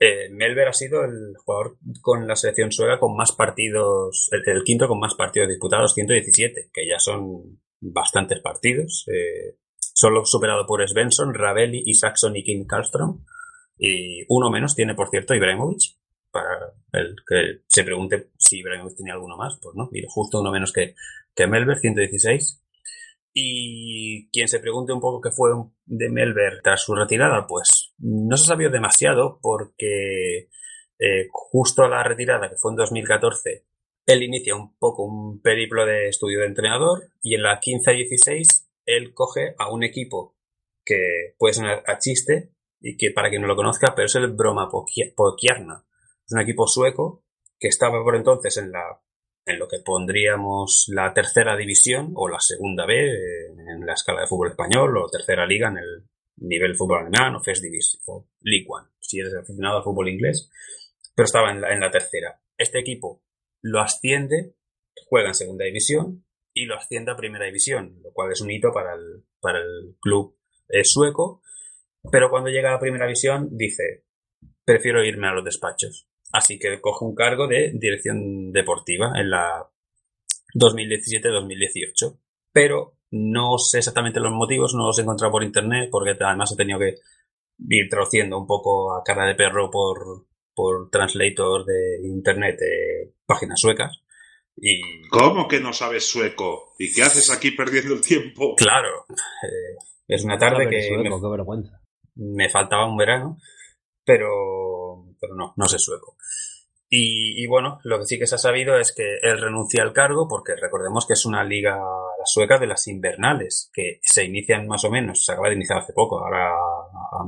Eh, 0.00 0.28
ha 0.66 0.72
sido 0.72 1.04
el 1.04 1.34
jugador 1.36 1.76
con 2.00 2.26
la 2.26 2.36
selección 2.36 2.70
sueca 2.70 3.00
con 3.00 3.16
más 3.16 3.32
partidos, 3.32 4.28
el, 4.32 4.42
el 4.46 4.62
quinto 4.62 4.86
con 4.86 5.00
más 5.00 5.14
partidos 5.14 5.48
disputados, 5.48 5.94
117, 5.94 6.70
que 6.72 6.86
ya 6.86 6.98
son 6.98 7.60
bastantes 7.80 8.40
partidos. 8.40 9.06
eh, 9.08 9.56
solo 9.80 10.24
superado 10.24 10.64
por 10.66 10.86
Svensson, 10.88 11.34
Ravelli, 11.34 11.82
Isaacson 11.86 12.36
y 12.36 12.44
Kim 12.44 12.66
Karlström. 12.66 13.24
Y 13.78 14.24
uno 14.28 14.50
menos 14.50 14.74
tiene, 14.74 14.94
por 14.94 15.08
cierto, 15.08 15.34
Ibrahimovic. 15.34 15.96
Para 16.30 16.72
el 16.92 17.16
que 17.26 17.62
se 17.66 17.84
pregunte 17.84 18.28
si 18.36 18.58
Ibrahimovic 18.58 18.96
tenía 18.98 19.14
alguno 19.14 19.36
más, 19.36 19.58
pues 19.62 19.74
no, 19.74 19.88
mira, 19.90 20.06
justo 20.10 20.40
uno 20.40 20.52
menos 20.52 20.72
que, 20.72 20.94
que 21.34 21.46
Melber, 21.46 21.78
116. 21.78 22.62
Y 23.40 24.28
quien 24.30 24.48
se 24.48 24.58
pregunte 24.58 24.92
un 24.92 25.00
poco 25.00 25.20
qué 25.20 25.30
fue 25.30 25.50
de 25.86 26.08
Melber 26.10 26.60
tras 26.60 26.82
su 26.82 26.92
retirada, 26.92 27.46
pues 27.46 27.94
no 27.98 28.36
se 28.36 28.46
sabía 28.46 28.68
demasiado 28.68 29.38
porque 29.40 30.48
eh, 30.98 31.28
justo 31.30 31.84
a 31.84 31.88
la 31.88 32.02
retirada, 32.02 32.50
que 32.50 32.56
fue 32.56 32.72
en 32.72 32.78
2014, 32.78 33.64
él 34.06 34.22
inicia 34.24 34.56
un 34.56 34.76
poco 34.76 35.04
un 35.04 35.40
periplo 35.40 35.86
de 35.86 36.08
estudio 36.08 36.40
de 36.40 36.46
entrenador 36.46 37.12
y 37.22 37.36
en 37.36 37.44
la 37.44 37.60
15-16 37.60 38.66
él 38.86 39.14
coge 39.14 39.54
a 39.56 39.70
un 39.70 39.84
equipo 39.84 40.36
que 40.84 41.34
puede 41.38 41.54
sonar 41.54 41.84
a 41.86 41.98
chiste 41.98 42.54
y 42.80 42.96
que 42.96 43.12
para 43.12 43.28
quien 43.30 43.42
no 43.42 43.48
lo 43.48 43.54
conozca, 43.54 43.92
pero 43.94 44.06
es 44.06 44.14
el 44.16 44.32
Broma 44.32 44.68
Pokierna. 44.68 45.84
Es 46.26 46.32
un 46.32 46.40
equipo 46.40 46.66
sueco 46.66 47.22
que 47.56 47.68
estaba 47.68 48.02
por 48.02 48.16
entonces 48.16 48.56
en 48.56 48.72
la 48.72 49.00
en 49.48 49.58
lo 49.58 49.66
que 49.66 49.78
pondríamos 49.84 50.84
la 50.88 51.12
tercera 51.14 51.56
división 51.56 52.12
o 52.14 52.28
la 52.28 52.38
segunda 52.38 52.86
B 52.86 52.94
en 52.94 53.86
la 53.86 53.94
escala 53.94 54.20
de 54.20 54.26
fútbol 54.26 54.50
español 54.50 54.96
o 54.98 55.08
tercera 55.08 55.46
liga 55.46 55.68
en 55.68 55.78
el 55.78 56.04
nivel 56.36 56.76
fútbol 56.76 57.00
alemán 57.00 57.34
o 57.34 57.40
First 57.40 57.62
Division 57.62 58.02
o 58.06 58.28
League 58.42 58.66
One, 58.68 58.88
si 59.00 59.18
eres 59.18 59.34
aficionado 59.34 59.78
al 59.78 59.84
fútbol 59.84 60.08
inglés, 60.08 60.50
pero 61.14 61.24
estaba 61.24 61.50
en 61.50 61.60
la, 61.60 61.72
en 61.72 61.80
la 61.80 61.90
tercera. 61.90 62.40
Este 62.56 62.78
equipo 62.78 63.22
lo 63.62 63.80
asciende, 63.80 64.54
juega 65.08 65.28
en 65.28 65.34
segunda 65.34 65.64
división 65.64 66.24
y 66.52 66.66
lo 66.66 66.76
asciende 66.76 67.12
a 67.12 67.16
primera 67.16 67.46
división, 67.46 68.00
lo 68.02 68.12
cual 68.12 68.32
es 68.32 68.40
un 68.40 68.50
hito 68.50 68.70
para 68.72 68.94
el, 68.94 69.24
para 69.40 69.58
el 69.58 69.96
club 70.00 70.36
eh, 70.68 70.84
sueco, 70.84 71.42
pero 72.10 72.30
cuando 72.30 72.50
llega 72.50 72.68
a 72.70 72.72
la 72.72 72.80
primera 72.80 73.06
división 73.06 73.48
dice, 73.56 74.04
prefiero 74.64 75.04
irme 75.04 75.28
a 75.28 75.32
los 75.32 75.44
despachos. 75.44 76.07
Así 76.32 76.58
que 76.58 76.80
coge 76.80 77.04
un 77.04 77.14
cargo 77.14 77.46
de 77.46 77.72
dirección 77.74 78.52
deportiva 78.52 79.12
en 79.16 79.30
la 79.30 79.68
2017-2018. 80.54 82.18
Pero 82.52 82.98
no 83.10 83.58
sé 83.58 83.78
exactamente 83.78 84.20
los 84.20 84.32
motivos, 84.32 84.74
no 84.74 84.86
los 84.86 84.98
he 84.98 85.02
encontrado 85.02 85.32
por 85.32 85.42
internet, 85.42 85.88
porque 85.90 86.16
además 86.20 86.52
he 86.52 86.56
tenido 86.56 86.78
que 86.78 86.96
ir 87.68 87.88
traduciendo 87.88 88.38
un 88.38 88.46
poco 88.46 88.94
a 88.94 89.02
cara 89.02 89.26
de 89.26 89.34
perro 89.34 89.70
por, 89.70 90.26
por 90.54 90.90
translator 90.90 91.64
de 91.64 92.06
internet 92.06 92.56
de 92.58 93.14
páginas 93.26 93.60
suecas. 93.60 94.02
Y... 94.56 95.08
¿Cómo 95.08 95.46
que 95.46 95.60
no 95.60 95.72
sabes 95.72 96.10
sueco? 96.10 96.74
¿Y 96.78 96.92
qué 96.92 97.02
haces 97.02 97.30
aquí 97.30 97.52
perdiendo 97.52 97.94
el 97.94 98.00
tiempo? 98.00 98.54
Claro, 98.56 99.06
eh, 99.08 99.76
es 100.08 100.24
una 100.24 100.38
tarde 100.38 100.68
que 100.68 100.82
Sueco, 100.82 101.20
qué 101.20 101.28
vergüenza. 101.28 101.80
me 102.16 102.48
faltaba 102.48 102.90
un 102.90 102.96
verano, 102.96 103.38
pero, 104.04 104.28
pero 105.20 105.34
no, 105.34 105.54
no 105.56 105.66
sé 105.66 105.78
sueco. 105.78 106.16
Y, 106.90 107.46
bueno, 107.46 107.80
lo 107.84 107.98
que 107.98 108.06
sí 108.06 108.18
que 108.18 108.26
se 108.26 108.36
ha 108.36 108.38
sabido 108.38 108.78
es 108.78 108.94
que 108.94 109.18
él 109.20 109.38
renuncia 109.38 109.82
al 109.82 109.92
cargo 109.92 110.26
porque 110.26 110.54
recordemos 110.56 111.06
que 111.06 111.12
es 111.12 111.26
una 111.26 111.44
liga 111.44 111.76
la 111.76 112.24
sueca 112.24 112.58
de 112.58 112.66
las 112.66 112.88
invernales, 112.88 113.70
que 113.74 114.00
se 114.02 114.24
inician 114.24 114.66
más 114.66 114.84
o 114.84 114.90
menos, 114.90 115.24
se 115.24 115.32
acaba 115.32 115.48
de 115.48 115.56
iniciar 115.56 115.80
hace 115.80 115.92
poco, 115.92 116.18
ahora 116.18 116.50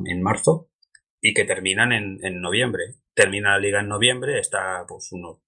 en 0.07 0.23
marzo, 0.23 0.69
y 1.21 1.35
que 1.35 1.45
terminan 1.45 1.93
en, 1.93 2.19
en 2.23 2.41
noviembre. 2.41 2.95
Termina 3.13 3.51
la 3.51 3.59
liga 3.59 3.81
en 3.81 3.89
noviembre, 3.89 4.39
está 4.41 4.87
pues 4.89 5.13
unos 5.13 5.39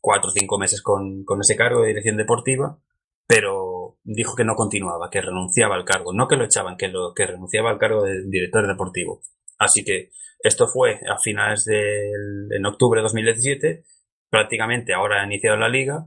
cuatro 0.00 0.30
o 0.30 0.32
cinco 0.32 0.58
meses 0.58 0.82
con, 0.82 1.24
con 1.24 1.40
ese 1.40 1.56
cargo 1.56 1.82
de 1.82 1.88
dirección 1.88 2.16
deportiva, 2.16 2.78
pero 3.26 3.98
dijo 4.02 4.34
que 4.36 4.44
no 4.44 4.54
continuaba, 4.54 5.10
que 5.10 5.22
renunciaba 5.22 5.76
al 5.76 5.84
cargo, 5.84 6.12
no 6.12 6.28
que 6.28 6.36
lo 6.36 6.44
echaban, 6.44 6.76
que 6.76 6.88
lo 6.88 7.14
que 7.14 7.26
renunciaba 7.26 7.70
al 7.70 7.78
cargo 7.78 8.02
de 8.02 8.22
director 8.26 8.66
deportivo. 8.66 9.22
Así 9.58 9.84
que 9.84 10.10
esto 10.44 10.66
fue 10.68 11.00
a 11.10 11.18
finales 11.18 11.64
del 11.64 12.48
en 12.50 12.66
octubre 12.66 13.00
de 13.00 13.04
2017, 13.04 13.82
prácticamente 14.28 14.92
ahora 14.92 15.22
ha 15.22 15.26
iniciado 15.26 15.56
la 15.56 15.70
liga. 15.70 16.06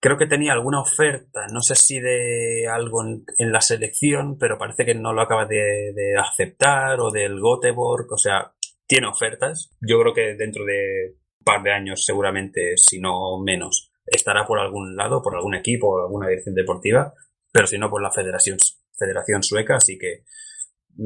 Creo 0.00 0.16
que 0.16 0.28
tenía 0.28 0.52
alguna 0.52 0.80
oferta, 0.80 1.46
no 1.52 1.60
sé 1.60 1.74
si 1.74 1.98
de 1.98 2.68
algo 2.72 3.02
en, 3.02 3.24
en 3.36 3.50
la 3.50 3.60
selección, 3.60 4.38
pero 4.38 4.58
parece 4.58 4.84
que 4.84 4.94
no 4.94 5.12
lo 5.12 5.22
acaba 5.22 5.46
de, 5.46 5.92
de 5.92 6.16
aceptar 6.16 7.00
o 7.00 7.10
del 7.10 7.40
Göteborg, 7.40 8.06
o 8.12 8.16
sea, 8.16 8.52
tiene 8.86 9.08
ofertas. 9.08 9.70
Yo 9.80 9.98
creo 9.98 10.14
que 10.14 10.36
dentro 10.36 10.64
de 10.64 11.16
un 11.40 11.44
par 11.44 11.62
de 11.64 11.72
años 11.72 12.04
seguramente, 12.04 12.74
si 12.76 13.00
no 13.00 13.42
menos, 13.42 13.90
estará 14.06 14.46
por 14.46 14.60
algún 14.60 14.94
lado, 14.94 15.20
por 15.20 15.34
algún 15.34 15.56
equipo 15.56 15.88
o 15.88 16.04
alguna 16.04 16.28
dirección 16.28 16.54
deportiva, 16.54 17.12
pero 17.50 17.66
si 17.66 17.76
no 17.76 17.90
por 17.90 18.02
la 18.02 18.12
federación, 18.12 18.58
federación 18.96 19.42
sueca, 19.42 19.76
así 19.76 19.98
que 19.98 20.22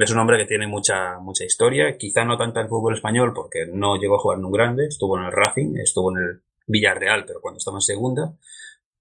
es 0.01 0.11
un 0.11 0.18
hombre 0.18 0.39
que 0.39 0.45
tiene 0.47 0.66
mucha, 0.66 1.18
mucha 1.20 1.45
historia, 1.45 1.97
quizá 1.97 2.24
no 2.24 2.36
tanto 2.36 2.61
en 2.61 2.64
el 2.66 2.70
fútbol 2.70 2.95
español 2.95 3.32
porque 3.34 3.61
no 3.72 3.97
llegó 3.97 4.16
a 4.16 4.20
jugar 4.20 4.39
en 4.39 4.45
un 4.45 4.53
grande, 4.53 4.86
estuvo 4.86 5.18
en 5.18 5.24
el 5.24 5.32
Racing, 5.32 5.76
estuvo 5.82 6.11
en 6.16 6.22
el 6.24 6.41
Villarreal, 6.66 7.24
pero 7.26 7.41
cuando 7.41 7.59
estaba 7.59 7.78
en 7.78 7.82
segunda, 7.82 8.34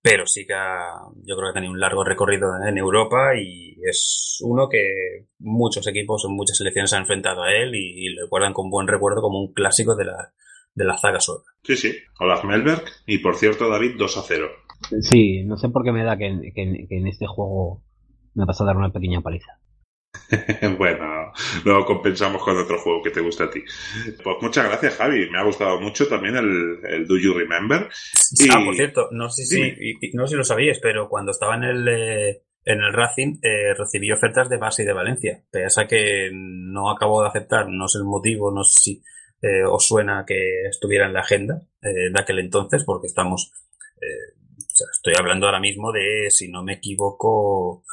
pero 0.01 0.25
sí 0.25 0.45
que 0.45 0.53
ha- 0.53 1.01
yo 1.25 1.35
creo 1.35 1.47
que 1.47 1.49
ha 1.49 1.53
tenido 1.53 1.73
un 1.73 1.79
largo 1.79 2.03
recorrido 2.03 2.49
en 2.65 2.77
Europa 2.77 3.35
y 3.37 3.75
es 3.83 4.37
uno 4.43 4.69
que 4.69 5.25
muchos 5.39 5.85
equipos 5.87 6.23
en 6.25 6.33
muchas 6.35 6.57
selecciones 6.57 6.93
han 6.93 7.01
enfrentado 7.01 7.43
a 7.43 7.51
él 7.53 7.75
y, 7.75 8.05
y 8.07 8.09
lo 8.13 8.23
recuerdan 8.23 8.53
con 8.53 8.69
buen 8.69 8.87
recuerdo 8.87 9.21
como 9.21 9.39
un 9.41 9.53
clásico 9.53 9.95
de 9.95 10.05
la, 10.05 10.31
de 10.75 10.85
la 10.85 10.97
zaga 10.97 11.19
sueca. 11.19 11.51
Sí, 11.63 11.75
sí. 11.75 11.91
Olaf 12.19 12.45
Melberg. 12.45 12.83
Y 13.05 13.17
por 13.17 13.35
cierto, 13.35 13.67
David, 13.69 13.95
2 13.97 14.17
a 14.17 14.21
0. 14.21 14.47
Sí, 15.01 15.43
no 15.43 15.57
sé 15.57 15.67
por 15.69 15.83
qué 15.83 15.91
me 15.91 16.03
da 16.05 16.17
que, 16.17 16.27
en- 16.27 16.53
que 16.53 16.61
en- 16.61 16.87
que 16.87 16.97
en 16.97 17.07
este 17.07 17.25
juego 17.27 17.81
me 18.35 18.45
vas 18.45 18.61
a 18.61 18.65
dar 18.65 18.77
una 18.77 18.91
pequeña 18.93 19.19
paliza. 19.21 19.59
bueno, 20.77 21.31
lo 21.65 21.85
compensamos 21.85 22.41
con 22.43 22.57
otro 22.57 22.77
juego 22.79 23.01
que 23.03 23.11
te 23.11 23.21
gusta 23.21 23.45
a 23.45 23.49
ti. 23.49 23.63
Pues 24.23 24.37
muchas 24.41 24.65
gracias, 24.65 24.95
Javi. 24.95 25.29
Me 25.29 25.39
ha 25.39 25.43
gustado 25.43 25.79
mucho 25.79 26.07
también 26.07 26.35
el, 26.35 26.79
el 26.87 27.07
Do 27.07 27.17
You 27.17 27.33
Remember. 27.33 27.87
Y- 28.39 28.49
Ah, 28.51 28.61
por 28.63 28.75
cierto, 28.75 29.07
no 29.11 29.29
sé 29.29 29.45
si, 29.45 29.61
y- 29.61 30.13
no 30.13 30.25
sé 30.27 30.31
si 30.31 30.37
lo 30.37 30.43
sabíais, 30.43 30.79
pero 30.79 31.07
cuando 31.09 31.31
estaba 31.31 31.55
en 31.55 31.63
el, 31.63 31.87
eh, 31.87 32.41
en 32.65 32.81
el 32.81 32.93
Racing 32.93 33.37
eh, 33.41 33.73
recibí 33.77 34.11
ofertas 34.11 34.49
de 34.49 34.59
Barça 34.59 34.81
y 34.81 34.85
de 34.85 34.93
Valencia. 34.93 35.43
Pese 35.51 35.81
a 35.81 35.87
que 35.87 36.29
no 36.33 36.89
acabo 36.91 37.21
de 37.21 37.29
aceptar, 37.29 37.67
no 37.69 37.87
sé 37.87 37.99
el 37.99 38.05
motivo, 38.05 38.51
no 38.51 38.63
sé 38.63 38.79
si 38.79 39.03
eh, 39.41 39.63
os 39.69 39.85
suena 39.87 40.25
que 40.27 40.63
estuviera 40.69 41.05
en 41.05 41.13
la 41.13 41.21
agenda 41.21 41.61
eh, 41.81 42.09
de 42.11 42.19
aquel 42.21 42.39
entonces, 42.39 42.83
porque 42.85 43.07
estamos, 43.07 43.51
eh, 44.01 44.35
o 44.57 44.75
sea, 44.75 44.87
estoy 44.91 45.13
hablando 45.17 45.45
ahora 45.45 45.59
mismo 45.59 45.91
de, 45.91 46.29
si 46.29 46.49
no 46.49 46.63
me 46.63 46.73
equivoco, 46.73 47.83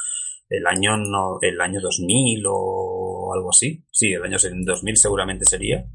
el 0.49 0.65
año 0.67 0.97
no, 0.97 1.37
el 1.41 1.59
año 1.59 1.79
2000 1.81 2.43
o 2.47 3.33
algo 3.35 3.49
así. 3.49 3.83
Sí, 3.91 4.11
el 4.13 4.23
año 4.23 4.37
2000 4.65 4.97
seguramente 4.97 5.45
sería, 5.45 5.85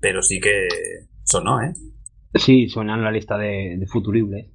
pero 0.00 0.22
sí 0.22 0.40
que 0.40 0.68
sonó, 1.24 1.60
¿eh? 1.62 1.72
Sí, 2.34 2.68
suena 2.68 2.94
en 2.94 3.02
la 3.04 3.10
lista 3.10 3.36
de, 3.38 3.76
de 3.78 3.86
futuribles. 3.86 4.46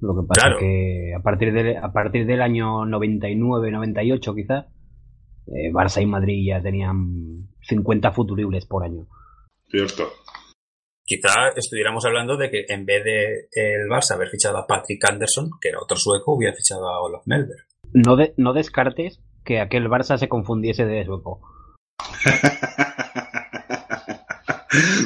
Lo 0.00 0.14
que 0.14 0.26
pasa 0.28 0.42
Claro. 0.46 0.58
que 0.60 1.12
a 1.18 1.20
partir, 1.22 1.52
de, 1.52 1.76
a 1.76 1.92
partir 1.92 2.24
del 2.26 2.40
año 2.40 2.84
99-98 2.86 4.34
quizá, 4.34 4.68
eh, 5.48 5.72
Barça 5.72 6.00
y 6.02 6.06
Madrid 6.06 6.46
ya 6.46 6.62
tenían 6.62 7.48
50 7.62 8.12
futuribles 8.12 8.64
por 8.66 8.84
año. 8.84 9.06
Cierto. 9.68 10.04
Quizá 11.04 11.48
estuviéramos 11.56 12.04
hablando 12.04 12.36
de 12.36 12.50
que 12.50 12.64
en 12.68 12.84
vez 12.84 13.02
de 13.02 13.48
el 13.52 13.88
Barça 13.90 14.12
haber 14.14 14.28
fichado 14.28 14.58
a 14.58 14.66
Patrick 14.66 15.02
Anderson, 15.10 15.50
que 15.60 15.70
era 15.70 15.80
otro 15.82 15.96
sueco, 15.96 16.34
hubiera 16.36 16.54
fichado 16.54 16.86
a 16.88 17.02
Olaf 17.02 17.22
Melberg. 17.26 17.66
No, 17.92 18.16
de- 18.16 18.34
no 18.36 18.52
descartes 18.52 19.20
que 19.44 19.60
aquel 19.60 19.88
Barça 19.88 20.18
se 20.18 20.28
confundiese 20.28 20.84
de 20.84 21.04
sueco. 21.04 21.40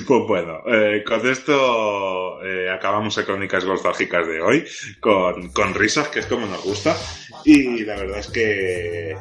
Pues 0.09 0.23
bueno, 0.27 0.59
eh, 0.67 1.05
con 1.07 1.25
esto 1.27 2.43
eh, 2.45 2.69
acabamos 2.69 3.17
el 3.17 3.25
Crónicas 3.25 3.65
Nostálgicas 3.65 4.27
de 4.27 4.41
hoy, 4.43 4.65
con, 5.01 5.51
con 5.53 5.73
risas, 5.75 6.09
que 6.09 6.19
es 6.19 6.27
como 6.27 6.47
nos 6.47 6.63
gusta. 6.65 6.97
Y 7.45 7.85
la 7.85 7.95
verdad 7.97 8.19
es 8.19 8.27
que 8.29 9.17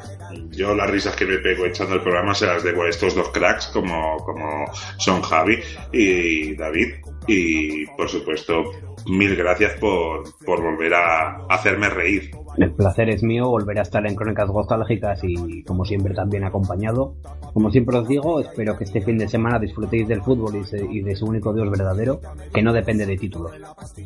yo 0.50 0.74
las 0.74 0.90
risas 0.90 1.14
que 1.14 1.26
me 1.26 1.38
pego 1.38 1.64
echando 1.64 1.94
el 1.94 2.02
programa 2.02 2.34
se 2.34 2.46
las 2.46 2.64
debo 2.64 2.82
a 2.82 2.88
estos 2.88 3.14
dos 3.14 3.28
cracks, 3.30 3.68
como, 3.68 4.16
como 4.18 4.64
son 4.98 5.22
Javi 5.22 5.60
y 5.92 6.56
David. 6.56 6.94
Y 7.28 7.86
por 7.96 8.08
supuesto, 8.08 8.64
mil 9.06 9.36
gracias 9.36 9.74
por, 9.78 10.24
por 10.44 10.60
volver 10.60 10.92
a 10.94 11.46
hacerme 11.48 11.88
reír. 11.88 12.32
El 12.56 12.72
placer 12.72 13.08
es 13.10 13.22
mío 13.22 13.48
volver 13.48 13.78
a 13.78 13.82
estar 13.82 14.06
en 14.06 14.14
Crónicas 14.14 14.48
Nostálgicas 14.48 15.20
y, 15.22 15.62
como 15.64 15.84
siempre, 15.84 16.14
también 16.14 16.44
acompañado. 16.44 17.14
Como 17.54 17.70
siempre 17.70 17.96
os 17.98 18.06
digo, 18.08 18.40
espero 18.40 18.76
que 18.76 18.84
este 18.84 19.00
fin 19.00 19.16
de 19.18 19.28
semana 19.28 19.58
disfrutéis 19.58 20.06
del 20.08 20.22
fútbol 20.22 20.56
y, 20.56 20.64
se- 20.64 20.84
y 20.84 21.00
de 21.00 21.14
su 21.16 21.26
único 21.26 21.52
Dios 21.54 21.70
verdadero, 21.70 22.20
que 22.52 22.62
no 22.62 22.72
depende 22.72 23.06
de 23.06 23.16
títulos. 23.16 23.52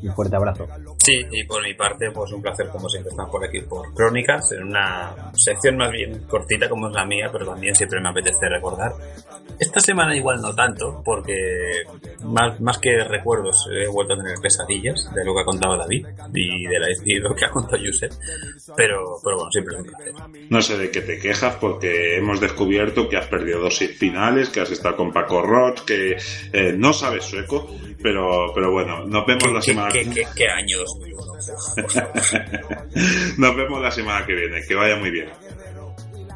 Un 0.02 0.12
fuerte 0.14 0.36
abrazo. 0.36 0.66
Sí, 0.98 1.14
y 1.30 1.44
por 1.44 1.62
mi 1.62 1.74
parte, 1.74 2.10
pues 2.12 2.32
un 2.32 2.42
placer 2.42 2.68
como 2.68 2.88
siempre 2.88 3.10
estar 3.10 3.28
por 3.30 3.44
aquí 3.44 3.60
por 3.62 3.92
Crónicas, 3.94 4.52
en 4.52 4.64
una 4.64 5.14
sección 5.34 5.76
más 5.76 5.90
bien 5.90 6.22
cortita 6.28 6.68
como 6.68 6.88
es 6.88 6.94
la 6.94 7.04
mía, 7.04 7.28
pero 7.32 7.46
también 7.46 7.74
siempre 7.74 8.00
me 8.00 8.08
apetece 8.10 8.48
recordar. 8.48 8.92
Esta 9.58 9.80
semana 9.80 10.14
igual 10.16 10.40
no 10.40 10.54
tanto, 10.54 11.02
porque 11.04 11.34
más, 12.24 12.60
más 12.60 12.78
que 12.78 13.02
recuerdos 13.04 13.68
he 13.72 13.88
vuelto 13.88 14.14
a 14.14 14.16
tener 14.18 14.38
pesadillas 14.40 15.10
de 15.14 15.24
lo 15.24 15.34
que 15.34 15.40
ha 15.40 15.44
contado 15.44 15.76
David 15.78 16.06
y 16.34 16.66
de, 16.66 16.78
la, 16.78 16.86
y 17.04 17.14
lo 17.18 17.34
que 17.34 17.44
ha 17.46 17.50
contado 17.50 17.82
Josep, 17.82 18.12
pero, 18.76 19.18
pero 19.22 19.36
bueno, 19.36 19.50
siempre 19.50 19.74
es 19.74 19.80
un 19.80 19.86
placer. 19.86 20.12
No 20.50 20.62
sé 20.62 20.78
de 20.78 20.90
qué 20.90 21.00
te 21.00 21.18
quejas 21.18 21.56
porque 21.56 22.16
hemos 22.16 22.40
descubierto 22.40 23.08
que 23.08 23.16
has 23.16 23.26
perdido 23.26 23.60
dos 23.60 23.78
finales, 23.78 24.48
que 24.48 24.60
has 24.60 24.70
estado 24.70 24.96
con 24.96 25.12
Paco 25.12 25.42
Roch, 25.42 25.84
que 25.84 26.16
eh, 26.52 26.72
no 26.76 26.92
sabes 26.92 27.24
sueco, 27.24 27.68
pero, 28.02 28.52
pero 28.54 28.72
bueno, 28.72 29.04
nos 29.04 29.26
vemos 29.26 29.52
la 29.52 29.60
¿Qué, 29.60 29.66
semana 29.66 29.92
qué, 29.92 30.10
qué, 30.10 30.26
qué 30.34 30.48
año 30.48 30.78
2001? 30.78 31.26
Nos 33.38 33.56
vemos 33.56 33.82
la 33.82 33.90
semana 33.90 34.26
que 34.26 34.34
viene, 34.34 34.62
que 34.66 34.74
vaya 34.74 34.96
muy 34.96 35.10
bien. 35.10 35.28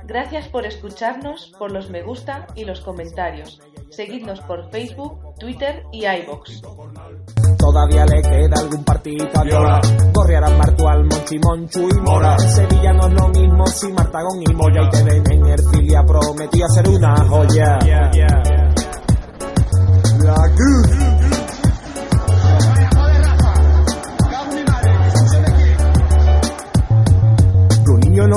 Gracias 0.05 0.49
por 0.49 0.67
escucharnos, 0.67 1.53
por 1.59 1.71
los 1.71 1.91
me 1.91 2.03
gusta 2.03 2.47
y 2.57 2.65
los 2.65 2.81
comentarios. 2.81 3.61
Seguidnos 3.91 4.41
por 4.41 4.71
Facebook, 4.71 5.35
Twitter 5.39 5.85
y 5.93 6.05
iVoox. 6.05 7.50
Todavía 7.61 8.07
le 8.07 8.23
queda 8.23 8.55
algún 8.59 8.83
partido 8.85 9.29
a 9.35 9.43
Viola. 9.45 9.81
Gorriarán 10.15 10.57
Martual, 10.57 11.05
Monchi, 11.05 11.39
Monchu 11.39 11.89
y 11.89 12.01
Mora. 12.01 12.35
En 12.41 12.51
Sevilla 12.51 12.93
no 12.95 13.07
es 13.07 13.13
lo 13.13 13.29
mismo 13.29 13.67
si 13.67 13.93
Martagón 13.93 14.43
y 14.43 14.55
Moya. 14.55 14.83
Y 14.83 14.91
te 14.91 15.05
ven 15.05 15.23
en 15.31 15.47
Ercilia 15.47 16.03
prometía 16.03 16.67
ser 16.75 16.89
una 16.89 17.17
joya. 17.29 17.79
La 20.25 20.35
Cruz. 20.55 21.10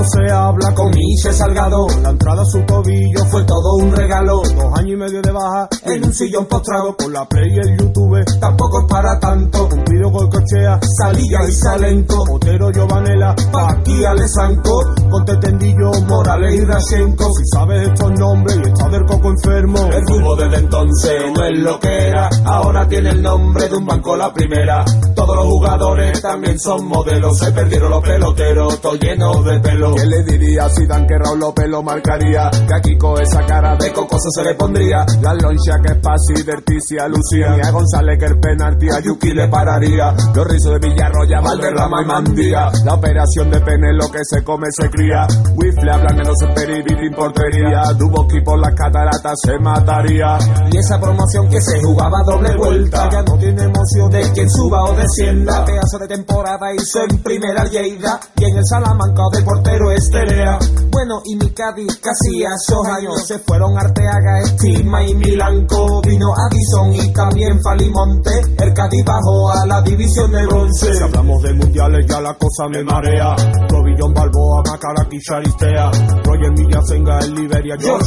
Se 0.04 0.32
habla 0.32 0.74
con 0.74 0.90
Miche 0.90 1.32
Salgado. 1.32 1.88
La 2.02 2.10
entrada 2.10 2.42
a 2.42 2.46
su 2.46 2.62
tobillo 2.66 3.26
fue 3.30 3.44
todo 3.44 3.76
un 3.80 3.96
regalo. 3.96 4.42
Dos 4.44 4.80
años 4.80 4.94
y 4.94 4.96
medio 4.96 5.22
de 5.22 5.32
baja 5.32 5.68
en 5.86 6.04
un 6.04 6.14
sillón 6.14 6.46
postrado. 6.46 6.96
Por 6.98 7.12
la 7.12 7.26
play 7.26 7.50
y 7.50 7.60
el 7.60 7.78
YouTube 7.78 8.24
tampoco 8.40 8.82
es 8.82 8.88
para 8.88 9.20
tanto. 9.20 9.70
Cumplido 9.70 10.12
con 10.12 10.30
cochea, 10.30 10.80
salía 10.98 11.40
y 11.48 11.52
salenco. 11.52 12.24
Otero, 12.32 12.72
Giovanela, 12.72 13.36
Paqui, 13.52 14.06
Alessanco. 14.06 14.94
Conte 15.14 15.38
Tendillo, 15.38 15.92
Morales 16.08 16.56
y 16.56 16.66
Rashenko. 16.66 17.26
Si 17.38 17.44
sabes 17.54 17.88
estos 17.88 18.12
nombres 18.18 18.58
y 18.58 18.68
estás 18.68 18.92
del 18.92 19.06
coco 19.06 19.30
enfermo. 19.30 19.88
El 19.94 20.04
fútbol 20.08 20.40
desde 20.40 20.58
entonces 20.58 21.22
no 21.38 21.46
es 21.46 21.60
lo 21.60 21.80
que 21.80 22.08
era. 22.08 22.30
Ahora 22.46 22.88
tiene 22.88 23.12
el 23.12 23.22
nombre 23.22 23.70
de 23.70 23.76
un 23.76 23.86
banco 23.86 24.16
la 24.16 24.34
primera. 24.34 24.84
Todos 25.16 25.36
los 25.36 25.46
jugadores 25.46 26.20
también 26.20 26.58
son 26.58 26.88
modelos. 26.88 27.38
Se 27.38 27.52
perdieron 27.52 27.92
los 27.92 28.02
peloteros, 28.02 28.82
todo 28.82 28.96
lleno 28.96 29.44
de 29.44 29.60
pelo. 29.60 29.94
¿Qué 29.94 30.06
le 30.08 30.24
diría 30.24 30.68
si 30.70 30.88
Dan 30.88 31.06
que 31.06 31.16
Raúl 31.16 31.40
López 31.40 31.70
lo 31.70 31.84
marcaría? 31.84 32.50
Que 32.50 32.76
aquí 32.76 32.98
con 32.98 33.22
esa 33.22 33.46
cara 33.46 33.76
de 33.76 33.94
cocoso 33.94 34.32
se 34.36 34.44
le 34.44 34.56
pondría. 34.56 35.06
La 35.22 35.36
loncha 35.36 35.78
que 35.86 35.94
es 35.94 36.00
Pasi, 36.00 36.44
Derticia, 36.44 37.08
Lucía. 37.08 37.56
Y 37.56 37.62
a 37.62 37.70
González 37.70 38.18
que 38.18 38.26
el 38.26 38.40
penalti 38.40 38.88
a 38.90 39.00
Yuki 39.00 39.32
le 39.32 39.48
pararía. 39.48 40.12
Los 40.34 40.48
rizos 40.48 40.72
de 40.72 40.90
Villarroya, 40.90 41.40
Valderrama 41.40 42.02
y 42.02 42.06
Mandía. 42.06 42.72
La 42.84 42.96
operación 42.96 43.52
de 43.52 43.60
pene, 43.60 43.94
lo 43.94 44.10
que 44.10 44.20
se 44.24 44.44
come 44.44 44.66
se 44.72 44.90
cría. 44.90 45.03
Wifle 45.04 45.92
hablan 45.92 46.16
de 46.16 46.24
los 46.24 46.38
en 46.42 47.14
portería. 47.14 47.84
Duboski 47.98 48.40
por 48.42 48.60
las 48.60 48.74
cataratas 48.74 49.34
se 49.44 49.60
mataría. 49.60 50.38
Y 50.72 50.78
esa 50.78 51.00
promoción 51.00 51.50
que 51.50 51.60
se 51.60 51.82
jugaba 51.82 52.20
a 52.20 52.32
doble 52.32 52.56
vuelta. 52.56 53.10
Ya 53.12 53.22
no 53.22 53.38
tiene 53.38 53.64
emoción 53.64 54.10
de 54.12 54.32
quien 54.32 54.50
suba 54.50 54.84
o 54.86 54.96
descienda. 54.96 55.66
Pedazo 55.66 55.98
de 56.00 56.08
temporada 56.08 56.74
hizo 56.74 57.00
en 57.10 57.18
primera 57.22 57.66
Lleida. 57.66 58.20
Y 58.38 58.46
en 58.46 58.58
el 58.58 58.64
Salamanca 58.66 59.24
de 59.34 59.44
portero 59.44 59.92
Esterea. 59.92 60.58
Bueno, 60.90 61.22
y 61.26 61.36
mi 61.36 61.50
Cádiz 61.52 62.00
casi 62.00 62.46
a 62.46 62.56
esos 62.56 62.88
años 62.88 63.28
se 63.28 63.40
fueron 63.40 63.78
Arteaga, 63.78 64.40
Estima 64.44 65.04
y 65.04 65.14
Milanco. 65.16 66.02
Vino 66.02 66.28
Addison 66.34 66.94
y 66.94 67.12
también 67.12 67.60
Falimonte. 67.62 68.32
El 68.58 68.74
Cádiz 68.74 69.04
bajó 69.06 69.52
a 69.52 69.66
la 69.68 69.82
división 69.82 70.32
de 70.32 70.46
bronce. 70.48 70.94
Si 70.94 71.04
hablamos 71.04 71.42
de 71.44 71.54
mundiales 71.54 72.06
ya 72.08 72.22
la 72.22 72.34
cosa 72.36 72.68
me 72.70 72.84
marea. 72.84 73.36
Robillón 73.70 74.14
Balboa, 74.14 74.64
Macaraki, 74.94 75.20
Charistea. 75.20 75.92
Roger 76.24 76.52
Villasenga, 76.56 77.20
el 77.20 77.36
Liberia, 77.36 77.76
George. 77.80 78.04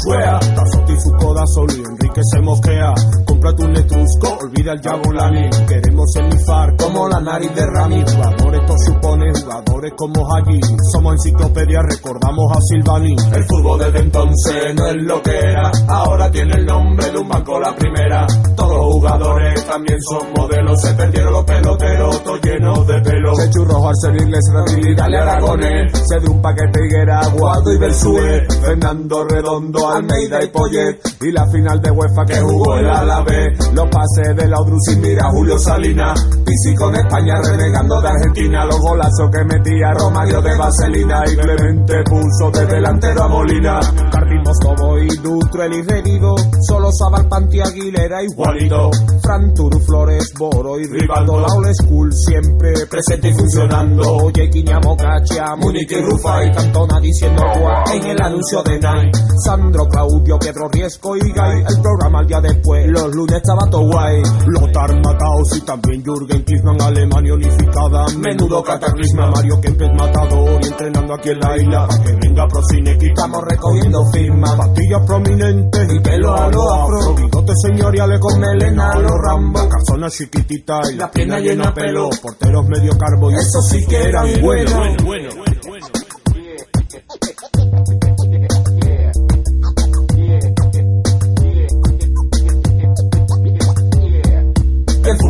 Tazotti, 0.55 0.95
Fucoda, 1.03 1.43
Solo 1.47 1.73
y 1.75 1.81
Enrique 1.81 2.21
se 2.33 2.41
mosquea. 2.41 2.95
Cómprate 3.27 3.65
un 3.65 3.73
netrusco, 3.73 4.39
olvida 4.43 4.73
el 4.73 4.81
Yagolani. 4.81 5.51
Queremos 5.67 6.17
enlifar 6.17 6.77
como 6.77 7.09
la 7.09 7.21
nariz 7.21 7.55
de 7.55 7.67
Rami. 7.67 8.03
Jugadores, 8.07 8.61
esto 8.61 8.75
supone 8.87 9.33
jugadores 9.35 9.93
como 9.97 10.35
Hagi. 10.35 10.61
Somos 10.93 11.15
enciclopedia, 11.15 11.81
recordamos 11.83 12.53
a 12.57 12.61
Silvani. 12.61 13.17
El 13.35 13.45
fútbol 13.45 13.79
desde 13.81 13.99
entonces 14.01 14.75
no 14.77 14.87
es 14.87 14.97
lo 15.03 15.23
que 15.23 15.39
era. 15.39 15.71
Ahora 15.89 16.31
tiene 16.31 16.55
el 16.57 16.67
nombre 16.67 17.11
de 17.11 17.19
un 17.19 17.29
banco 17.29 17.59
la 17.61 17.75
primera. 17.75 18.27
Todos 18.57 18.77
los 18.77 18.87
jugadores 18.95 19.67
también 19.67 19.99
son 20.03 20.33
modelos. 20.37 20.81
Se 20.81 20.95
perdieron 20.95 21.33
los 21.33 21.45
peloteros, 21.45 22.23
todo 22.23 22.37
lleno 22.39 22.85
de 22.85 23.01
pelo. 23.01 23.35
Se 23.35 23.51
churro, 23.51 23.89
Arsenal, 23.89 24.23
Inglés, 24.23 24.45
y 24.77 24.95
Dale 24.95 25.19
Aragones. 25.19 25.93
Se 26.09 26.21
de 26.21 26.31
un 26.31 26.41
paquete 26.41 26.66
Higuera, 26.75 27.21
Guado 27.37 27.73
y 27.73 27.79
Bersue. 27.79 28.47
Fernando 28.61 29.25
Redondo, 29.25 29.89
Almeida 29.89 30.43
y 30.43 30.49
Poyet. 30.49 31.01
Y 31.21 31.31
la 31.33 31.47
final 31.51 31.81
de 31.81 31.91
UEFA 31.91 32.25
que 32.27 32.41
jugó 32.41 32.77
el 32.77 32.89
Alavés. 32.89 33.59
Los 33.73 33.89
pases 33.89 34.37
de 34.37 34.49
la 34.49 34.59
sin 34.87 35.01
mira 35.01 35.29
Julio 35.31 35.59
Salinas. 35.59 36.25
Pisi 36.45 36.75
con 36.77 36.95
España 36.95 37.35
renegando 37.43 38.01
de 38.01 38.09
Argentina. 38.09 38.65
Los 38.65 38.81
golazos 38.81 39.31
que 39.31 39.45
metía 39.45 39.93
Romario 39.93 40.43
de 40.43 40.57
Vaselina. 40.57 41.23
Y 41.27 41.37
Clemente 41.37 41.95
puso 42.05 42.51
de 42.51 42.67
delantero 42.67 43.23
a 43.23 43.29
Molina. 43.29 43.81
Cardi 44.11 44.39
Moscovo 44.45 44.99
y 44.99 45.09
Dutrell 45.17 45.73
y 45.75 45.83
Redido. 45.83 46.35
Solo 46.69 46.91
Sabal 46.93 47.29
Panti 47.29 47.61
Aguilera 47.61 48.23
igualito. 48.23 48.91
Fran 49.23 49.55
Turu, 49.55 49.79
Flores, 49.81 50.33
Boro 50.39 50.79
y 50.79 50.87
Rivaldo. 50.87 51.41
La 51.41 51.47
old 51.47 51.75
school 51.75 52.13
siempre 52.13 52.73
presente 52.89 53.29
y 53.29 53.35
funcionando. 53.35 54.17
Oye, 54.17 54.49
Quiña, 54.51 54.79
Mocacha, 54.81 55.57
Múnich 55.57 55.91
y 55.91 56.01
Rufa 56.01 56.45
y 56.45 56.51
Cantona 56.57 57.01
diciendo 57.01 57.43
guau 57.61 57.85
en 57.93 58.07
el 58.07 58.23
anuncio 58.23 58.63
de 58.63 58.75
Nike. 58.75 59.19
Sandro, 59.45 59.87
Claudio, 59.89 60.39
Pedro 60.39 60.69
Riesco 60.69 61.17
y 61.17 61.21
Guy. 61.21 61.65
El 61.69 61.83
programa 61.83 62.21
al 62.21 62.27
día 62.27 62.41
después, 62.41 62.87
los 62.89 63.15
lunes 63.15 63.37
estaba 63.37 63.69
todo 63.71 63.87
guay. 63.91 64.23
Lothar 64.47 64.95
Mataos 65.03 65.57
y 65.57 65.61
también 65.61 66.03
Jürgen 66.03 66.43
Klinsmann, 66.43 66.81
Alemania 66.81 67.35
unificada. 67.35 68.07
Menudo 68.19 68.63
cataclisma, 68.63 69.31
Mario 69.31 69.61
Kempes 69.61 69.91
matador 69.95 70.61
y 70.63 70.67
entrenando 70.67 71.15
aquí 71.15 71.31
en 71.31 71.41
la 71.41 71.57
isla. 71.57 71.87
Pa' 71.87 72.03
que 72.03 72.13
venga 72.13 72.49
Procine, 72.49 72.99
quitamos 72.99 73.43
recogiendo 73.49 74.01
firmas. 74.13 74.57
Pastillas 74.57 75.07
prominentes 75.07 75.93
y 75.93 76.01
pelo 76.01 76.35
a 76.35 76.49
lo 76.49 76.75
afro. 76.75 77.15
Bigotes 77.15 77.57
señoriales 77.63 78.21
con 78.21 78.41
melena 78.41 78.91
a 78.91 78.99
los 78.99 79.13
Rambo. 79.29 79.69
Calzonas 79.69 80.13
chiquititas 80.15 80.91
y 80.93 80.97
la 80.97 81.11
pierna 81.11 81.39
llena 81.39 81.67
de 81.67 81.73
pelo. 81.73 82.09
Porteros 82.23 82.67
medio 82.67 82.97
carbo 82.97 83.31
y 83.31 83.35
eso 83.35 83.61
sí 83.63 83.85
que 83.87 84.03
eran 84.03 84.27
buenos. 84.41 84.73
El 84.73 86.06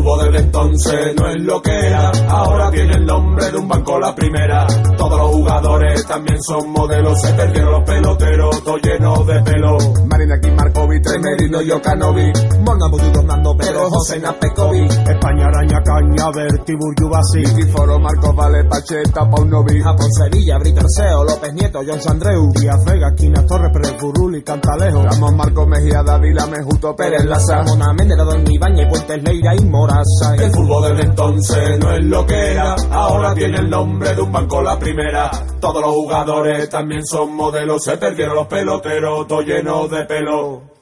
fútbol 0.07 0.31
desde 0.31 0.45
entonces 0.57 1.15
no 1.17 1.29
es 1.29 1.43
lo 1.43 1.61
que 1.61 1.71
era. 1.71 2.11
Ahora 2.29 2.71
tiene 2.71 2.95
el 2.95 3.05
nombre 3.05 3.51
de 3.51 3.59
un 3.59 3.69
banco 3.69 3.99
la 3.99 4.15
primera. 4.15 4.67
Todos 4.97 5.19
los 5.19 5.31
jugadores 5.31 6.07
también 6.07 6.39
son 6.43 6.71
modelos. 6.71 7.21
Se 7.21 7.33
perdieron 7.35 7.73
los 7.73 7.83
peloteros, 7.85 8.65
todo 8.65 8.79
lleno 8.79 9.25
de 9.25 9.43
pelo. 9.43 9.77
Marina 10.07 10.35
aquí, 10.37 10.51
Markovic, 10.51 11.03
Tremerino 11.03 11.61
y 11.61 11.71
Okanovic. 11.71 12.59
Mona 12.61 12.89
Budu, 12.91 13.11
Donando, 13.13 13.55
pero 13.57 13.91
José 13.91 14.19
Napekovic. 14.19 14.91
España, 14.91 15.47
Araña, 15.47 15.83
Caña, 15.83 16.31
Berti, 16.35 16.73
Burjubasi. 16.75 17.45
Foro, 17.71 17.99
Marcos 17.99 18.35
Vale, 18.35 18.65
Pacheta, 18.65 19.29
Paunovic. 19.29 19.83
Japón, 19.83 20.09
Sevilla, 20.13 20.59
Briterseo, 20.59 21.25
López 21.25 21.53
Nieto, 21.53 21.81
John 21.87 22.01
Sandreu. 22.01 22.51
Díaz 22.59 22.83
Vega, 22.85 23.15
Quina 23.15 23.45
Torres, 23.45 23.73
Pérez 23.73 24.01
Burrul 24.01 24.37
y 24.37 24.43
Cantalejo. 24.43 25.03
Ramos, 25.03 25.35
Marcos 25.35 25.69
Mejía, 25.69 26.03
Dávila, 26.03 26.47
Mejuto, 26.47 26.97
Pérez 26.97 27.25
Laza. 27.27 27.63
Mona 27.63 27.93
Méndez, 27.93 28.17
Don 28.17 28.45
Ibañez, 28.51 28.89
Puentes 28.89 29.23
Leira 29.23 29.55
y 29.55 29.65
Moraza. 29.67 30.45
El 30.47 30.53
fútbol 30.53 30.90
desde 30.90 31.11
entonces 31.11 31.78
no 31.80 31.92
es 31.92 32.05
lo 32.05 32.24
que 32.24 32.53
era. 32.53 32.76
Ahora 32.92 33.34
tiene 33.34 33.59
el 33.59 33.68
nombre 33.68 34.14
de 34.14 34.22
un 34.22 34.30
banco 34.30 34.62
la 34.62 34.78
primera. 34.78 35.28
Todos 35.61 35.82
los 35.82 35.90
jugadores 35.92 36.70
también 36.70 37.05
son 37.05 37.34
modelos. 37.34 37.82
Se 37.82 37.97
perdieron 37.97 38.36
los 38.36 38.47
peloteros, 38.47 39.26
todo 39.26 39.42
lleno 39.42 39.88
de 39.88 40.05
pelo. 40.05 40.76